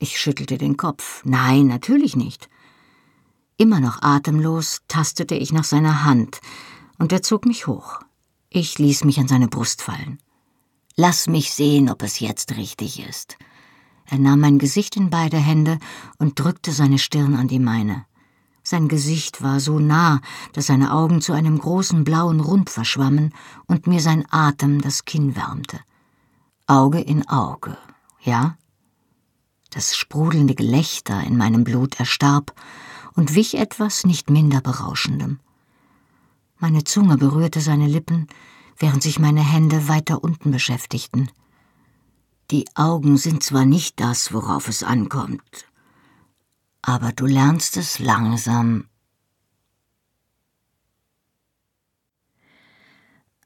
Ich 0.03 0.19
schüttelte 0.19 0.57
den 0.57 0.75
Kopf. 0.75 1.21
Nein, 1.23 1.67
natürlich 1.67 2.17
nicht. 2.17 2.49
Immer 3.55 3.79
noch 3.79 4.01
atemlos 4.01 4.81
tastete 4.89 5.33
ich 5.33 5.53
nach 5.53 5.63
seiner 5.63 6.03
Hand, 6.03 6.41
und 6.99 7.13
er 7.13 7.21
zog 7.21 7.45
mich 7.45 7.67
hoch. 7.67 8.01
Ich 8.49 8.77
ließ 8.77 9.05
mich 9.05 9.17
an 9.21 9.29
seine 9.29 9.47
Brust 9.47 9.81
fallen. 9.81 10.21
Lass 10.97 11.27
mich 11.27 11.53
sehen, 11.53 11.89
ob 11.89 12.03
es 12.03 12.19
jetzt 12.19 12.57
richtig 12.57 12.99
ist. 12.99 13.37
Er 14.05 14.19
nahm 14.19 14.41
mein 14.41 14.59
Gesicht 14.59 14.97
in 14.97 15.09
beide 15.09 15.37
Hände 15.37 15.79
und 16.17 16.37
drückte 16.37 16.73
seine 16.73 16.99
Stirn 16.99 17.35
an 17.35 17.47
die 17.47 17.59
meine. 17.59 18.05
Sein 18.61 18.89
Gesicht 18.89 19.41
war 19.41 19.61
so 19.61 19.79
nah, 19.79 20.19
dass 20.51 20.67
seine 20.67 20.91
Augen 20.91 21.21
zu 21.21 21.31
einem 21.31 21.57
großen 21.57 22.03
blauen 22.03 22.41
Rund 22.41 22.69
verschwammen 22.69 23.33
und 23.67 23.87
mir 23.87 24.01
sein 24.01 24.25
Atem 24.29 24.81
das 24.81 25.05
Kinn 25.05 25.37
wärmte. 25.37 25.79
Auge 26.67 26.99
in 26.99 27.25
Auge, 27.29 27.77
ja? 28.19 28.57
Das 29.73 29.97
sprudelnde 29.97 30.53
Gelächter 30.53 31.23
in 31.23 31.35
meinem 31.35 31.63
Blut 31.63 31.99
erstarb 31.99 32.53
und 33.15 33.33
wich 33.33 33.55
etwas 33.55 34.05
nicht 34.05 34.29
minder 34.29 34.61
Berauschendem. 34.61 35.39
Meine 36.59 36.83
Zunge 36.83 37.17
berührte 37.17 37.59
seine 37.59 37.87
Lippen, 37.87 38.27
während 38.77 39.01
sich 39.01 39.17
meine 39.17 39.41
Hände 39.41 39.87
weiter 39.87 40.23
unten 40.23 40.51
beschäftigten. 40.51 41.31
Die 42.51 42.65
Augen 42.75 43.17
sind 43.17 43.41
zwar 43.41 43.65
nicht 43.65 43.99
das, 43.99 44.31
worauf 44.31 44.67
es 44.67 44.83
ankommt, 44.83 45.65
aber 46.83 47.11
du 47.11 47.25
lernst 47.25 47.75
es 47.77 47.97
langsam. 47.97 48.85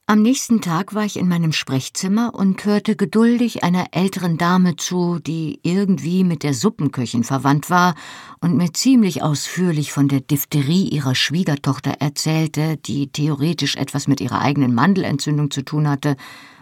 Am 0.09 0.21
nächsten 0.21 0.61
Tag 0.61 0.93
war 0.93 1.03
ich 1.03 1.17
in 1.17 1.27
meinem 1.27 1.51
Sprechzimmer 1.51 2.33
und 2.33 2.63
hörte 2.63 2.95
geduldig 2.95 3.65
einer 3.65 3.87
älteren 3.91 4.37
Dame 4.37 4.77
zu, 4.77 5.19
die 5.19 5.59
irgendwie 5.63 6.23
mit 6.23 6.43
der 6.43 6.53
Suppenköchin 6.53 7.25
verwandt 7.25 7.69
war 7.69 7.93
und 8.39 8.55
mir 8.55 8.71
ziemlich 8.71 9.21
ausführlich 9.21 9.91
von 9.91 10.07
der 10.07 10.21
Diphtherie 10.21 10.87
ihrer 10.87 11.13
Schwiegertochter 11.13 11.97
erzählte, 11.99 12.77
die 12.77 13.09
theoretisch 13.09 13.75
etwas 13.75 14.07
mit 14.07 14.21
ihrer 14.21 14.39
eigenen 14.39 14.73
Mandelentzündung 14.73 15.51
zu 15.51 15.61
tun 15.61 15.89
hatte, 15.89 16.15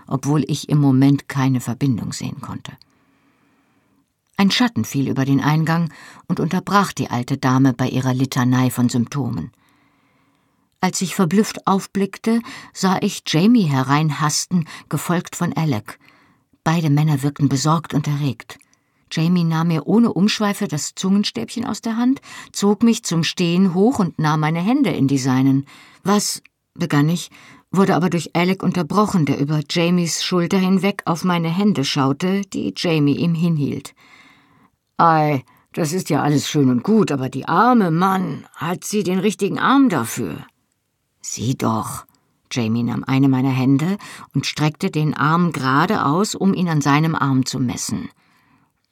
obwohl 0.08 0.44
ich 0.48 0.68
im 0.70 0.80
Moment 0.80 1.30
keine 1.30 1.62
Verbindung 1.62 2.14
sehen 2.14 2.42
konnte. 2.42 2.72
Ein 4.38 4.50
Schatten 4.50 4.86
fiel 4.86 5.08
über 5.08 5.24
den 5.24 5.40
Eingang 5.40 5.94
und 6.28 6.40
unterbrach 6.40 6.94
die 6.94 7.12
alte 7.12 7.38
Dame 7.38 7.74
bei 7.74 7.90
ihrer 7.90 8.16
Litanei 8.16 8.72
von 8.72 8.90
Symptomen. 8.90 9.52
Als 10.86 11.02
ich 11.02 11.16
verblüfft 11.16 11.66
aufblickte, 11.66 12.42
sah 12.72 13.00
ich 13.02 13.24
Jamie 13.26 13.64
hereinhasten, 13.64 14.68
gefolgt 14.88 15.36
von 15.36 15.52
Alec. 15.54 15.98
Beide 16.64 16.92
Männer 16.92 17.24
wirkten 17.24 17.50
besorgt 17.50 17.96
und 17.96 18.08
erregt. 18.08 18.60
Jamie 19.12 19.46
nahm 19.46 19.70
mir 19.70 19.88
ohne 19.88 20.14
Umschweife 20.14 20.68
das 20.68 20.94
Zungenstäbchen 20.94 21.66
aus 21.66 21.82
der 21.82 21.98
Hand, 21.98 22.22
zog 22.52 22.84
mich 22.84 23.02
zum 23.02 23.24
Stehen 23.24 23.74
hoch 23.74 23.98
und 23.98 24.20
nahm 24.20 24.42
meine 24.42 24.62
Hände 24.62 24.92
in 24.92 25.08
die 25.08 25.18
seinen. 25.18 25.66
Was, 26.04 26.44
begann 26.76 27.10
ich, 27.10 27.32
wurde 27.72 27.96
aber 27.96 28.12
durch 28.12 28.36
Alec 28.36 28.62
unterbrochen, 28.62 29.26
der 29.26 29.40
über 29.40 29.62
Jamies 29.68 30.24
Schulter 30.24 30.60
hinweg 30.60 31.02
auf 31.06 31.24
meine 31.24 31.50
Hände 31.50 31.84
schaute, 31.84 32.42
die 32.42 32.76
Jamie 32.78 33.18
ihm 33.18 33.34
hinhielt. 33.34 33.96
Ei, 34.98 35.44
das 35.74 35.94
ist 35.94 36.12
ja 36.12 36.22
alles 36.22 36.48
schön 36.48 36.70
und 36.70 36.84
gut, 36.84 37.12
aber 37.12 37.30
die 37.30 37.48
arme 37.48 37.90
Mann, 37.90 38.46
hat 38.54 38.84
sie 38.84 39.02
den 39.02 39.18
richtigen 39.18 39.58
Arm 39.58 39.90
dafür? 39.90 40.46
Sieh 41.28 41.56
doch. 41.58 42.06
Jamie 42.52 42.84
nahm 42.84 43.04
eine 43.04 43.28
meiner 43.28 43.50
Hände 43.50 43.98
und 44.36 44.46
streckte 44.46 44.92
den 44.92 45.16
Arm 45.16 45.52
gerade 45.52 46.06
aus, 46.06 46.36
um 46.36 46.54
ihn 46.54 46.70
an 46.70 46.82
seinem 46.82 47.16
Arm 47.16 47.48
zu 47.48 47.60
messen. 47.60 48.10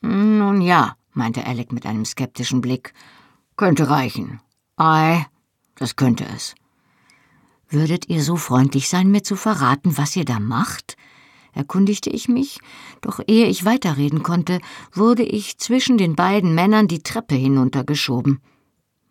Nun 0.01 0.59
ja, 0.59 0.95
meinte 1.13 1.45
Alec 1.45 1.71
mit 1.71 1.86
einem 1.86 2.05
skeptischen 2.05 2.59
Blick. 2.59 2.95
Könnte 3.55 3.88
reichen. 3.88 4.41
Ei, 4.77 5.27
das 5.75 5.95
könnte 5.95 6.25
es. 6.36 6.55
Würdet 7.69 8.09
ihr 8.09 8.23
so 8.23 8.36
freundlich 8.36 8.89
sein, 8.89 9.11
mir 9.11 9.21
zu 9.21 9.36
verraten, 9.36 9.95
was 9.97 10.15
ihr 10.15 10.25
da 10.25 10.39
macht? 10.39 10.97
erkundigte 11.53 12.09
ich 12.09 12.27
mich, 12.27 12.59
doch 13.01 13.19
ehe 13.27 13.45
ich 13.45 13.63
weiterreden 13.63 14.23
konnte, 14.23 14.59
wurde 14.91 15.21
ich 15.21 15.59
zwischen 15.59 15.99
den 15.99 16.15
beiden 16.15 16.55
Männern 16.55 16.88
die 16.88 17.03
Treppe 17.03 17.36
hinuntergeschoben. 17.36 18.41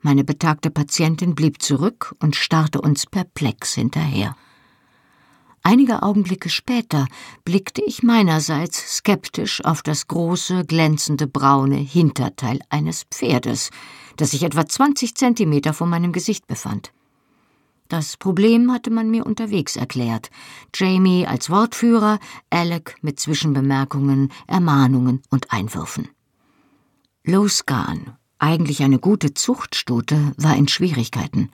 Meine 0.03 0.25
betagte 0.25 0.71
Patientin 0.71 1.37
blieb 1.37 1.63
zurück 1.63 2.15
und 2.21 2.35
starrte 2.35 2.81
uns 2.81 3.07
perplex 3.07 3.75
hinterher. 3.75 4.37
Einige 5.63 6.03
Augenblicke 6.03 6.49
später 6.49 7.07
blickte 7.45 7.83
ich 7.85 8.03
meinerseits 8.03 8.97
skeptisch 8.97 9.65
auf 9.65 9.83
das 9.83 10.09
große, 10.09 10.65
glänzende 10.65 11.29
braune 11.29 11.77
Hinterteil 11.77 12.59
eines 12.69 13.05
Pferdes, 13.05 13.71
das 14.17 14.33
sich 14.33 14.43
etwa 14.43 14.67
20 14.67 15.15
Zentimeter 15.15 15.73
vor 15.73 15.87
meinem 15.87 16.11
Gesicht 16.11 16.49
befand. 16.49 16.93
Das 17.87 18.17
Problem 18.17 18.73
hatte 18.73 18.91
man 18.91 19.09
mir 19.09 19.25
unterwegs 19.25 19.77
erklärt. 19.77 20.31
Jamie 20.75 21.29
als 21.29 21.49
Wortführer, 21.49 22.19
Alec 22.51 22.97
mit 23.03 23.21
Zwischenbemerkungen, 23.21 24.33
Ermahnungen 24.49 25.23
und 25.31 25.53
Einwürfen. 25.53 26.09
Losgarn 27.23 28.17
eigentlich 28.43 28.83
eine 28.83 28.99
gute 28.99 29.35
Zuchtstute, 29.35 30.33
war 30.37 30.57
in 30.57 30.67
Schwierigkeiten. 30.67 31.51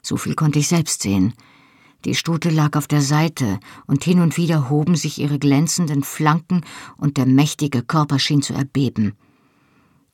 So 0.00 0.16
viel 0.16 0.34
konnte 0.34 0.60
ich 0.60 0.68
selbst 0.68 1.02
sehen. 1.02 1.34
Die 2.04 2.14
Stute 2.14 2.50
lag 2.50 2.76
auf 2.76 2.86
der 2.86 3.02
Seite, 3.02 3.58
und 3.86 4.04
hin 4.04 4.20
und 4.20 4.36
wieder 4.36 4.70
hoben 4.70 4.94
sich 4.94 5.18
ihre 5.18 5.38
glänzenden 5.38 6.02
Flanken, 6.04 6.62
und 6.96 7.16
der 7.16 7.26
mächtige 7.26 7.82
Körper 7.82 8.18
schien 8.18 8.42
zu 8.42 8.54
erbeben. 8.54 9.14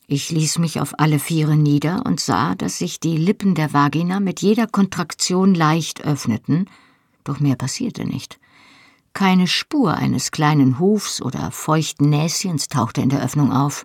Ich 0.08 0.30
ließ 0.30 0.58
mich 0.58 0.80
auf 0.80 0.98
alle 0.98 1.18
Viere 1.18 1.56
nieder 1.56 2.06
und 2.06 2.18
sah, 2.18 2.54
dass 2.54 2.78
sich 2.78 2.98
die 2.98 3.16
Lippen 3.16 3.54
der 3.54 3.72
Vagina 3.72 4.18
mit 4.18 4.40
jeder 4.40 4.66
Kontraktion 4.66 5.54
leicht 5.54 6.04
öffneten, 6.04 6.70
doch 7.24 7.40
mehr 7.40 7.56
passierte 7.56 8.06
nicht. 8.06 8.38
Keine 9.12 9.46
Spur 9.46 9.94
eines 9.94 10.30
kleinen 10.30 10.78
Hufs 10.78 11.20
oder 11.20 11.50
feuchten 11.50 12.08
Näschens 12.08 12.68
tauchte 12.68 13.00
in 13.00 13.08
der 13.08 13.22
Öffnung 13.22 13.52
auf. 13.52 13.84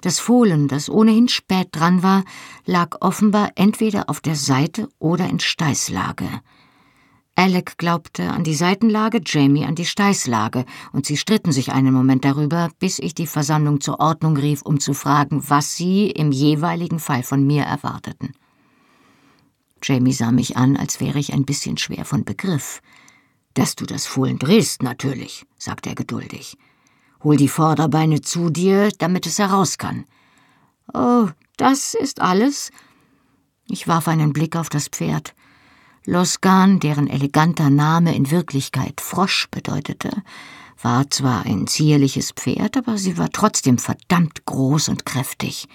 Das 0.00 0.18
Fohlen, 0.18 0.68
das 0.68 0.88
ohnehin 0.88 1.28
spät 1.28 1.68
dran 1.72 2.02
war, 2.02 2.24
lag 2.64 2.96
offenbar 3.00 3.52
entweder 3.54 4.08
auf 4.08 4.20
der 4.20 4.36
Seite 4.36 4.88
oder 4.98 5.28
in 5.28 5.40
Steißlage. 5.40 6.26
Alec 7.36 7.78
glaubte 7.78 8.30
an 8.30 8.44
die 8.44 8.54
Seitenlage, 8.54 9.20
Jamie 9.24 9.64
an 9.64 9.74
die 9.74 9.86
Steißlage, 9.86 10.64
und 10.92 11.06
sie 11.06 11.16
stritten 11.16 11.52
sich 11.52 11.72
einen 11.72 11.94
Moment 11.94 12.24
darüber, 12.24 12.70
bis 12.78 12.98
ich 12.98 13.14
die 13.14 13.26
Versammlung 13.26 13.80
zur 13.80 14.00
Ordnung 14.00 14.36
rief, 14.36 14.62
um 14.62 14.78
zu 14.78 14.92
fragen, 14.92 15.42
was 15.48 15.76
sie 15.76 16.10
im 16.10 16.32
jeweiligen 16.32 16.98
Fall 16.98 17.22
von 17.22 17.46
mir 17.46 17.62
erwarteten. 17.62 18.34
Jamie 19.82 20.12
sah 20.12 20.32
mich 20.32 20.56
an, 20.56 20.76
als 20.76 21.00
wäre 21.00 21.18
ich 21.18 21.32
ein 21.32 21.46
bisschen 21.46 21.78
schwer 21.78 22.04
von 22.04 22.24
Begriff. 22.24 22.82
Dass 23.54 23.74
du 23.74 23.86
das 23.86 24.06
Fohlen 24.06 24.38
drehst, 24.38 24.82
natürlich, 24.82 25.46
sagte 25.56 25.88
er 25.88 25.94
geduldig. 25.94 26.58
Hol 27.22 27.36
die 27.36 27.48
Vorderbeine 27.48 28.20
zu 28.20 28.50
dir, 28.50 28.90
damit 28.98 29.26
es 29.26 29.38
heraus 29.38 29.78
kann. 29.78 30.04
Oh, 30.94 31.28
das 31.56 31.94
ist 31.94 32.20
alles? 32.20 32.70
Ich 33.68 33.86
warf 33.86 34.08
einen 34.08 34.32
Blick 34.32 34.56
auf 34.56 34.68
das 34.68 34.88
Pferd. 34.88 35.34
Losgan, 36.06 36.80
deren 36.80 37.06
eleganter 37.06 37.68
Name 37.68 38.14
in 38.16 38.30
Wirklichkeit 38.30 39.00
Frosch 39.00 39.48
bedeutete, 39.50 40.10
war 40.82 41.10
zwar 41.10 41.44
ein 41.44 41.66
zierliches 41.66 42.32
Pferd, 42.32 42.76
aber 42.76 42.96
sie 42.96 43.18
war 43.18 43.30
trotzdem 43.30 43.76
verdammt 43.76 44.46
groß 44.46 44.88
und 44.88 45.04
kräftig. 45.04 45.68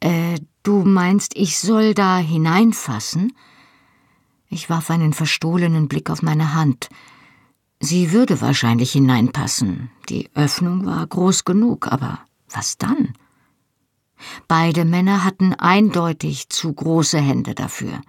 Äh, 0.00 0.40
du 0.62 0.82
meinst, 0.84 1.36
ich 1.36 1.58
soll 1.58 1.92
da 1.94 2.18
hineinfassen? 2.18 3.34
Ich 4.48 4.70
warf 4.70 4.90
einen 4.90 5.12
verstohlenen 5.12 5.88
Blick 5.88 6.10
auf 6.10 6.22
meine 6.22 6.54
Hand. 6.54 6.88
Sie 7.84 8.12
würde 8.12 8.40
wahrscheinlich 8.40 8.92
hineinpassen. 8.92 9.90
Die 10.08 10.30
Öffnung 10.34 10.86
war 10.86 11.06
groß 11.06 11.44
genug, 11.44 11.92
aber 11.92 12.20
was 12.48 12.78
dann? 12.78 13.12
Beide 14.48 14.86
Männer 14.86 15.22
hatten 15.22 15.52
eindeutig 15.52 16.48
zu 16.48 16.72
große 16.72 17.18
Hände 17.18 17.54
dafür. 17.54 18.00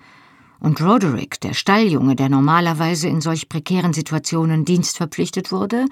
Und 0.62 0.82
Roderick, 0.82 1.42
der 1.42 1.54
Stalljunge, 1.54 2.16
der 2.16 2.30
normalerweise 2.30 3.10
in 3.10 3.20
solch 3.20 3.50
prekären 3.50 3.92
Situationen 3.92 4.64
dienstverpflichtet 4.64 5.52
wurde, 5.52 5.88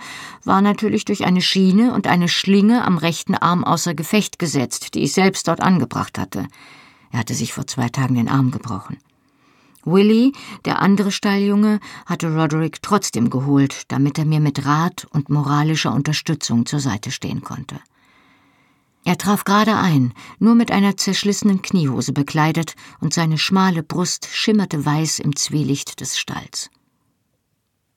war 0.46 0.62
natürlich 0.62 1.04
durch 1.04 1.26
eine 1.26 1.42
Schiene 1.42 1.94
und 1.94 2.08
eine 2.08 2.30
Schlinge 2.30 2.86
am 2.86 2.98
rechten 2.98 3.36
Arm 3.36 3.66
außer 3.66 3.96
Gefecht 3.96 4.40
gesetzt, 4.40 4.94
die 4.94 5.04
ich 5.04 5.12
selbst 5.12 5.50
dort 5.50 5.60
angebracht 5.60 6.18
hatte. 6.18 6.48
Er 7.12 7.20
hatte 7.20 7.34
sich 7.34 7.52
vor 7.52 7.68
zwei 7.68 7.90
Tagen 7.90 8.16
den 8.16 8.30
Arm 8.30 8.52
gebrochen. 8.52 8.98
Willy, 9.86 10.34
der 10.66 10.82
andere 10.82 11.12
Stalljunge, 11.12 11.80
hatte 12.06 12.34
Roderick 12.34 12.82
trotzdem 12.82 13.30
geholt, 13.30 13.84
damit 13.90 14.18
er 14.18 14.26
mir 14.26 14.40
mit 14.40 14.66
Rat 14.66 15.06
und 15.12 15.30
moralischer 15.30 15.94
Unterstützung 15.94 16.66
zur 16.66 16.80
Seite 16.80 17.12
stehen 17.12 17.42
konnte. 17.42 17.80
Er 19.06 19.18
traf 19.18 19.44
gerade 19.44 19.76
ein, 19.76 20.14
nur 20.40 20.56
mit 20.56 20.72
einer 20.72 20.96
zerschlissenen 20.96 21.62
Kniehose 21.62 22.14
bekleidet, 22.14 22.76
und 23.02 23.14
seine 23.14 23.38
schmale 23.38 23.84
Brust 23.84 24.28
schimmerte 24.32 24.86
weiß 24.86 25.20
im 25.20 25.36
Zwielicht 25.36 26.00
des 26.00 26.18
Stalls. 26.18 26.70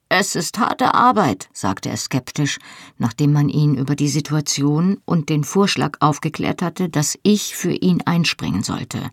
Es 0.08 0.36
ist 0.36 0.58
harte 0.58 0.94
Arbeit, 0.94 1.48
sagte 1.52 1.88
er 1.88 1.96
skeptisch, 1.96 2.58
nachdem 2.96 3.32
man 3.32 3.48
ihn 3.48 3.76
über 3.76 3.96
die 3.96 4.08
Situation 4.08 5.00
und 5.04 5.28
den 5.28 5.42
Vorschlag 5.42 5.96
aufgeklärt 6.00 6.62
hatte, 6.62 6.88
dass 6.88 7.18
ich 7.24 7.56
für 7.56 7.72
ihn 7.72 8.02
einspringen 8.02 8.62
sollte. 8.62 9.10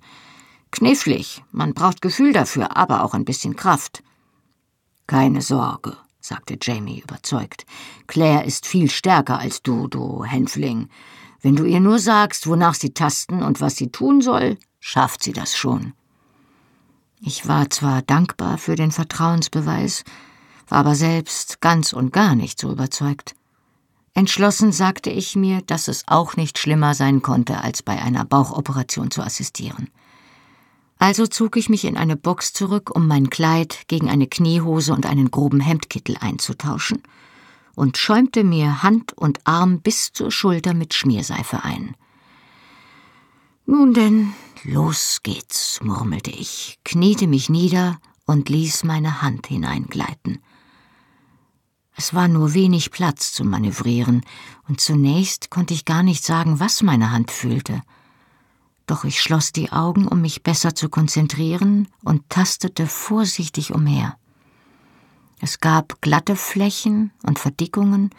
Knifflig, 0.73 1.43
man 1.51 1.75
braucht 1.75 2.01
Gefühl 2.01 2.33
dafür, 2.33 2.75
aber 2.75 3.03
auch 3.03 3.13
ein 3.13 3.25
bisschen 3.25 3.55
Kraft. 3.55 4.01
Keine 5.05 5.43
Sorge, 5.43 5.95
sagte 6.19 6.57
Jamie 6.59 6.99
überzeugt. 6.99 7.67
Claire 8.07 8.43
ist 8.43 8.65
viel 8.65 8.89
stärker 8.89 9.37
als 9.37 9.61
du, 9.61 9.87
du 9.87 10.23
Hänfling. 10.23 10.89
Wenn 11.43 11.55
du 11.55 11.63
ihr 11.65 11.79
nur 11.79 11.99
sagst, 11.99 12.47
wonach 12.47 12.73
sie 12.73 12.91
tasten 12.91 13.43
und 13.43 13.61
was 13.61 13.75
sie 13.75 13.91
tun 13.91 14.21
soll, 14.21 14.57
schafft 14.79 15.21
sie 15.21 15.31
das 15.31 15.55
schon. 15.55 15.93
Ich 17.21 17.47
war 17.47 17.69
zwar 17.69 18.01
dankbar 18.01 18.57
für 18.57 18.75
den 18.75 18.91
Vertrauensbeweis, 18.91 20.03
war 20.67 20.79
aber 20.79 20.95
selbst 20.95 21.61
ganz 21.61 21.93
und 21.93 22.11
gar 22.11 22.33
nicht 22.33 22.59
so 22.59 22.71
überzeugt. 22.71 23.35
Entschlossen 24.15 24.71
sagte 24.71 25.11
ich 25.11 25.35
mir, 25.35 25.61
dass 25.61 25.87
es 25.87 26.03
auch 26.07 26.35
nicht 26.35 26.57
schlimmer 26.57 26.95
sein 26.95 27.21
konnte, 27.21 27.61
als 27.61 27.83
bei 27.83 28.01
einer 28.01 28.25
Bauchoperation 28.25 29.11
zu 29.11 29.21
assistieren. 29.21 29.89
Also 31.03 31.27
zog 31.27 31.57
ich 31.57 31.67
mich 31.67 31.83
in 31.83 31.97
eine 31.97 32.15
Box 32.15 32.53
zurück, 32.53 32.95
um 32.95 33.07
mein 33.07 33.29
Kleid 33.29 33.89
gegen 33.89 34.09
eine 34.09 34.25
Kniehose 34.25 34.93
und 34.93 35.05
einen 35.05 35.31
groben 35.31 35.59
Hemdkittel 35.59 36.15
einzutauschen, 36.21 37.03
und 37.75 37.97
schäumte 37.97 38.45
mir 38.45 38.83
Hand 38.83 39.11
und 39.11 39.41
Arm 39.43 39.81
bis 39.81 40.13
zur 40.13 40.31
Schulter 40.31 40.73
mit 40.73 40.93
Schmierseife 40.93 41.61
ein. 41.65 41.97
Nun 43.65 43.93
denn, 43.93 44.31
los 44.63 45.19
geht's, 45.23 45.81
murmelte 45.83 46.31
ich, 46.31 46.79
kniete 46.85 47.27
mich 47.27 47.49
nieder 47.49 47.99
und 48.25 48.47
ließ 48.47 48.85
meine 48.85 49.21
Hand 49.21 49.47
hineingleiten. 49.47 50.39
Es 51.97 52.13
war 52.13 52.29
nur 52.29 52.53
wenig 52.53 52.91
Platz 52.91 53.33
zum 53.33 53.49
Manövrieren, 53.49 54.23
und 54.69 54.79
zunächst 54.79 55.49
konnte 55.49 55.73
ich 55.73 55.83
gar 55.83 56.01
nicht 56.01 56.23
sagen, 56.23 56.61
was 56.61 56.81
meine 56.81 57.11
Hand 57.11 57.29
fühlte. 57.29 57.81
Doch 58.85 59.03
ich 59.05 59.21
schloss 59.21 59.51
die 59.51 59.71
Augen, 59.71 60.07
um 60.07 60.21
mich 60.21 60.43
besser 60.43 60.75
zu 60.75 60.89
konzentrieren, 60.89 61.87
und 62.03 62.29
tastete 62.29 62.87
vorsichtig 62.87 63.73
umher. 63.73 64.17
Es 65.39 65.59
gab 65.59 66.01
glatte 66.01 66.35
Flächen 66.35 67.11
und 67.23 67.39
Verdickungen, 67.39 68.11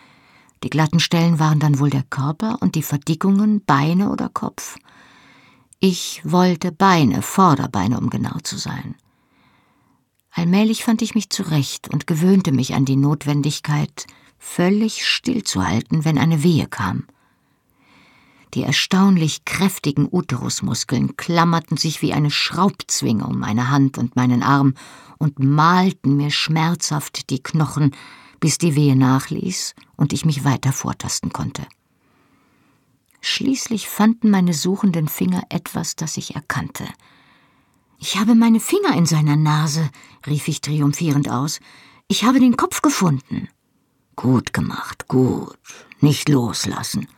die 0.62 0.70
glatten 0.70 0.98
Stellen 0.98 1.38
waren 1.38 1.60
dann 1.60 1.78
wohl 1.78 1.90
der 1.90 2.04
Körper 2.04 2.56
und 2.60 2.74
die 2.74 2.82
Verdickungen 2.82 3.62
Beine 3.64 4.10
oder 4.10 4.30
Kopf. 4.30 4.76
Ich 5.78 6.22
wollte 6.24 6.72
Beine, 6.72 7.20
Vorderbeine, 7.20 7.98
um 7.98 8.08
genau 8.08 8.38
zu 8.42 8.56
sein. 8.56 8.94
Allmählich 10.30 10.82
fand 10.82 11.02
ich 11.02 11.14
mich 11.14 11.28
zurecht 11.28 11.92
und 11.92 12.06
gewöhnte 12.06 12.50
mich 12.50 12.74
an 12.74 12.86
die 12.86 12.96
Notwendigkeit, 12.96 14.06
völlig 14.38 15.06
stillzuhalten, 15.06 16.06
wenn 16.06 16.16
eine 16.16 16.42
Wehe 16.42 16.66
kam. 16.66 17.04
Die 18.54 18.62
erstaunlich 18.62 19.44
kräftigen 19.44 20.08
Uterusmuskeln 20.10 21.16
klammerten 21.16 21.76
sich 21.76 22.02
wie 22.02 22.12
eine 22.12 22.30
Schraubzwinge 22.30 23.26
um 23.26 23.38
meine 23.38 23.70
Hand 23.70 23.98
und 23.98 24.16
meinen 24.16 24.42
Arm 24.42 24.74
und 25.18 25.38
malten 25.38 26.16
mir 26.16 26.30
schmerzhaft 26.30 27.30
die 27.30 27.42
Knochen, 27.42 27.92
bis 28.40 28.58
die 28.58 28.76
Wehe 28.76 28.96
nachließ 28.96 29.74
und 29.96 30.12
ich 30.12 30.24
mich 30.24 30.44
weiter 30.44 30.72
vortasten 30.72 31.32
konnte. 31.32 31.66
Schließlich 33.20 33.88
fanden 33.88 34.30
meine 34.30 34.52
suchenden 34.52 35.08
Finger 35.08 35.42
etwas, 35.48 35.96
das 35.96 36.16
ich 36.16 36.34
erkannte– 36.34 36.86
ich 38.06 38.18
habe 38.18 38.34
meine 38.34 38.60
Finger 38.60 38.94
in 38.94 39.06
seiner 39.06 39.34
Nase, 39.34 39.88
rief 40.26 40.46
ich 40.48 40.60
triumphierend 40.60 41.30
aus. 41.30 41.60
Ich 42.06 42.24
habe 42.24 42.38
den 42.38 42.54
Kopf 42.54 42.82
gefunden. 42.82 43.48
Gut 44.14 44.52
gemacht, 44.52 45.08
gut. 45.08 45.56
Nicht 46.00 46.28
loslassen. 46.28 47.08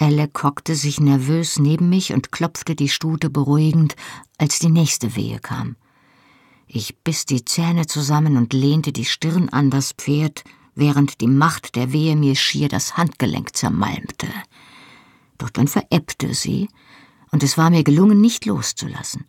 Elle 0.00 0.30
hockte 0.32 0.76
sich 0.76 1.00
nervös 1.00 1.58
neben 1.58 1.88
mich 1.88 2.12
und 2.12 2.30
klopfte 2.30 2.76
die 2.76 2.88
Stute 2.88 3.30
beruhigend, 3.30 3.96
als 4.38 4.60
die 4.60 4.70
nächste 4.70 5.16
Wehe 5.16 5.40
kam. 5.40 5.74
Ich 6.68 6.96
biss 6.98 7.26
die 7.26 7.44
Zähne 7.44 7.86
zusammen 7.86 8.36
und 8.36 8.52
lehnte 8.52 8.92
die 8.92 9.04
Stirn 9.04 9.48
an 9.48 9.70
das 9.70 9.92
Pferd, 9.92 10.44
während 10.76 11.20
die 11.20 11.26
Macht 11.26 11.74
der 11.74 11.92
Wehe 11.92 12.14
mir 12.14 12.36
schier 12.36 12.68
das 12.68 12.96
Handgelenk 12.96 13.56
zermalmte. 13.56 14.28
Doch 15.36 15.50
dann 15.50 15.66
verebbte 15.66 16.32
sie, 16.32 16.68
und 17.32 17.42
es 17.42 17.58
war 17.58 17.70
mir 17.70 17.82
gelungen, 17.82 18.20
nicht 18.20 18.46
loszulassen. 18.46 19.24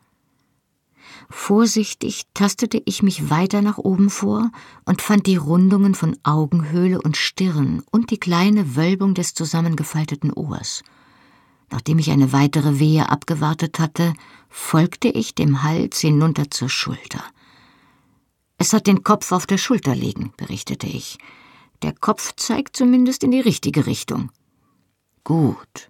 Vorsichtig 1.30 2.24
tastete 2.34 2.82
ich 2.86 3.04
mich 3.04 3.30
weiter 3.30 3.62
nach 3.62 3.78
oben 3.78 4.10
vor 4.10 4.52
und 4.86 5.02
fand 5.02 5.28
die 5.28 5.36
Rundungen 5.36 5.94
von 5.94 6.18
Augenhöhle 6.24 7.00
und 7.02 7.18
Stirn 7.18 7.84
und 7.92 8.10
die 8.10 8.20
kleine 8.20 8.76
Wölbung 8.76 9.14
des 9.14 9.36
zusammengefalteten 9.36 10.34
Ohrs. 10.34 10.84
Nachdem 11.72 12.00
ich 12.00 12.10
eine 12.10 12.34
weitere 12.34 12.80
Wehe 12.80 13.10
abgewartet 13.10 13.78
hatte, 13.80 14.14
folgte 14.50 15.08
ich 15.08 15.36
dem 15.36 15.62
Hals 15.62 16.00
hinunter 16.00 16.50
zur 16.50 16.70
Schulter. 16.70 17.24
Es 18.58 18.74
hat 18.74 18.88
den 18.88 19.04
Kopf 19.04 19.32
auf 19.32 19.46
der 19.46 19.60
Schulter 19.60 19.94
liegen, 19.94 20.34
berichtete 20.36 20.88
ich. 20.88 21.20
Der 21.84 21.94
Kopf 21.94 22.34
zeigt 22.36 22.76
zumindest 22.76 23.24
in 23.24 23.32
die 23.32 23.40
richtige 23.40 23.86
Richtung. 23.86 24.32
Gut, 25.24 25.88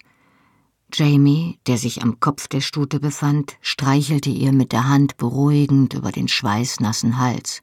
Jamie, 0.94 1.60
der 1.68 1.78
sich 1.78 2.02
am 2.02 2.20
Kopf 2.20 2.48
der 2.48 2.62
Stute 2.62 3.00
befand, 3.00 3.58
streichelte 3.62 4.30
ihr 4.30 4.52
mit 4.52 4.72
der 4.72 4.88
Hand 4.88 5.18
beruhigend 5.18 5.94
über 5.94 6.12
den 6.12 6.28
schweißnassen 6.28 7.18
Hals. 7.18 7.62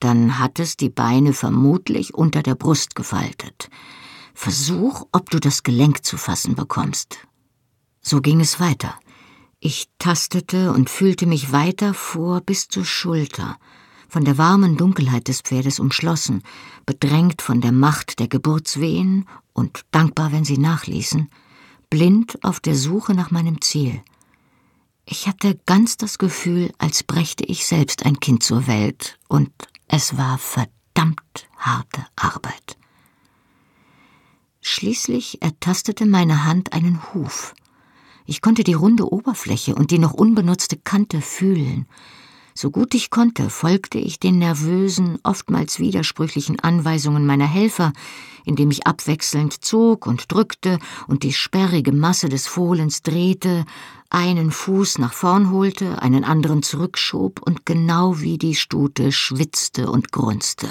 Dann 0.00 0.38
hat 0.38 0.58
es 0.60 0.76
die 0.76 0.90
Beine 0.90 1.32
vermutlich 1.32 2.14
unter 2.14 2.42
der 2.42 2.54
Brust 2.54 2.94
gefaltet. 2.94 3.68
Versuch, 4.34 5.04
ob 5.10 5.30
du 5.30 5.40
das 5.40 5.64
Gelenk 5.64 6.04
zu 6.04 6.16
fassen 6.16 6.54
bekommst. 6.54 7.18
So 8.00 8.20
ging 8.20 8.40
es 8.40 8.60
weiter. 8.60 8.94
Ich 9.60 9.88
tastete 9.98 10.72
und 10.72 10.88
fühlte 10.88 11.26
mich 11.26 11.50
weiter 11.50 11.92
vor 11.92 12.40
bis 12.40 12.68
zur 12.68 12.84
Schulter, 12.84 13.58
von 14.08 14.24
der 14.24 14.38
warmen 14.38 14.76
Dunkelheit 14.76 15.26
des 15.26 15.40
Pferdes 15.40 15.80
umschlossen, 15.80 16.44
bedrängt 16.86 17.42
von 17.42 17.60
der 17.60 17.72
Macht 17.72 18.20
der 18.20 18.28
Geburtswehen 18.28 19.26
und 19.52 19.80
dankbar, 19.90 20.30
wenn 20.30 20.44
sie 20.44 20.58
nachließen, 20.58 21.28
blind 21.90 22.42
auf 22.44 22.60
der 22.60 22.74
Suche 22.74 23.14
nach 23.14 23.30
meinem 23.30 23.60
Ziel. 23.60 24.02
Ich 25.04 25.26
hatte 25.26 25.58
ganz 25.64 25.96
das 25.96 26.18
Gefühl, 26.18 26.72
als 26.78 27.02
brächte 27.02 27.44
ich 27.44 27.66
selbst 27.66 28.04
ein 28.04 28.20
Kind 28.20 28.42
zur 28.42 28.66
Welt, 28.66 29.18
und 29.28 29.50
es 29.86 30.16
war 30.18 30.36
verdammt 30.36 31.48
harte 31.56 32.04
Arbeit. 32.14 32.76
Schließlich 34.60 35.40
ertastete 35.40 36.04
meine 36.04 36.44
Hand 36.44 36.74
einen 36.74 37.02
Huf. 37.14 37.54
Ich 38.26 38.42
konnte 38.42 38.64
die 38.64 38.74
runde 38.74 39.10
Oberfläche 39.10 39.74
und 39.74 39.90
die 39.90 39.98
noch 39.98 40.12
unbenutzte 40.12 40.76
Kante 40.76 41.22
fühlen, 41.22 41.86
so 42.58 42.72
gut 42.72 42.94
ich 42.94 43.10
konnte, 43.10 43.50
folgte 43.50 43.98
ich 43.98 44.18
den 44.18 44.38
nervösen, 44.38 45.20
oftmals 45.22 45.78
widersprüchlichen 45.78 46.58
Anweisungen 46.58 47.24
meiner 47.24 47.46
Helfer, 47.46 47.92
indem 48.44 48.72
ich 48.72 48.84
abwechselnd 48.84 49.64
zog 49.64 50.08
und 50.08 50.32
drückte 50.32 50.80
und 51.06 51.22
die 51.22 51.32
sperrige 51.32 51.92
Masse 51.92 52.28
des 52.28 52.48
Fohlens 52.48 53.02
drehte, 53.02 53.64
einen 54.10 54.50
Fuß 54.50 54.98
nach 54.98 55.12
vorn 55.12 55.52
holte, 55.52 56.02
einen 56.02 56.24
anderen 56.24 56.64
zurückschob 56.64 57.40
und 57.42 57.64
genau 57.64 58.18
wie 58.20 58.38
die 58.38 58.56
Stute 58.56 59.12
schwitzte 59.12 59.88
und 59.88 60.10
grunzte. 60.10 60.68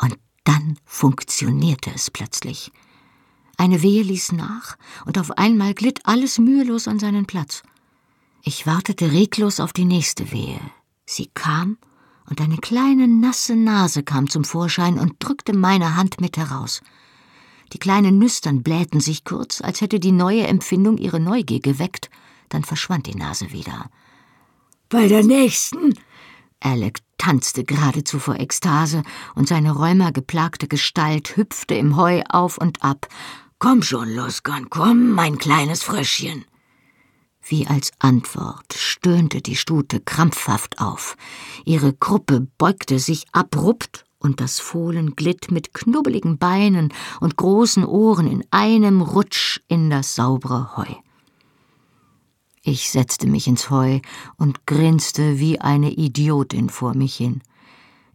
Und 0.00 0.16
dann 0.44 0.78
funktionierte 0.84 1.90
es 1.92 2.08
plötzlich. 2.08 2.70
Eine 3.56 3.82
Wehe 3.82 4.04
ließ 4.04 4.30
nach, 4.30 4.76
und 5.06 5.18
auf 5.18 5.36
einmal 5.38 5.74
glitt 5.74 6.02
alles 6.04 6.38
mühelos 6.38 6.86
an 6.86 7.00
seinen 7.00 7.26
Platz. 7.26 7.64
Ich 8.42 8.66
wartete 8.66 9.12
reglos 9.12 9.60
auf 9.60 9.72
die 9.72 9.84
nächste 9.84 10.30
Wehe. 10.32 10.60
Sie 11.06 11.30
kam, 11.34 11.78
und 12.28 12.40
eine 12.40 12.58
kleine 12.58 13.08
nasse 13.08 13.56
Nase 13.56 14.02
kam 14.02 14.28
zum 14.28 14.44
Vorschein 14.44 14.98
und 14.98 15.14
drückte 15.18 15.56
meine 15.56 15.96
Hand 15.96 16.20
mit 16.20 16.36
heraus. 16.36 16.82
Die 17.72 17.78
kleinen 17.78 18.18
Nüstern 18.18 18.62
blähten 18.62 19.00
sich 19.00 19.24
kurz, 19.24 19.60
als 19.60 19.80
hätte 19.80 20.00
die 20.00 20.12
neue 20.12 20.46
Empfindung 20.46 20.98
ihre 20.98 21.20
Neugier 21.20 21.60
geweckt, 21.60 22.10
dann 22.48 22.64
verschwand 22.64 23.06
die 23.06 23.14
Nase 23.14 23.52
wieder. 23.52 23.90
Bei 24.88 25.06
der 25.08 25.22
nächsten? 25.22 25.94
Alec 26.60 27.00
tanzte 27.18 27.64
geradezu 27.64 28.18
vor 28.18 28.36
Ekstase, 28.36 29.02
und 29.34 29.48
seine 29.48 29.72
rheumageplagte 29.72 30.68
Gestalt 30.68 31.36
hüpfte 31.36 31.74
im 31.74 31.96
Heu 31.96 32.22
auf 32.28 32.58
und 32.58 32.82
ab. 32.82 33.08
Komm 33.58 33.82
schon, 33.82 34.14
Loskan, 34.14 34.70
komm, 34.70 35.10
mein 35.10 35.36
kleines 35.38 35.82
Fröschchen. 35.82 36.44
Wie 37.48 37.66
als 37.66 37.92
Antwort 37.98 38.74
stöhnte 38.74 39.40
die 39.40 39.56
Stute 39.56 40.00
krampfhaft 40.00 40.80
auf. 40.82 41.16
Ihre 41.64 41.94
Gruppe 41.94 42.46
beugte 42.58 42.98
sich 42.98 43.24
abrupt 43.32 44.04
und 44.18 44.42
das 44.42 44.60
Fohlen 44.60 45.16
glitt 45.16 45.50
mit 45.50 45.72
knubbeligen 45.72 46.36
Beinen 46.36 46.92
und 47.20 47.36
großen 47.36 47.86
Ohren 47.86 48.26
in 48.26 48.44
einem 48.50 49.00
Rutsch 49.00 49.60
in 49.66 49.88
das 49.88 50.14
saubere 50.14 50.76
Heu. 50.76 50.92
Ich 52.62 52.90
setzte 52.90 53.26
mich 53.26 53.46
ins 53.46 53.70
Heu 53.70 54.00
und 54.36 54.66
grinste 54.66 55.38
wie 55.38 55.58
eine 55.58 55.90
Idiotin 55.90 56.68
vor 56.68 56.94
mich 56.94 57.16
hin. 57.16 57.40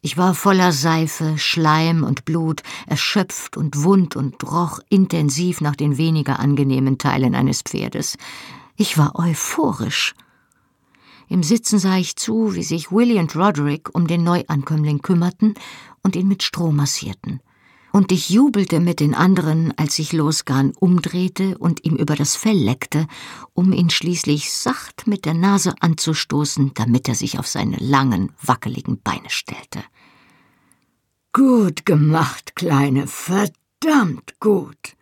Ich 0.02 0.16
war 0.16 0.36
voller 0.36 0.72
Seife, 0.74 1.40
Schleim 1.40 2.04
und 2.04 2.24
Blut, 2.26 2.62
erschöpft 2.86 3.58
und 3.58 3.84
wund 3.84 4.16
und 4.16 4.44
roch 4.44 4.80
intensiv 4.90 5.60
nach 5.60 5.76
den 5.76 5.98
weniger 5.98 6.40
angenehmen 6.40 7.00
Teilen 7.00 7.34
eines 7.34 7.64
Pferdes. 7.64 8.18
Ich 8.76 8.98
war 8.98 9.16
euphorisch. 9.16 10.16
Im 11.30 11.44
Sitzen 11.44 11.80
sah 11.80 11.98
ich 11.98 12.16
zu, 12.16 12.56
wie 12.56 12.64
sich 12.64 12.92
Willie 12.92 13.20
und 13.20 13.36
Roderick 13.36 13.94
um 13.94 14.08
den 14.08 14.24
Neuankömmling 14.24 15.02
kümmerten 15.02 15.54
und 16.02 16.16
ihn 16.16 16.28
mit 16.28 16.44
Stroh 16.44 16.72
massierten. 16.72 17.42
Und 17.92 18.12
ich 18.12 18.30
jubelte 18.30 18.80
mit 18.80 19.00
den 19.00 19.14
anderen, 19.14 19.72
als 19.78 19.96
sich 19.96 20.14
Losgarn 20.14 20.74
umdrehte 20.80 21.58
und 21.60 21.86
ihm 21.86 21.96
über 21.96 22.16
das 22.16 22.36
Fell 22.36 22.58
leckte, 22.58 23.08
um 23.54 23.72
ihn 23.72 23.92
schließlich 23.92 24.52
sacht 24.52 25.06
mit 25.06 25.26
der 25.26 25.36
Nase 25.36 25.76
anzustoßen, 25.80 26.72
damit 26.74 27.08
er 27.08 27.14
sich 27.14 27.38
auf 27.38 27.46
seine 27.46 27.78
langen, 27.78 28.32
wackeligen 28.42 29.00
Beine 29.00 29.30
stellte. 29.30 29.84
Gut 31.34 31.86
gemacht, 31.86 32.56
Kleine, 32.56 33.06
verdammt 33.06 34.40
gut. 34.40 34.96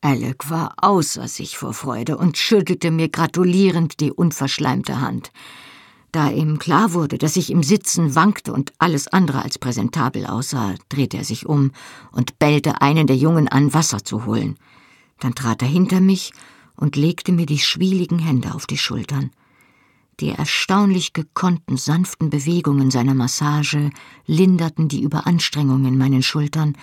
Alec 0.00 0.48
war 0.48 0.74
außer 0.76 1.26
sich 1.26 1.58
vor 1.58 1.74
Freude 1.74 2.16
und 2.16 2.38
schüttelte 2.38 2.90
mir 2.92 3.08
gratulierend 3.08 3.98
die 3.98 4.12
unverschleimte 4.12 5.00
Hand. 5.00 5.32
Da 6.12 6.30
ihm 6.30 6.58
klar 6.58 6.94
wurde, 6.94 7.18
dass 7.18 7.36
ich 7.36 7.50
im 7.50 7.62
Sitzen 7.62 8.14
wankte 8.14 8.52
und 8.52 8.72
alles 8.78 9.08
andere 9.08 9.42
als 9.42 9.58
präsentabel 9.58 10.24
aussah, 10.26 10.76
drehte 10.88 11.18
er 11.18 11.24
sich 11.24 11.46
um 11.46 11.72
und 12.12 12.38
bellte 12.38 12.80
einen 12.80 13.06
der 13.06 13.16
Jungen 13.16 13.48
an, 13.48 13.74
Wasser 13.74 14.04
zu 14.04 14.24
holen. 14.24 14.56
Dann 15.18 15.34
trat 15.34 15.62
er 15.62 15.68
hinter 15.68 16.00
mich 16.00 16.32
und 16.76 16.96
legte 16.96 17.32
mir 17.32 17.46
die 17.46 17.58
schwieligen 17.58 18.20
Hände 18.20 18.54
auf 18.54 18.66
die 18.66 18.78
Schultern. 18.78 19.32
Die 20.20 20.30
erstaunlich 20.30 21.12
gekonnten, 21.12 21.76
sanften 21.76 22.30
Bewegungen 22.30 22.90
seiner 22.90 23.14
Massage 23.14 23.90
linderten 24.26 24.88
die 24.88 25.02
Überanstrengung 25.02 25.84
in 25.84 25.98
meinen 25.98 26.22
Schultern 26.22 26.76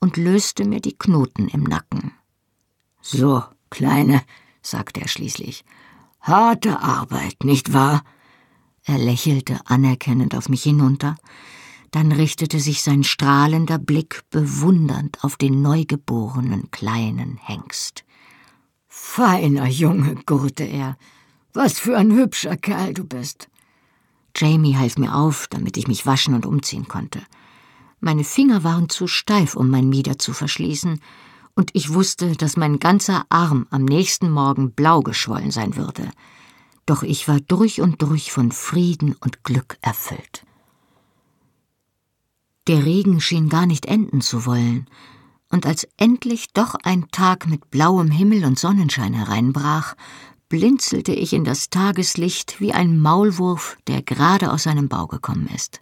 und 0.00 0.16
löste 0.16 0.64
mir 0.64 0.80
die 0.80 0.96
Knoten 0.96 1.48
im 1.48 1.64
Nacken. 1.64 2.12
So, 3.10 3.42
Kleine, 3.70 4.22
sagte 4.60 5.00
er 5.00 5.08
schließlich, 5.08 5.64
harte 6.20 6.80
Arbeit, 6.80 7.42
nicht 7.42 7.72
wahr? 7.72 8.04
Er 8.84 8.98
lächelte 8.98 9.58
anerkennend 9.64 10.34
auf 10.34 10.50
mich 10.50 10.62
hinunter, 10.62 11.16
dann 11.90 12.12
richtete 12.12 12.60
sich 12.60 12.82
sein 12.82 13.04
strahlender 13.04 13.78
Blick 13.78 14.24
bewundernd 14.28 15.24
auf 15.24 15.36
den 15.38 15.62
neugeborenen 15.62 16.70
kleinen 16.70 17.38
Hengst. 17.38 18.04
Feiner 18.88 19.66
Junge, 19.68 20.16
gurrte 20.26 20.64
er. 20.64 20.98
Was 21.54 21.78
für 21.78 21.96
ein 21.96 22.12
hübscher 22.12 22.58
Kerl 22.58 22.92
du 22.92 23.04
bist. 23.04 23.48
Jamie 24.36 24.76
half 24.76 24.98
mir 24.98 25.14
auf, 25.14 25.46
damit 25.46 25.78
ich 25.78 25.88
mich 25.88 26.04
waschen 26.04 26.34
und 26.34 26.44
umziehen 26.44 26.88
konnte. 26.88 27.22
Meine 28.00 28.24
Finger 28.24 28.64
waren 28.64 28.90
zu 28.90 29.06
steif, 29.06 29.56
um 29.56 29.70
mein 29.70 29.88
Mieder 29.88 30.18
zu 30.18 30.34
verschließen, 30.34 31.00
und 31.58 31.70
ich 31.72 31.92
wusste, 31.92 32.36
dass 32.36 32.56
mein 32.56 32.78
ganzer 32.78 33.26
Arm 33.30 33.66
am 33.70 33.84
nächsten 33.84 34.30
Morgen 34.30 34.70
blau 34.70 35.00
geschwollen 35.00 35.50
sein 35.50 35.74
würde. 35.74 36.08
Doch 36.86 37.02
ich 37.02 37.26
war 37.26 37.40
durch 37.40 37.80
und 37.80 38.00
durch 38.00 38.30
von 38.30 38.52
Frieden 38.52 39.16
und 39.18 39.42
Glück 39.42 39.76
erfüllt. 39.80 40.46
Der 42.68 42.84
Regen 42.84 43.20
schien 43.20 43.48
gar 43.48 43.66
nicht 43.66 43.86
enden 43.86 44.20
zu 44.20 44.46
wollen, 44.46 44.86
und 45.50 45.66
als 45.66 45.88
endlich 45.96 46.52
doch 46.52 46.76
ein 46.84 47.10
Tag 47.10 47.48
mit 47.48 47.72
blauem 47.72 48.12
Himmel 48.12 48.44
und 48.44 48.56
Sonnenschein 48.56 49.14
hereinbrach, 49.14 49.96
blinzelte 50.48 51.12
ich 51.12 51.32
in 51.32 51.42
das 51.42 51.70
Tageslicht 51.70 52.60
wie 52.60 52.72
ein 52.72 53.00
Maulwurf, 53.00 53.78
der 53.88 54.02
gerade 54.02 54.52
aus 54.52 54.62
seinem 54.62 54.88
Bau 54.88 55.08
gekommen 55.08 55.48
ist. 55.52 55.80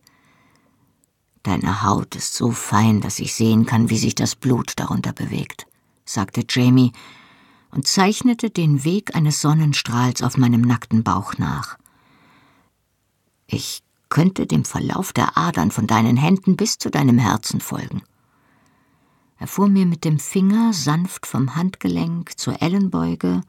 Deine 1.47 1.85
Haut 1.85 2.17
ist 2.17 2.35
so 2.35 2.51
fein, 2.51 3.01
dass 3.01 3.21
ich 3.21 3.33
sehen 3.33 3.67
kann, 3.67 3.89
wie 3.89 3.99
sich 3.99 4.17
das 4.17 4.35
Blut 4.35 4.73
darunter 4.81 5.13
bewegt, 5.13 5.69
sagte 6.05 6.45
Jamie 6.49 6.91
und 7.71 7.87
zeichnete 7.87 8.51
den 8.51 8.83
Weg 8.83 9.15
eines 9.15 9.41
Sonnenstrahls 9.43 10.23
auf 10.23 10.37
meinem 10.37 10.63
nackten 10.63 11.05
Bauch 11.05 11.35
nach. 11.39 11.79
Ich 13.47 13.85
könnte 14.09 14.49
dem 14.49 14.65
Verlauf 14.65 15.13
der 15.13 15.39
Adern 15.39 15.71
von 15.71 15.87
deinen 15.87 16.17
Händen 16.17 16.57
bis 16.57 16.79
zu 16.79 16.91
deinem 16.91 17.19
Herzen 17.19 17.61
folgen. 17.61 18.03
Er 19.39 19.47
fuhr 19.47 19.69
mir 19.69 19.87
mit 19.87 20.05
dem 20.05 20.19
Finger 20.19 20.73
sanft 20.73 21.27
vom 21.27 21.55
Handgelenk 21.55 22.37
zur 22.37 22.61
Ellenbeuge, 22.61 23.43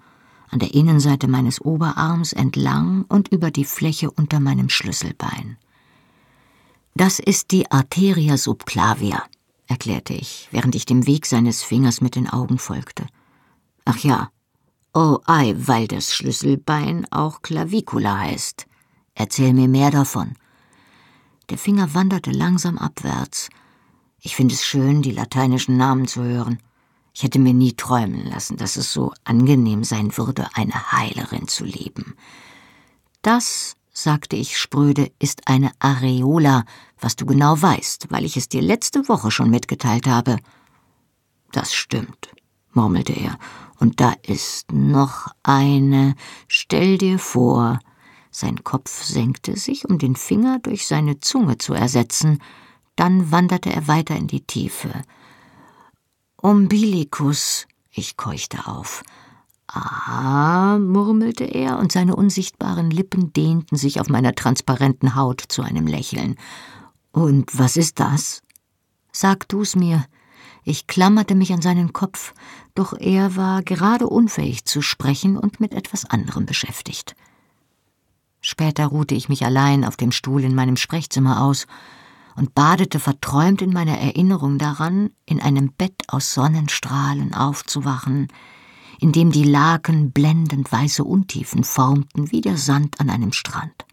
an 0.52 0.60
der 0.60 0.76
Innenseite 0.76 1.28
meines 1.28 1.60
Oberarms 1.62 2.32
entlang 2.32 3.06
und 3.10 3.30
über 3.30 3.50
die 3.50 3.66
Fläche 3.66 4.12
unter 4.12 4.40
meinem 4.40 4.70
Schlüsselbein. 4.70 5.58
Das 6.98 7.20
ist 7.20 7.52
die 7.52 7.70
Arteria 7.70 8.38
subclavia, 8.38 9.24
erklärte 9.68 10.16
ich, 10.16 10.48
während 10.50 10.74
ich 10.74 10.88
dem 10.88 11.06
Weg 11.06 11.28
seines 11.28 11.62
Fingers 11.62 12.02
mit 12.02 12.16
den 12.16 12.28
Augen 12.28 12.58
folgte. 12.58 13.06
Ach 13.86 14.00
ja, 14.00 14.32
oh 14.96 15.20
ei, 15.28 15.54
weil 15.56 15.88
das 15.88 16.16
Schlüsselbein 16.16 17.06
auch 17.12 17.44
Clavicula 17.44 18.18
heißt. 18.18 18.66
Erzähl 19.14 19.54
mir 19.54 19.68
mehr 19.68 19.92
davon. 19.92 20.38
Der 21.52 21.60
Finger 21.60 21.94
wanderte 21.94 22.32
langsam 22.32 22.80
abwärts. 22.80 23.50
Ich 24.20 24.36
finde 24.36 24.56
es 24.56 24.66
schön, 24.66 25.04
die 25.04 25.12
lateinischen 25.12 25.78
Namen 25.78 26.08
zu 26.08 26.24
hören. 26.24 26.58
Ich 27.14 27.22
hätte 27.22 27.38
mir 27.38 27.54
nie 27.54 27.74
träumen 27.74 28.26
lassen, 28.26 28.58
dass 28.58 28.76
es 28.76 28.92
so 28.92 29.14
angenehm 29.24 29.84
sein 29.84 30.18
würde, 30.18 30.48
eine 30.56 30.92
Heilerin 30.94 31.48
zu 31.48 31.64
lieben. 31.64 32.16
Das 33.22 33.77
sagte 33.98 34.36
ich 34.36 34.58
spröde, 34.58 35.12
ist 35.20 35.48
eine 35.48 35.72
Areola, 35.80 36.66
was 37.00 37.16
du 37.16 37.26
genau 37.26 37.60
weißt, 37.60 38.08
weil 38.12 38.26
ich 38.26 38.38
es 38.38 38.48
dir 38.48 38.62
letzte 38.62 39.08
Woche 39.10 39.32
schon 39.32 39.50
mitgeteilt 39.50 40.08
habe. 40.08 40.38
Das 41.52 41.74
stimmt, 41.74 42.30
murmelte 42.74 43.14
er, 43.14 43.40
und 43.80 44.00
da 44.00 44.14
ist 44.22 44.72
noch 44.72 45.28
eine. 45.44 46.16
Stell 46.48 46.98
dir 46.98 47.18
vor. 47.20 47.80
Sein 48.30 48.64
Kopf 48.64 49.04
senkte 49.04 49.58
sich, 49.58 49.90
um 49.90 49.98
den 49.98 50.16
Finger 50.16 50.60
durch 50.60 50.86
seine 50.86 51.20
Zunge 51.20 51.58
zu 51.58 51.74
ersetzen, 51.74 52.40
dann 52.96 53.32
wanderte 53.32 53.72
er 53.72 53.88
weiter 53.88 54.16
in 54.16 54.28
die 54.28 54.46
Tiefe. 54.46 54.92
Umbilicus, 56.36 57.68
ich 57.90 58.16
keuchte 58.16 58.68
auf. 58.68 59.04
Ah, 59.68 60.78
murmelte 60.80 61.44
er, 61.44 61.78
und 61.78 61.92
seine 61.92 62.16
unsichtbaren 62.16 62.90
Lippen 62.90 63.34
dehnten 63.34 63.76
sich 63.76 64.00
auf 64.00 64.08
meiner 64.08 64.34
transparenten 64.34 65.16
Haut 65.16 65.44
zu 65.48 65.62
einem 65.62 65.88
Lächeln. 65.88 66.36
Und 67.12 67.58
was 67.58 67.76
ist 67.76 68.00
das? 68.00 68.44
Sag 69.12 69.48
du's 69.50 69.76
mir. 69.76 70.06
Ich 70.64 70.88
klammerte 70.88 71.36
mich 71.36 71.54
an 71.54 71.62
seinen 71.62 71.94
Kopf, 71.94 72.34
doch 72.76 72.94
er 72.98 73.36
war 73.36 73.62
gerade 73.64 74.08
unfähig 74.08 74.66
zu 74.66 74.82
sprechen 74.82 75.38
und 75.38 75.60
mit 75.60 75.74
etwas 75.74 76.06
anderem 76.06 76.46
beschäftigt. 76.46 77.16
Später 78.42 78.88
ruhte 78.88 79.16
ich 79.16 79.30
mich 79.30 79.46
allein 79.46 79.84
auf 79.84 79.98
dem 79.98 80.12
Stuhl 80.12 80.44
in 80.44 80.56
meinem 80.56 80.78
Sprechzimmer 80.78 81.42
aus 81.42 81.68
und 82.36 82.54
badete 82.54 83.00
verträumt 83.00 83.62
in 83.62 83.74
meiner 83.74 83.98
Erinnerung 83.98 84.58
daran, 84.58 85.10
in 85.26 85.42
einem 85.42 85.74
Bett 85.74 86.04
aus 86.08 86.34
Sonnenstrahlen 86.34 87.34
aufzuwachen, 87.34 88.28
in 89.00 89.12
dem 89.12 89.32
die 89.32 89.44
Laken 89.44 90.12
blendend 90.12 90.72
weiße 90.72 91.04
Untiefen 91.04 91.64
formten 91.64 92.32
wie 92.32 92.42
der 92.42 92.58
Sand 92.58 93.00
an 93.00 93.10
einem 93.10 93.32
Strand. 93.32 93.86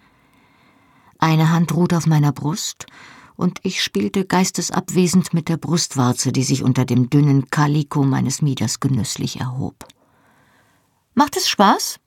Eine 1.18 1.50
Hand 1.50 1.74
ruhte 1.74 1.96
auf 1.96 2.06
meiner 2.06 2.32
Brust, 2.32 2.86
und 3.36 3.58
ich 3.62 3.82
spielte 3.82 4.24
geistesabwesend 4.24 5.34
mit 5.34 5.48
der 5.48 5.56
Brustwarze, 5.56 6.32
die 6.32 6.44
sich 6.44 6.62
unter 6.62 6.84
dem 6.84 7.10
dünnen 7.10 7.50
Kaliko 7.50 8.04
meines 8.04 8.42
Mieders 8.42 8.78
genüsslich 8.78 9.40
erhob. 9.40 9.86
Macht 11.14 11.36
es 11.36 11.48
Spaß? 11.48 11.98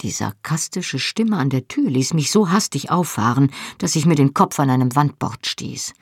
Die 0.00 0.10
sarkastische 0.10 0.98
Stimme 0.98 1.36
an 1.36 1.50
der 1.50 1.68
Tür 1.68 1.88
ließ 1.88 2.14
mich 2.14 2.30
so 2.30 2.50
hastig 2.50 2.90
auffahren, 2.90 3.50
dass 3.78 3.96
ich 3.96 4.06
mir 4.06 4.16
den 4.16 4.34
Kopf 4.34 4.58
an 4.58 4.70
einem 4.70 4.94
Wandbord 4.94 5.46
stieß. 5.46 5.94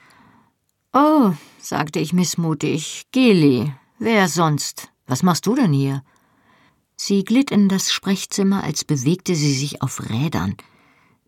Oh, 0.93 1.33
sagte 1.59 1.99
ich 1.99 2.13
missmutig, 2.13 3.07
Geli, 3.11 3.73
wer 3.99 4.27
sonst? 4.27 4.90
Was 5.07 5.23
machst 5.23 5.45
du 5.45 5.55
denn 5.55 5.73
hier? 5.73 6.03
Sie 6.95 7.23
glitt 7.23 7.51
in 7.51 7.67
das 7.67 7.91
Sprechzimmer, 7.91 8.63
als 8.63 8.83
bewegte 8.83 9.35
sie 9.35 9.53
sich 9.53 9.81
auf 9.81 10.09
Rädern. 10.09 10.55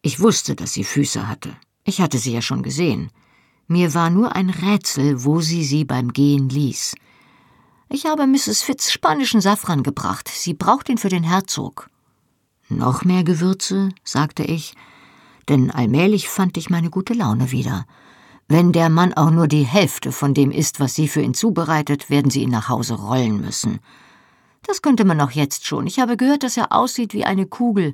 Ich 0.02 0.20
wusste, 0.20 0.56
dass 0.56 0.74
sie 0.74 0.84
Füße 0.84 1.28
hatte. 1.28 1.56
Ich 1.84 2.00
hatte 2.00 2.18
sie 2.18 2.34
ja 2.34 2.42
schon 2.42 2.64
gesehen. 2.64 3.10
Mir 3.68 3.94
war 3.94 4.10
nur 4.10 4.36
ein 4.36 4.50
Rätsel, 4.50 5.24
wo 5.24 5.42
sie 5.42 5.64
sie 5.64 5.86
beim 5.86 6.14
Gehen 6.14 6.50
ließ. 6.50 6.96
Ich 7.90 8.06
habe 8.06 8.28
Mrs. 8.28 8.62
Fitz 8.62 8.92
spanischen 8.92 9.42
Safran 9.42 9.84
gebracht. 9.84 10.28
Sie 10.28 10.54
braucht 10.54 10.90
ihn 10.90 10.98
für 10.98 11.10
den 11.10 11.24
Herzog. 11.24 11.90
Noch 12.70 13.06
mehr 13.06 13.24
Gewürze, 13.24 13.90
sagte 14.04 14.44
ich, 14.44 14.74
denn 15.50 15.72
allmählich 15.72 16.30
fand 16.30 16.58
ich 16.58 16.70
meine 16.70 16.90
gute 16.90 17.14
Laune 17.14 17.52
wieder. 17.52 17.86
Wenn 18.48 18.72
der 18.72 18.90
Mann 18.90 19.14
auch 19.14 19.32
nur 19.32 19.48
die 19.48 19.64
Hälfte 19.64 20.12
von 20.12 20.34
dem 20.34 20.52
isst, 20.52 20.80
was 20.80 20.96
sie 20.96 21.08
für 21.08 21.22
ihn 21.22 21.34
zubereitet, 21.34 22.10
werden 22.10 22.30
sie 22.30 22.42
ihn 22.44 22.50
nach 22.50 22.70
Hause 22.70 22.96
rollen 22.96 23.40
müssen. 23.40 23.80
Das 24.64 24.82
könnte 24.82 25.06
man 25.06 25.20
auch 25.22 25.32
jetzt 25.32 25.66
schon. 25.66 25.88
Ich 25.88 26.00
habe 26.00 26.18
gehört, 26.18 26.44
dass 26.44 26.58
er 26.58 26.72
aussieht 26.72 27.14
wie 27.14 27.26
eine 27.26 27.46
Kugel. 27.46 27.94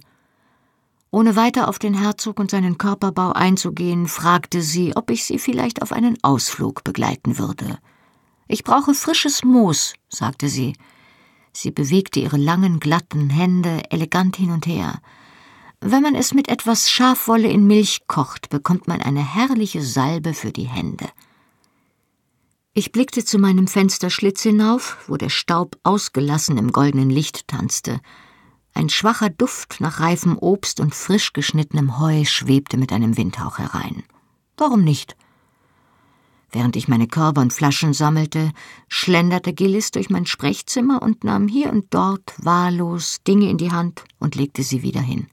Ohne 1.12 1.36
weiter 1.36 1.68
auf 1.68 1.80
den 1.80 1.96
Herzog 1.96 2.40
und 2.40 2.52
seinen 2.52 2.78
Körperbau 2.78 3.32
einzugehen, 3.32 4.08
fragte 4.08 4.62
sie, 4.62 4.96
ob 4.96 5.10
ich 5.10 5.24
sie 5.24 5.40
vielleicht 5.40 5.82
auf 5.82 5.92
einen 5.92 6.18
Ausflug 6.22 6.84
begleiten 6.84 7.40
würde. 7.40 7.80
Ich 8.48 8.64
brauche 8.64 8.94
frisches 8.94 9.44
Moos, 9.44 9.94
sagte 10.10 10.50
sie. 10.50 10.74
Sie 11.52 11.72
bewegte 11.72 12.20
ihre 12.20 12.38
langen, 12.38 12.80
glatten 12.80 13.30
Hände 13.30 13.84
elegant 13.90 14.36
hin 14.36 14.52
und 14.52 14.68
her. 14.68 15.00
Wenn 15.82 16.04
man 16.04 16.16
es 16.16 16.34
mit 16.34 16.50
etwas 16.50 16.92
Schafwolle 16.92 17.48
in 17.48 17.66
Milch 17.66 18.02
kocht, 18.08 18.50
bekommt 18.50 18.88
man 18.88 19.02
eine 19.02 19.24
herrliche 19.24 19.82
Salbe 19.82 20.34
für 20.34 20.52
die 20.52 20.68
Hände. 20.68 21.08
Ich 22.74 22.92
blickte 22.92 23.24
zu 23.24 23.40
meinem 23.40 23.68
Fensterschlitz 23.68 24.44
hinauf, 24.44 24.98
wo 25.08 25.16
der 25.16 25.30
Staub 25.30 25.78
ausgelassen 25.84 26.58
im 26.58 26.72
goldenen 26.72 27.10
Licht 27.10 27.48
tanzte. 27.48 28.02
Ein 28.74 28.90
schwacher 28.90 29.30
Duft 29.30 29.80
nach 29.80 30.02
reifem 30.02 30.38
Obst 30.38 30.82
und 30.82 30.94
frisch 30.94 31.32
geschnittenem 31.32 31.98
Heu 31.98 32.26
schwebte 32.26 32.78
mit 32.78 32.92
einem 32.92 33.16
Windhauch 33.16 33.58
herein. 33.58 34.04
Warum 34.58 34.84
nicht? 34.84 35.16
Während 36.52 36.76
ich 36.76 36.90
meine 36.90 37.08
Körbe 37.08 37.40
und 37.40 37.54
Flaschen 37.54 37.94
sammelte, 37.94 38.52
schlenderte 38.90 39.54
Gillis 39.54 39.92
durch 39.92 40.10
mein 40.10 40.26
Sprechzimmer 40.26 41.02
und 41.02 41.24
nahm 41.24 41.48
hier 41.48 41.72
und 41.72 41.94
dort 41.94 42.34
wahllos 42.38 43.20
Dinge 43.26 43.50
in 43.50 43.58
die 43.58 43.72
Hand 43.72 44.04
und 44.20 44.36
legte 44.36 44.64
sie 44.64 44.84
wieder 44.84 45.02
hin. 45.02 45.28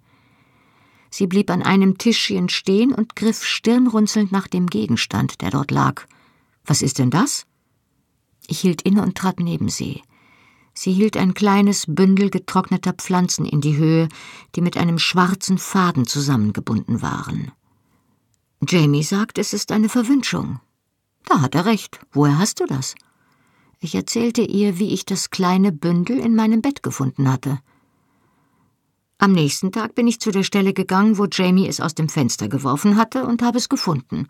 Sie 1.16 1.26
blieb 1.26 1.50
an 1.50 1.62
einem 1.62 1.96
Tischchen 1.96 2.50
stehen 2.50 2.92
und 2.92 3.16
griff 3.16 3.42
stirnrunzelnd 3.42 4.32
nach 4.32 4.48
dem 4.48 4.66
Gegenstand, 4.66 5.40
der 5.40 5.48
dort 5.48 5.70
lag. 5.70 6.02
Was 6.66 6.82
ist 6.82 6.98
denn 6.98 7.08
das? 7.08 7.46
Ich 8.48 8.60
hielt 8.60 8.82
inne 8.82 9.00
und 9.00 9.16
trat 9.16 9.40
neben 9.40 9.70
sie. 9.70 10.02
Sie 10.74 10.92
hielt 10.92 11.16
ein 11.16 11.32
kleines 11.32 11.86
Bündel 11.88 12.28
getrockneter 12.28 12.92
Pflanzen 12.92 13.46
in 13.46 13.62
die 13.62 13.78
Höhe, 13.78 14.10
die 14.54 14.60
mit 14.60 14.76
einem 14.76 14.98
schwarzen 14.98 15.56
Faden 15.56 16.06
zusammengebunden 16.06 17.00
waren. 17.00 17.50
Jamie 18.68 19.02
sagt, 19.02 19.38
es 19.38 19.54
ist 19.54 19.72
eine 19.72 19.88
Verwünschung. 19.88 20.60
Da 21.24 21.40
hat 21.40 21.54
er 21.54 21.64
recht. 21.64 21.98
Woher 22.12 22.36
hast 22.36 22.60
du 22.60 22.66
das? 22.66 22.94
Ich 23.80 23.94
erzählte 23.94 24.42
ihr, 24.42 24.78
wie 24.78 24.92
ich 24.92 25.06
das 25.06 25.30
kleine 25.30 25.72
Bündel 25.72 26.18
in 26.18 26.36
meinem 26.36 26.60
Bett 26.60 26.82
gefunden 26.82 27.32
hatte. 27.32 27.58
Am 29.18 29.32
nächsten 29.32 29.72
Tag 29.72 29.94
bin 29.94 30.06
ich 30.06 30.20
zu 30.20 30.30
der 30.30 30.42
Stelle 30.42 30.74
gegangen, 30.74 31.16
wo 31.16 31.26
Jamie 31.30 31.68
es 31.68 31.80
aus 31.80 31.94
dem 31.94 32.08
Fenster 32.08 32.48
geworfen 32.48 32.96
hatte, 32.96 33.24
und 33.24 33.42
habe 33.42 33.56
es 33.56 33.70
gefunden. 33.70 34.28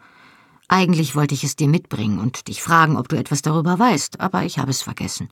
Eigentlich 0.69 1.17
wollte 1.17 1.35
ich 1.35 1.43
es 1.43 1.57
dir 1.57 1.69
mitbringen 1.69 2.21
und 2.21 2.47
dich 2.49 2.63
fragen, 2.63 2.97
ob 2.97 3.09
du 3.09 3.17
etwas 3.17 3.43
darüber 3.43 3.79
weißt, 3.79 4.21
aber 4.21 4.45
ich 4.45 4.59
habe 4.59 4.71
es 4.71 4.83
vergessen. 4.83 5.29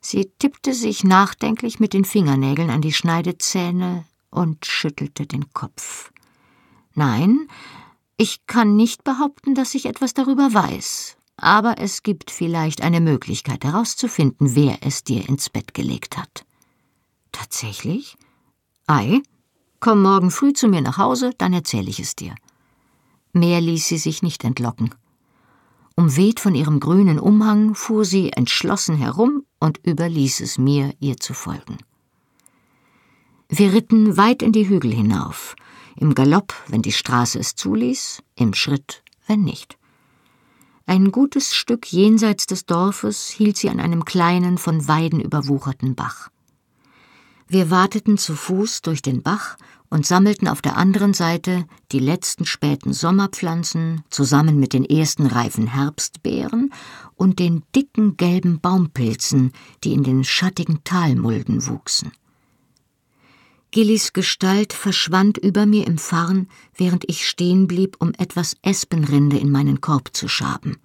Sie 0.00 0.30
tippte 0.38 0.74
sich 0.74 1.04
nachdenklich 1.04 1.80
mit 1.80 1.92
den 1.92 2.04
Fingernägeln 2.04 2.70
an 2.70 2.80
die 2.80 2.92
Schneidezähne 2.92 4.04
und 4.30 4.66
schüttelte 4.66 5.26
den 5.26 5.52
Kopf. 5.52 6.12
Nein, 6.94 7.48
ich 8.16 8.46
kann 8.46 8.74
nicht 8.76 9.04
behaupten, 9.04 9.54
dass 9.54 9.74
ich 9.74 9.86
etwas 9.86 10.14
darüber 10.14 10.52
weiß, 10.52 11.16
aber 11.36 11.78
es 11.78 12.02
gibt 12.02 12.32
vielleicht 12.32 12.82
eine 12.82 13.00
Möglichkeit 13.00 13.64
herauszufinden, 13.64 14.56
wer 14.56 14.78
es 14.82 15.04
dir 15.04 15.28
ins 15.28 15.50
Bett 15.50 15.74
gelegt 15.74 16.16
hat. 16.16 16.44
Tatsächlich? 17.32 18.16
Ei, 18.86 19.20
komm 19.80 20.02
morgen 20.02 20.30
früh 20.30 20.52
zu 20.52 20.68
mir 20.68 20.80
nach 20.80 20.98
Hause, 20.98 21.32
dann 21.38 21.52
erzähle 21.52 21.90
ich 21.90 22.00
es 22.00 22.16
dir. 22.16 22.34
Mehr 23.32 23.60
ließ 23.60 23.86
sie 23.86 23.98
sich 23.98 24.22
nicht 24.22 24.44
entlocken. 24.44 24.94
Umweht 25.94 26.40
von 26.40 26.54
ihrem 26.54 26.80
grünen 26.80 27.18
Umhang 27.18 27.74
fuhr 27.74 28.04
sie 28.04 28.32
entschlossen 28.32 28.96
herum 28.96 29.44
und 29.58 29.80
überließ 29.84 30.40
es 30.40 30.56
mir, 30.56 30.94
ihr 31.00 31.16
zu 31.16 31.34
folgen. 31.34 31.78
Wir 33.48 33.72
ritten 33.72 34.16
weit 34.16 34.42
in 34.42 34.52
die 34.52 34.68
Hügel 34.68 34.92
hinauf, 34.92 35.56
im 35.96 36.14
Galopp, 36.14 36.54
wenn 36.68 36.82
die 36.82 36.92
Straße 36.92 37.38
es 37.38 37.54
zuließ, 37.54 38.22
im 38.36 38.54
Schritt, 38.54 39.02
wenn 39.26 39.42
nicht. 39.42 39.78
Ein 40.86 41.12
gutes 41.12 41.54
Stück 41.54 41.92
jenseits 41.92 42.46
des 42.46 42.64
Dorfes 42.64 43.28
hielt 43.28 43.56
sie 43.56 43.68
an 43.68 43.80
einem 43.80 44.04
kleinen, 44.04 44.56
von 44.56 44.86
Weiden 44.86 45.20
überwucherten 45.20 45.94
Bach. 45.94 46.30
Wir 47.50 47.70
wateten 47.70 48.18
zu 48.18 48.34
Fuß 48.34 48.82
durch 48.82 49.00
den 49.00 49.22
Bach 49.22 49.56
und 49.88 50.04
sammelten 50.04 50.48
auf 50.48 50.60
der 50.60 50.76
anderen 50.76 51.14
Seite 51.14 51.64
die 51.92 51.98
letzten 51.98 52.44
späten 52.44 52.92
Sommerpflanzen 52.92 54.02
zusammen 54.10 54.60
mit 54.60 54.74
den 54.74 54.84
ersten 54.84 55.26
reifen 55.26 55.66
Herbstbeeren 55.68 56.74
und 57.14 57.38
den 57.38 57.62
dicken 57.74 58.18
gelben 58.18 58.60
Baumpilzen, 58.60 59.52
die 59.82 59.94
in 59.94 60.02
den 60.02 60.24
schattigen 60.24 60.84
Talmulden 60.84 61.66
wuchsen. 61.66 62.12
Gillis 63.70 64.12
Gestalt 64.12 64.74
verschwand 64.74 65.38
über 65.38 65.64
mir 65.64 65.86
im 65.86 65.96
Farn, 65.96 66.48
während 66.76 67.08
ich 67.08 67.26
stehen 67.26 67.66
blieb, 67.66 67.96
um 67.98 68.12
etwas 68.18 68.56
Espenrinde 68.60 69.38
in 69.38 69.50
meinen 69.50 69.80
Korb 69.80 70.10
zu 70.14 70.28
schaben. 70.28 70.76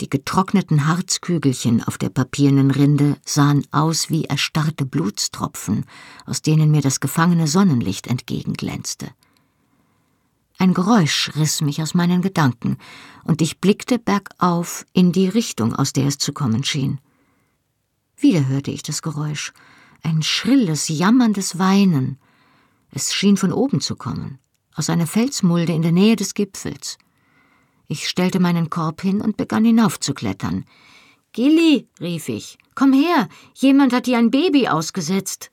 Die 0.00 0.10
getrockneten 0.10 0.86
Harzkügelchen 0.86 1.82
auf 1.82 1.98
der 1.98 2.08
papiernen 2.08 2.72
Rinde 2.72 3.16
sahen 3.24 3.64
aus 3.70 4.10
wie 4.10 4.24
erstarrte 4.24 4.84
Blutstropfen, 4.84 5.84
aus 6.26 6.42
denen 6.42 6.70
mir 6.72 6.82
das 6.82 6.98
gefangene 6.98 7.46
Sonnenlicht 7.46 8.08
entgegenglänzte. 8.08 9.10
Ein 10.58 10.74
Geräusch 10.74 11.30
riss 11.36 11.60
mich 11.60 11.80
aus 11.80 11.94
meinen 11.94 12.22
Gedanken, 12.22 12.78
und 13.24 13.40
ich 13.40 13.60
blickte 13.60 13.98
bergauf 13.98 14.84
in 14.92 15.12
die 15.12 15.28
Richtung, 15.28 15.74
aus 15.74 15.92
der 15.92 16.06
es 16.06 16.18
zu 16.18 16.32
kommen 16.32 16.64
schien. 16.64 17.00
Wieder 18.16 18.46
hörte 18.46 18.70
ich 18.70 18.82
das 18.82 19.02
Geräusch, 19.02 19.52
ein 20.02 20.22
schrilles, 20.22 20.88
jammerndes 20.88 21.58
Weinen. 21.58 22.18
Es 22.90 23.12
schien 23.14 23.36
von 23.36 23.52
oben 23.52 23.80
zu 23.80 23.96
kommen, 23.96 24.38
aus 24.74 24.90
einer 24.90 25.06
Felsmulde 25.06 25.72
in 25.72 25.82
der 25.82 25.92
Nähe 25.92 26.16
des 26.16 26.34
Gipfels. 26.34 26.98
Ich 27.86 28.08
stellte 28.08 28.40
meinen 28.40 28.70
Korb 28.70 29.02
hin 29.02 29.20
und 29.20 29.36
begann 29.36 29.64
hinaufzuklettern. 29.64 30.64
Gilly, 31.32 31.88
rief 32.00 32.28
ich, 32.28 32.58
komm 32.74 32.92
her, 32.92 33.28
jemand 33.54 33.92
hat 33.92 34.06
dir 34.06 34.18
ein 34.18 34.30
Baby 34.30 34.68
ausgesetzt. 34.68 35.50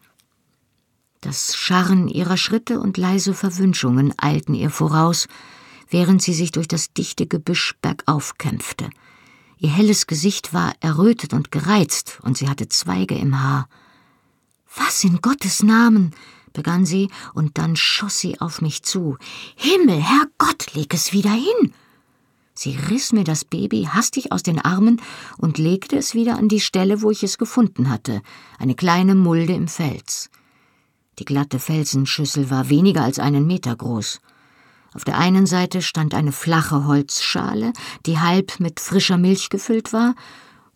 Das 1.22 1.56
Scharren 1.56 2.08
ihrer 2.08 2.38
Schritte 2.38 2.80
und 2.80 2.98
leise 2.98 3.34
Verwünschungen 3.34 4.14
eilten 4.18 4.56
ihr 4.56 4.70
voraus, 4.70 5.28
während 5.90 6.22
sie 6.22 6.34
sich 6.34 6.52
durch 6.52 6.68
das 6.68 6.94
dichte 6.94 7.28
Gebüsch 7.28 7.76
bergauf 7.82 8.38
kämpfte. 8.38 8.90
Ihr 9.58 9.70
helles 9.70 10.08
Gesicht 10.08 10.54
war 10.54 10.74
errötet 10.80 11.34
und 11.34 11.52
gereizt, 11.52 12.20
und 12.24 12.38
sie 12.38 12.50
hatte 12.50 12.70
Zweige 12.70 13.16
im 13.16 13.42
Haar. 13.42 13.68
Was 14.76 15.04
in 15.04 15.22
Gottes 15.22 15.62
Namen? 15.62 16.16
begann 16.54 16.86
sie, 16.86 17.10
und 17.34 17.58
dann 17.58 17.76
schoss 17.76 18.20
sie 18.20 18.42
auf 18.42 18.62
mich 18.62 18.84
zu. 18.84 19.18
Himmel, 19.56 20.02
Herrgott, 20.02 20.74
leg 20.74 20.94
es 20.94 21.14
wieder 21.14 21.32
hin! 21.32 21.74
Sie 22.64 22.78
riss 22.78 23.12
mir 23.12 23.24
das 23.24 23.44
Baby 23.44 23.90
hastig 23.92 24.32
aus 24.32 24.44
den 24.44 24.60
Armen 24.60 25.02
und 25.40 25.58
legte 25.58 25.98
es 25.98 26.14
wieder 26.14 26.38
an 26.38 26.48
die 26.48 26.60
Stelle, 26.60 27.02
wo 27.02 27.10
ich 27.10 27.24
es 27.24 27.40
gefunden 27.40 27.90
hatte, 27.90 28.22
eine 28.60 28.76
kleine 28.76 29.16
Mulde 29.16 29.54
im 29.54 29.68
Fels. 29.68 30.30
Die 31.18 31.26
glatte 31.26 31.58
Felsenschüssel 31.58 32.52
war 32.52 32.70
weniger 32.70 33.04
als 33.04 33.18
einen 33.18 33.48
Meter 33.48 33.76
groß. 33.76 34.22
Auf 34.94 35.04
der 35.04 35.18
einen 35.18 35.48
Seite 35.48 35.82
stand 35.82 36.14
eine 36.14 36.32
flache 36.32 36.86
Holzschale, 36.86 37.74
die 38.06 38.20
halb 38.20 38.60
mit 38.60 38.80
frischer 38.80 39.18
Milch 39.18 39.50
gefüllt 39.50 39.92
war, 39.92 40.14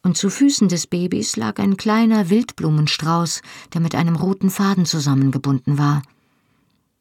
und 0.01 0.17
zu 0.17 0.31
Füßen 0.31 0.67
des 0.67 0.87
Babys 0.87 1.35
lag 1.35 1.59
ein 1.59 1.77
kleiner 1.77 2.31
Wildblumenstrauß, 2.31 3.43
der 3.75 3.81
mit 3.81 3.93
einem 3.93 4.15
roten 4.15 4.49
Faden 4.49 4.87
zusammengebunden 4.87 5.77
war. 5.77 6.01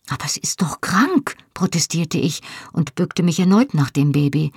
Aber 0.09 0.25
es 0.25 0.37
ist 0.37 0.61
doch 0.61 0.81
krank, 0.81 1.37
protestierte 1.55 2.19
ich 2.19 2.43
und 2.73 2.95
bückte 2.95 3.23
mich 3.23 3.41
erneut 3.41 3.75
nach 3.75 3.91
dem 3.91 4.13
Baby. 4.13 4.53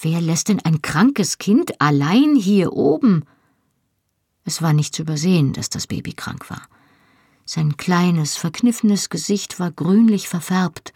Wer 0.00 0.20
lässt 0.20 0.48
denn 0.48 0.60
ein 0.60 0.82
krankes 0.82 1.38
Kind 1.38 1.80
allein 1.80 2.34
hier 2.34 2.72
oben? 2.72 3.24
Es 4.44 4.60
war 4.60 4.72
nicht 4.72 4.94
zu 4.94 5.02
übersehen, 5.02 5.52
dass 5.52 5.70
das 5.70 5.86
Baby 5.86 6.12
krank 6.12 6.50
war. 6.50 6.62
Sein 7.44 7.76
kleines, 7.76 8.36
verkniffenes 8.36 9.08
Gesicht 9.08 9.60
war 9.60 9.70
grünlich 9.70 10.28
verfärbt. 10.28 10.92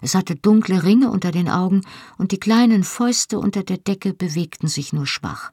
Es 0.00 0.14
hatte 0.14 0.36
dunkle 0.36 0.82
Ringe 0.82 1.10
unter 1.10 1.30
den 1.30 1.48
Augen 1.48 1.80
und 2.18 2.32
die 2.32 2.40
kleinen 2.40 2.84
Fäuste 2.84 3.38
unter 3.38 3.62
der 3.62 3.78
Decke 3.78 4.12
bewegten 4.12 4.68
sich 4.68 4.92
nur 4.92 5.06
schwach. 5.06 5.50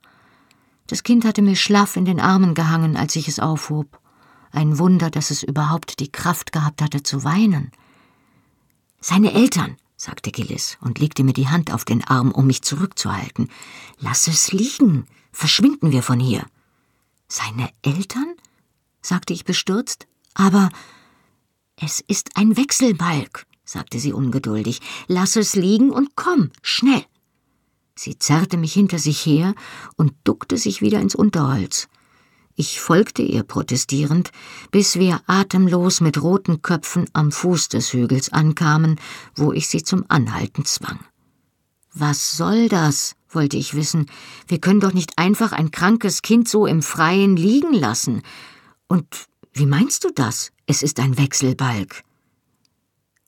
Das 0.88 1.04
Kind 1.04 1.24
hatte 1.24 1.42
mir 1.42 1.56
schlaff 1.56 1.96
in 1.96 2.04
den 2.04 2.20
Armen 2.20 2.54
gehangen, 2.54 2.98
als 2.98 3.16
ich 3.16 3.30
es 3.30 3.40
aufhob. 3.40 4.01
Ein 4.52 4.78
Wunder, 4.78 5.10
dass 5.10 5.32
es 5.32 5.44
überhaupt 5.44 6.00
die 6.00 6.12
Kraft 6.12 6.52
gehabt 6.52 6.82
hatte 6.82 7.04
zu 7.04 7.24
weinen. 7.24 7.72
Seine 9.00 9.34
Eltern, 9.34 9.78
sagte 9.96 10.32
Gillis 10.32 10.78
und 10.82 11.00
legte 11.00 11.24
mir 11.24 11.34
die 11.34 11.48
Hand 11.48 11.72
auf 11.72 11.86
den 11.86 12.04
Arm, 12.04 12.32
um 12.32 12.48
mich 12.48 12.62
zurückzuhalten. 12.62 13.50
Lass 14.00 14.28
es 14.28 14.52
liegen. 14.52 15.06
Verschwinden 15.32 15.92
wir 15.92 16.04
von 16.04 16.20
hier. 16.20 16.46
Seine 17.28 17.70
Eltern? 17.82 18.36
sagte 19.02 19.34
ich 19.34 19.46
bestürzt. 19.46 20.08
Aber 20.34 20.70
es 21.76 22.00
ist 22.00 22.32
ein 22.36 22.58
Wechselbalg, 22.58 23.46
sagte 23.64 24.00
sie 24.00 24.14
ungeduldig. 24.14 24.82
Lass 25.08 25.36
es 25.36 25.56
liegen 25.56 25.92
und 25.92 26.16
komm, 26.16 26.52
schnell. 26.62 27.06
Sie 27.96 28.18
zerrte 28.18 28.58
mich 28.58 28.74
hinter 28.74 29.00
sich 29.00 29.26
her 29.26 29.54
und 29.96 30.14
duckte 30.24 30.58
sich 30.58 30.82
wieder 30.82 31.00
ins 31.00 31.16
Unterholz. 31.16 31.88
Ich 32.56 32.82
folgte 32.82 33.22
ihr 33.22 33.44
protestierend, 33.44 34.32
bis 34.72 34.98
wir 34.98 35.22
atemlos 35.28 36.02
mit 36.02 36.22
roten 36.22 36.62
Köpfen 36.62 37.06
am 37.14 37.32
Fuß 37.32 37.70
des 37.70 37.94
Hügels 37.94 38.32
ankamen, 38.32 39.00
wo 39.36 39.54
ich 39.54 39.68
sie 39.68 39.84
zum 39.84 40.06
Anhalten 40.08 40.66
zwang. 40.66 41.00
Was 41.94 42.38
soll 42.38 42.70
das? 42.70 43.16
wollte 43.30 43.56
ich 43.56 43.76
wissen. 43.76 44.08
Wir 44.48 44.60
können 44.60 44.82
doch 44.82 44.94
nicht 44.94 45.18
einfach 45.18 45.54
ein 45.54 45.72
krankes 45.72 46.22
Kind 46.22 46.50
so 46.50 46.66
im 46.66 46.82
Freien 46.82 47.38
liegen 47.38 47.74
lassen. 47.74 48.24
Und 48.88 49.08
wie 49.54 49.66
meinst 49.66 50.04
du 50.04 50.10
das? 50.14 50.52
Es 50.66 50.84
ist 50.84 51.00
ein 51.00 51.18
Wechselbalg. 51.18 52.04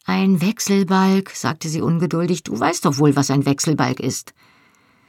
Ein 0.05 0.41
Wechselbalg, 0.41 1.30
sagte 1.30 1.69
sie 1.69 1.82
ungeduldig, 1.82 2.43
du 2.43 2.59
weißt 2.59 2.84
doch 2.86 2.97
wohl, 2.97 3.15
was 3.15 3.32
ein 3.32 3.45
Wechselbalg 3.45 4.01
ist. 4.01 4.34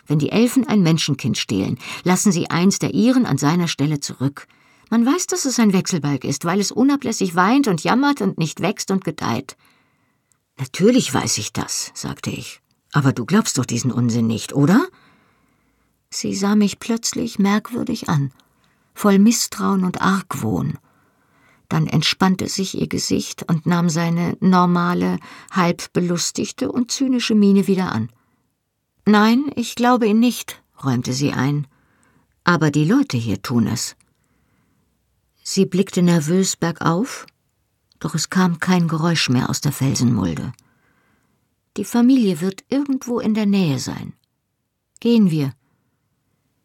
Wenn 0.06 0.18
die 0.18 0.30
Elfen 0.30 0.66
ein 0.66 0.82
Menschenkind 0.82 1.38
stehlen, 1.38 1.78
lassen 2.02 2.32
sie 2.32 2.50
eins 2.50 2.78
der 2.78 2.92
ihren 2.94 3.26
an 3.26 3.38
seiner 3.38 3.68
Stelle 3.68 4.00
zurück. 4.00 4.46
Man 4.90 5.06
weiß, 5.06 5.26
dass 5.26 5.44
es 5.44 5.58
ein 5.58 5.72
Wechselbalg 5.72 6.24
ist, 6.24 6.44
weil 6.44 6.60
es 6.60 6.70
unablässig 6.70 7.34
weint 7.34 7.68
und 7.68 7.82
jammert 7.82 8.20
und 8.20 8.38
nicht 8.38 8.60
wächst 8.60 8.90
und 8.90 9.04
gedeiht. 9.04 9.56
Natürlich 10.58 11.12
weiß 11.12 11.38
ich 11.38 11.52
das, 11.52 11.90
sagte 11.94 12.30
ich. 12.30 12.60
Aber 12.92 13.12
du 13.12 13.24
glaubst 13.24 13.58
doch 13.58 13.66
diesen 13.66 13.90
Unsinn 13.90 14.26
nicht, 14.26 14.52
oder? 14.52 14.86
Sie 16.10 16.34
sah 16.34 16.54
mich 16.54 16.78
plötzlich 16.78 17.40
merkwürdig 17.40 18.08
an, 18.08 18.30
voll 18.94 19.18
Misstrauen 19.18 19.84
und 19.84 20.00
Argwohn. 20.00 20.78
Dann 21.68 21.88
entspannte 21.88 22.48
sich 22.48 22.78
ihr 22.80 22.86
Gesicht 22.86 23.42
und 23.48 23.66
nahm 23.66 23.88
seine 23.88 24.36
normale, 24.38 25.18
halb 25.50 25.92
belustigte 25.92 26.70
und 26.70 26.92
zynische 26.92 27.34
Miene 27.34 27.66
wieder 27.66 27.90
an. 27.90 28.10
Nein, 29.06 29.50
ich 29.54 29.74
glaube 29.74 30.06
ihn 30.06 30.18
nicht, 30.18 30.62
räumte 30.82 31.12
sie 31.12 31.32
ein. 31.32 31.66
Aber 32.42 32.70
die 32.70 32.84
Leute 32.84 33.16
hier 33.16 33.42
tun 33.42 33.66
es. 33.66 33.96
Sie 35.42 35.66
blickte 35.66 36.02
nervös 36.02 36.56
bergauf, 36.56 37.26
doch 38.00 38.14
es 38.14 38.30
kam 38.30 38.60
kein 38.60 38.88
Geräusch 38.88 39.28
mehr 39.28 39.50
aus 39.50 39.60
der 39.60 39.72
Felsenmulde. 39.72 40.52
Die 41.76 41.84
Familie 41.84 42.40
wird 42.40 42.64
irgendwo 42.68 43.20
in 43.20 43.34
der 43.34 43.46
Nähe 43.46 43.78
sein. 43.78 44.14
Gehen 45.00 45.30
wir. 45.30 45.52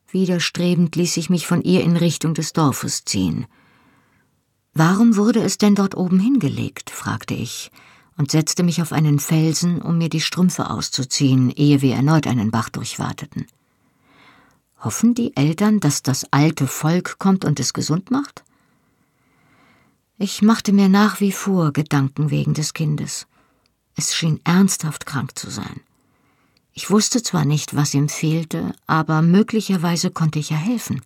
Widerstrebend 0.10 0.96
ließ 0.96 1.18
ich 1.18 1.30
mich 1.30 1.46
von 1.46 1.62
ihr 1.62 1.84
in 1.84 1.98
Richtung 1.98 2.34
des 2.34 2.54
Dorfes 2.54 3.04
ziehen. 3.04 3.48
Warum 4.74 5.18
wurde 5.18 5.42
es 5.42 5.58
denn 5.58 5.76
dort 5.76 5.96
oben 5.98 6.20
hingelegt? 6.20 6.90
fragte 6.90 7.34
ich 7.34 7.70
und 8.20 8.32
setzte 8.32 8.64
mich 8.64 8.82
auf 8.82 8.92
einen 8.92 9.18
Felsen, 9.18 9.82
um 9.82 9.98
mir 9.98 10.10
die 10.10 10.20
Strümpfe 10.20 10.70
auszuziehen, 10.70 11.52
ehe 11.52 11.82
wir 11.82 11.96
erneut 11.96 12.28
einen 12.28 12.52
Bach 12.52 12.68
durchwateten. 12.68 13.48
Hoffen 14.82 15.16
die 15.16 15.38
Eltern, 15.38 15.80
dass 15.80 16.04
das 16.04 16.26
alte 16.30 16.68
Volk 16.68 17.18
kommt 17.18 17.46
und 17.46 17.62
es 17.62 17.72
gesund 17.72 18.12
macht? 18.12 18.44
Ich 20.18 20.42
machte 20.42 20.74
mir 20.74 20.90
nach 20.90 21.22
wie 21.22 21.32
vor 21.32 21.72
Gedanken 21.72 22.30
wegen 22.30 22.54
des 22.54 22.74
Kindes. 22.74 23.26
Es 23.96 24.14
schien 24.14 24.42
ernsthaft 24.44 25.06
krank 25.06 25.40
zu 25.40 25.50
sein. 25.50 25.80
Ich 26.74 26.92
wusste 26.92 27.24
zwar 27.24 27.46
nicht, 27.46 27.74
was 27.74 27.94
ihm 27.94 28.10
fehlte, 28.10 28.74
aber 28.86 29.22
möglicherweise 29.22 30.12
konnte 30.12 30.40
ich 30.40 30.50
ja 30.50 30.58
helfen. 30.58 31.02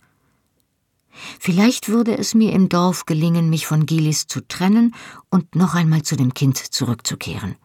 Vielleicht 1.40 1.90
würde 1.90 2.18
es 2.18 2.34
mir 2.34 2.54
im 2.54 2.70
Dorf 2.70 3.06
gelingen, 3.06 3.50
mich 3.50 3.68
von 3.68 3.86
Gilis 3.86 4.28
zu 4.28 4.42
trennen 4.48 4.96
und 5.30 5.56
noch 5.56 5.76
einmal 5.76 6.02
zu 6.02 6.16
dem 6.16 6.34
Kind 6.34 6.58
zurückzukehren. 6.58 7.56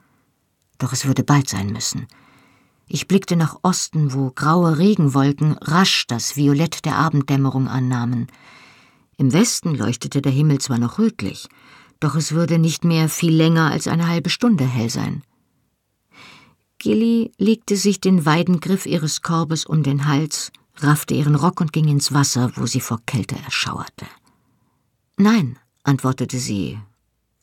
Doch 0.79 0.93
es 0.93 1.07
würde 1.07 1.25
bald 1.25 1.49
sein 1.49 1.73
müssen. 1.73 2.07
Ich 2.87 3.09
blickte 3.09 3.37
nach 3.37 3.59
Osten, 3.63 4.15
wo 4.15 4.31
graue 4.31 4.79
Regenwolken 4.79 5.53
rasch 5.61 6.07
das 6.07 6.37
Violett 6.37 6.85
der 6.85 6.97
Abenddämmerung 6.97 7.69
annahmen. 7.69 8.29
Im 9.17 9.33
Westen 9.33 9.75
leuchtete 9.75 10.23
der 10.23 10.33
Himmel 10.33 10.59
zwar 10.59 10.79
noch 10.79 10.99
rötlich, 10.99 11.49
doch 12.01 12.15
es 12.15 12.33
würde 12.33 12.59
nicht 12.59 12.85
mehr 12.85 13.09
viel 13.09 13.35
länger 13.35 13.71
als 13.71 13.89
eine 13.89 14.09
halbe 14.09 14.31
Stunde 14.31 14.65
hell 14.65 14.89
sein. 14.89 15.23
Gilly 16.79 17.33
legte 17.39 17.77
sich 17.77 18.01
den 18.01 18.25
Weidengriff 18.25 18.87
ihres 18.87 19.21
Korbes 19.21 19.67
um 19.67 19.83
den 19.83 20.07
Hals 20.07 20.53
raffte 20.83 21.14
ihren 21.14 21.35
Rock 21.35 21.61
und 21.61 21.72
ging 21.72 21.89
ins 21.89 22.12
Wasser, 22.12 22.53
wo 22.57 22.66
sie 22.66 22.81
vor 22.81 23.01
Kälte 23.07 23.37
erschauerte. 23.45 24.07
Nein, 25.16 25.59
antwortete 25.85 26.39
sie. 26.39 26.79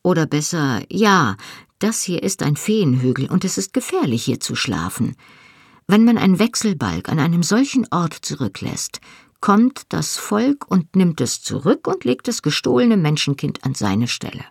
Oder 0.04 0.26
besser, 0.26 0.84
ja, 0.90 1.36
das 1.80 2.04
hier 2.04 2.24
ist 2.24 2.44
ein 2.44 2.56
Feenhügel 2.56 3.30
und 3.30 3.44
es 3.44 3.58
ist 3.58 3.74
gefährlich, 3.74 4.24
hier 4.24 4.40
zu 4.40 4.56
schlafen. 4.56 5.16
Wenn 5.88 6.06
man 6.06 6.18
ein 6.18 6.40
Wechselbalg 6.40 7.10
an 7.10 7.20
einem 7.20 7.44
solchen 7.44 7.88
Ort 7.92 8.14
zurücklässt, 8.14 9.02
kommt 9.42 9.84
das 9.90 10.18
Volk 10.18 10.66
und 10.70 10.96
nimmt 10.96 11.22
es 11.22 11.42
zurück 11.42 11.88
und 11.88 12.04
legt 12.06 12.28
das 12.28 12.42
gestohlene 12.42 12.98
Menschenkind 12.98 13.64
an 13.64 13.76
seine 13.76 14.08
Stelle. 14.08 14.46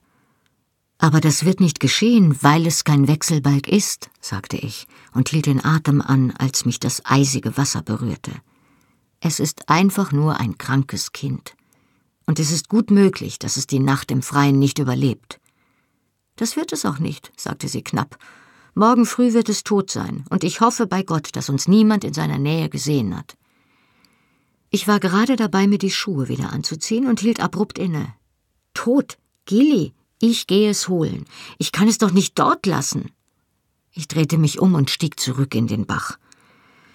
Aber 0.98 1.20
das 1.20 1.44
wird 1.44 1.60
nicht 1.60 1.80
geschehen, 1.80 2.36
weil 2.42 2.66
es 2.66 2.84
kein 2.84 3.08
Wechselbalg 3.08 3.68
ist, 3.68 4.10
sagte 4.20 4.56
ich 4.56 4.86
und 5.12 5.28
hielt 5.30 5.46
den 5.46 5.64
Atem 5.64 6.00
an, 6.00 6.32
als 6.38 6.64
mich 6.64 6.78
das 6.78 7.04
eisige 7.04 7.56
Wasser 7.56 7.82
berührte. 7.82 8.32
Es 9.20 9.40
ist 9.40 9.68
einfach 9.68 10.12
nur 10.12 10.38
ein 10.38 10.58
krankes 10.58 11.12
Kind. 11.12 11.54
Und 12.26 12.38
es 12.38 12.50
ist 12.50 12.68
gut 12.68 12.90
möglich, 12.90 13.38
dass 13.38 13.56
es 13.56 13.66
die 13.66 13.80
Nacht 13.80 14.10
im 14.10 14.22
Freien 14.22 14.58
nicht 14.58 14.78
überlebt. 14.78 15.40
Das 16.36 16.56
wird 16.56 16.72
es 16.72 16.84
auch 16.84 16.98
nicht, 16.98 17.32
sagte 17.36 17.68
sie 17.68 17.82
knapp. 17.82 18.18
Morgen 18.74 19.06
früh 19.06 19.32
wird 19.32 19.48
es 19.48 19.62
tot 19.62 19.90
sein, 19.90 20.24
und 20.30 20.42
ich 20.42 20.60
hoffe 20.60 20.86
bei 20.86 21.02
Gott, 21.02 21.36
dass 21.36 21.48
uns 21.48 21.68
niemand 21.68 22.02
in 22.02 22.12
seiner 22.12 22.38
Nähe 22.38 22.68
gesehen 22.68 23.16
hat. 23.16 23.36
Ich 24.70 24.88
war 24.88 24.98
gerade 24.98 25.36
dabei, 25.36 25.68
mir 25.68 25.78
die 25.78 25.92
Schuhe 25.92 26.28
wieder 26.28 26.52
anzuziehen 26.52 27.06
und 27.06 27.20
hielt 27.20 27.38
abrupt 27.38 27.78
inne. 27.78 28.12
Tot, 28.74 29.18
Gilly, 29.44 29.92
ich 30.20 30.48
gehe 30.48 30.70
es 30.70 30.88
holen. 30.88 31.26
Ich 31.58 31.70
kann 31.70 31.86
es 31.86 31.98
doch 31.98 32.10
nicht 32.10 32.36
dort 32.36 32.66
lassen. 32.66 33.12
Ich 33.92 34.08
drehte 34.08 34.38
mich 34.38 34.58
um 34.58 34.74
und 34.74 34.90
stieg 34.90 35.20
zurück 35.20 35.54
in 35.54 35.68
den 35.68 35.86
Bach. 35.86 36.18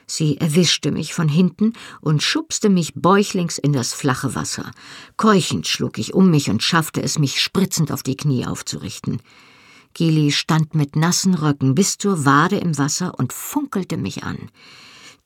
Sie 0.09 0.37
erwischte 0.37 0.91
mich 0.91 1.13
von 1.13 1.29
hinten 1.29 1.73
und 2.01 2.23
schubste 2.23 2.69
mich 2.69 2.93
bäuchlings 2.95 3.59
in 3.59 3.73
das 3.73 3.93
flache 3.93 4.33
Wasser. 4.33 4.71
Keuchend 5.17 5.67
schlug 5.67 5.99
ich 5.99 6.15
um 6.15 6.31
mich 6.31 6.49
und 6.49 6.63
schaffte 6.63 7.03
es, 7.03 7.19
mich 7.19 7.39
spritzend 7.39 7.91
auf 7.91 8.01
die 8.01 8.17
Knie 8.17 8.47
aufzurichten. 8.47 9.21
Gili 9.93 10.31
stand 10.31 10.73
mit 10.73 10.95
nassen 10.95 11.35
Röcken 11.35 11.75
bis 11.75 11.99
zur 11.99 12.25
Wade 12.25 12.57
im 12.57 12.77
Wasser 12.79 13.19
und 13.19 13.33
funkelte 13.33 13.97
mich 13.97 14.23
an. 14.23 14.49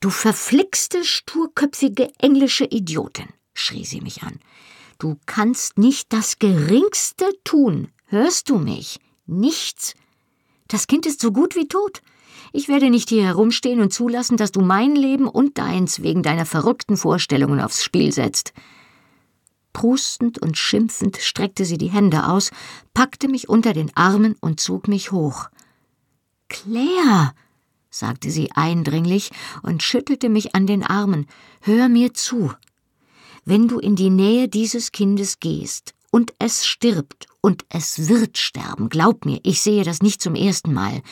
Du 0.00 0.10
verflixte, 0.10 1.02
sturköpfige 1.02 2.10
englische 2.18 2.66
Idiotin, 2.66 3.28
schrie 3.54 3.86
sie 3.86 4.02
mich 4.02 4.22
an. 4.22 4.38
Du 4.98 5.18
kannst 5.24 5.78
nicht 5.78 6.12
das 6.12 6.38
Geringste 6.38 7.24
tun. 7.42 7.88
Hörst 8.06 8.50
du 8.50 8.58
mich? 8.58 9.00
Nichts. 9.26 9.94
Das 10.68 10.86
Kind 10.86 11.06
ist 11.06 11.20
so 11.20 11.32
gut 11.32 11.56
wie 11.56 11.68
tot. 11.68 12.02
Ich 12.56 12.68
werde 12.68 12.88
nicht 12.88 13.08
hier 13.08 13.24
herumstehen 13.24 13.80
und 13.80 13.92
zulassen, 13.92 14.36
dass 14.36 14.52
du 14.52 14.60
mein 14.60 14.94
Leben 14.94 15.26
und 15.26 15.58
deins 15.58 16.02
wegen 16.02 16.22
deiner 16.22 16.46
verrückten 16.46 16.96
Vorstellungen 16.96 17.58
aufs 17.58 17.82
Spiel 17.82 18.12
setzt. 18.12 18.52
Prustend 19.72 20.40
und 20.40 20.56
schimpfend 20.56 21.16
streckte 21.16 21.64
sie 21.64 21.78
die 21.78 21.90
Hände 21.90 22.28
aus, 22.28 22.52
packte 22.94 23.26
mich 23.26 23.48
unter 23.48 23.72
den 23.72 23.90
Armen 23.96 24.36
und 24.40 24.60
zog 24.60 24.86
mich 24.86 25.10
hoch. 25.10 25.48
Claire, 26.48 27.34
sagte 27.90 28.30
sie 28.30 28.52
eindringlich 28.52 29.32
und 29.64 29.82
schüttelte 29.82 30.28
mich 30.28 30.54
an 30.54 30.68
den 30.68 30.84
Armen, 30.84 31.26
hör 31.60 31.88
mir 31.88 32.14
zu. 32.14 32.52
Wenn 33.44 33.66
du 33.66 33.80
in 33.80 33.96
die 33.96 34.10
Nähe 34.10 34.46
dieses 34.46 34.92
Kindes 34.92 35.40
gehst 35.40 35.92
und 36.14 36.32
es 36.38 36.64
stirbt, 36.64 37.26
und 37.40 37.64
es 37.70 38.08
wird 38.08 38.38
sterben, 38.38 38.88
glaub 38.88 39.24
mir, 39.24 39.40
ich 39.42 39.60
sehe 39.60 39.82
das 39.82 40.00
nicht 40.00 40.22
zum 40.22 40.36
ersten 40.36 40.72
Mal, 40.72 41.02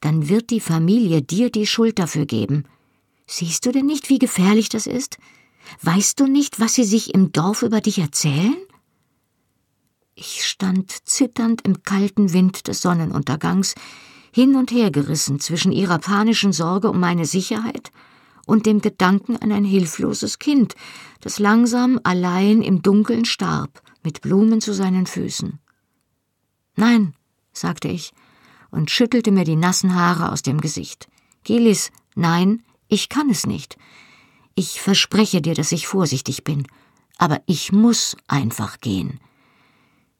dann 0.00 0.30
wird 0.30 0.48
die 0.48 0.60
Familie 0.60 1.20
dir 1.20 1.50
die 1.50 1.66
Schuld 1.66 1.98
dafür 1.98 2.24
geben. 2.24 2.64
Siehst 3.26 3.66
du 3.66 3.70
denn 3.70 3.84
nicht, 3.84 4.08
wie 4.08 4.18
gefährlich 4.18 4.70
das 4.70 4.86
ist? 4.86 5.18
Weißt 5.82 6.18
du 6.20 6.26
nicht, 6.26 6.58
was 6.58 6.72
sie 6.72 6.84
sich 6.84 7.12
im 7.12 7.32
Dorf 7.32 7.60
über 7.60 7.82
dich 7.82 7.98
erzählen? 7.98 8.56
Ich 10.14 10.46
stand 10.46 11.06
zitternd 11.06 11.60
im 11.66 11.82
kalten 11.82 12.32
Wind 12.32 12.66
des 12.66 12.80
Sonnenuntergangs, 12.80 13.74
hin 14.32 14.56
und 14.56 14.70
her 14.70 14.90
gerissen 14.90 15.38
zwischen 15.38 15.70
ihrer 15.70 15.98
panischen 15.98 16.54
Sorge 16.54 16.88
um 16.88 16.98
meine 16.98 17.26
Sicherheit 17.26 17.90
und 18.46 18.64
dem 18.64 18.80
Gedanken 18.80 19.36
an 19.36 19.52
ein 19.52 19.66
hilfloses 19.66 20.38
Kind, 20.38 20.76
das 21.20 21.38
langsam 21.38 22.00
allein 22.04 22.62
im 22.62 22.80
Dunkeln 22.80 23.26
starb 23.26 23.82
mit 24.06 24.20
Blumen 24.20 24.60
zu 24.60 24.72
seinen 24.72 25.06
Füßen. 25.06 25.58
Nein, 26.76 27.14
sagte 27.52 27.88
ich 27.88 28.12
und 28.70 28.88
schüttelte 28.88 29.32
mir 29.32 29.42
die 29.42 29.56
nassen 29.56 29.96
Haare 29.96 30.30
aus 30.30 30.42
dem 30.42 30.60
Gesicht. 30.60 31.08
Gelis, 31.42 31.90
nein, 32.14 32.62
ich 32.86 33.08
kann 33.08 33.30
es 33.30 33.48
nicht. 33.48 33.76
Ich 34.54 34.80
verspreche 34.80 35.42
dir, 35.42 35.54
dass 35.54 35.72
ich 35.72 35.88
vorsichtig 35.88 36.44
bin, 36.44 36.68
aber 37.18 37.42
ich 37.46 37.72
muss 37.72 38.16
einfach 38.28 38.78
gehen. 38.80 39.18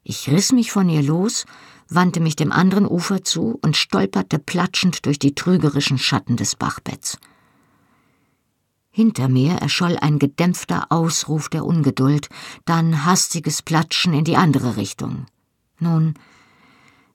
Ich 0.03 0.29
riss 0.29 0.51
mich 0.51 0.73
von 0.73 0.89
ihr 0.89 1.03
los, 1.03 1.47
wandte 1.89 2.19
mich 2.19 2.35
dem 2.35 2.51
anderen 2.51 2.87
Ufer 2.87 3.23
zu 3.23 3.57
und 3.63 3.77
stolperte 3.77 4.41
platschend 4.41 5.07
durch 5.07 5.21
die 5.21 5.37
trügerischen 5.37 5.99
Schatten 5.99 6.37
des 6.37 6.57
Bachbetts. 6.57 7.19
Hinter 8.97 9.29
mir 9.29 9.57
erscholl 9.57 9.99
ein 10.01 10.19
gedämpfter 10.19 10.87
Ausruf 10.89 11.51
der 11.51 11.67
Ungeduld, 11.67 12.31
dann 12.65 13.05
hastiges 13.05 13.61
Platschen 13.61 14.15
in 14.15 14.25
die 14.25 14.39
andere 14.39 14.79
Richtung. 14.79 15.27
Nun, 15.79 16.15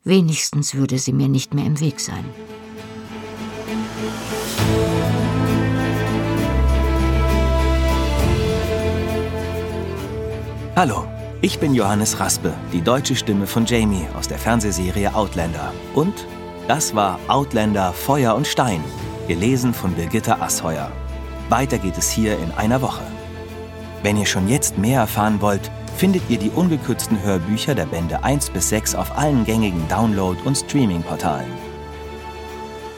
wenigstens 0.03 0.75
würde 0.75 0.99
sie 0.99 1.11
mir 1.11 1.27
nicht 1.27 1.55
mehr 1.55 1.65
im 1.65 1.79
Weg 1.79 1.99
sein. 1.99 2.23
Hallo, 10.75 11.07
ich 11.41 11.57
bin 11.57 11.73
Johannes 11.73 12.19
Raspe, 12.19 12.53
die 12.71 12.83
deutsche 12.83 13.15
Stimme 13.15 13.47
von 13.47 13.65
Jamie 13.65 14.05
aus 14.15 14.27
der 14.27 14.37
Fernsehserie 14.37 15.15
Outlander. 15.15 15.73
Und 15.95 16.27
das 16.67 16.93
war 16.93 17.19
Outlander 17.27 17.91
Feuer 17.91 18.35
und 18.35 18.45
Stein, 18.45 18.83
gelesen 19.27 19.73
von 19.73 19.95
Birgitta 19.95 20.39
Asheuer. 20.39 20.91
Weiter 21.51 21.79
geht 21.79 21.97
es 21.97 22.09
hier 22.09 22.39
in 22.39 22.49
einer 22.51 22.81
Woche. 22.81 23.03
Wenn 24.03 24.15
ihr 24.15 24.25
schon 24.25 24.47
jetzt 24.47 24.77
mehr 24.77 25.01
erfahren 25.01 25.41
wollt, 25.41 25.69
findet 25.97 26.23
ihr 26.29 26.39
die 26.39 26.49
ungekürzten 26.49 27.21
Hörbücher 27.21 27.75
der 27.75 27.87
Bände 27.87 28.23
1 28.23 28.51
bis 28.51 28.69
6 28.69 28.95
auf 28.95 29.17
allen 29.17 29.43
gängigen 29.43 29.85
Download- 29.89 30.41
und 30.45 30.57
Streaming-Portalen. 30.57 31.51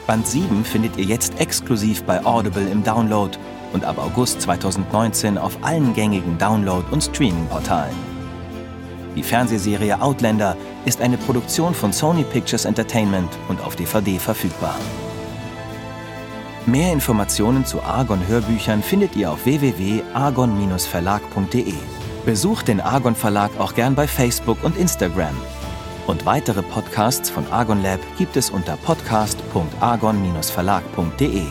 Band 0.06 0.24
7 0.28 0.64
findet 0.64 0.96
ihr 0.96 1.04
jetzt 1.04 1.40
exklusiv 1.40 2.04
bei 2.04 2.24
Audible 2.24 2.70
im 2.70 2.84
Download 2.84 3.36
und 3.72 3.84
ab 3.84 3.98
August 3.98 4.42
2019 4.42 5.36
auf 5.36 5.58
allen 5.62 5.92
gängigen 5.92 6.38
Download- 6.38 6.88
und 6.92 7.02
Streaming-Portalen. 7.02 7.96
Die 9.16 9.24
Fernsehserie 9.24 10.00
Outlander 10.00 10.56
ist 10.84 11.00
eine 11.00 11.18
Produktion 11.18 11.74
von 11.74 11.92
Sony 11.92 12.22
Pictures 12.22 12.66
Entertainment 12.66 13.30
und 13.48 13.60
auf 13.60 13.74
DVD 13.74 14.16
verfügbar. 14.16 14.76
Mehr 16.66 16.92
Informationen 16.94 17.66
zu 17.66 17.82
Argon 17.82 18.26
Hörbüchern 18.26 18.82
findet 18.82 19.14
ihr 19.16 19.30
auf 19.30 19.44
www.argon-verlag.de. 19.44 21.74
Besucht 22.24 22.68
den 22.68 22.80
Argon 22.80 23.14
Verlag 23.14 23.50
auch 23.58 23.74
gern 23.74 23.94
bei 23.94 24.08
Facebook 24.08 24.64
und 24.64 24.78
Instagram. 24.78 25.36
Und 26.06 26.24
weitere 26.24 26.62
Podcasts 26.62 27.28
von 27.28 27.46
Argon 27.52 27.82
Lab 27.82 28.00
gibt 28.16 28.38
es 28.38 28.48
unter 28.48 28.78
podcast.argon-verlag.de. 28.78 31.42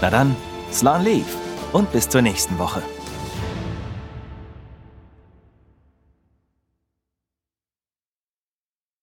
Na 0.00 0.08
dann, 0.08 0.34
Slan 0.72 1.04
Leaf 1.04 1.36
und 1.72 1.92
bis 1.92 2.08
zur 2.08 2.22
nächsten 2.22 2.58
Woche. 2.58 2.82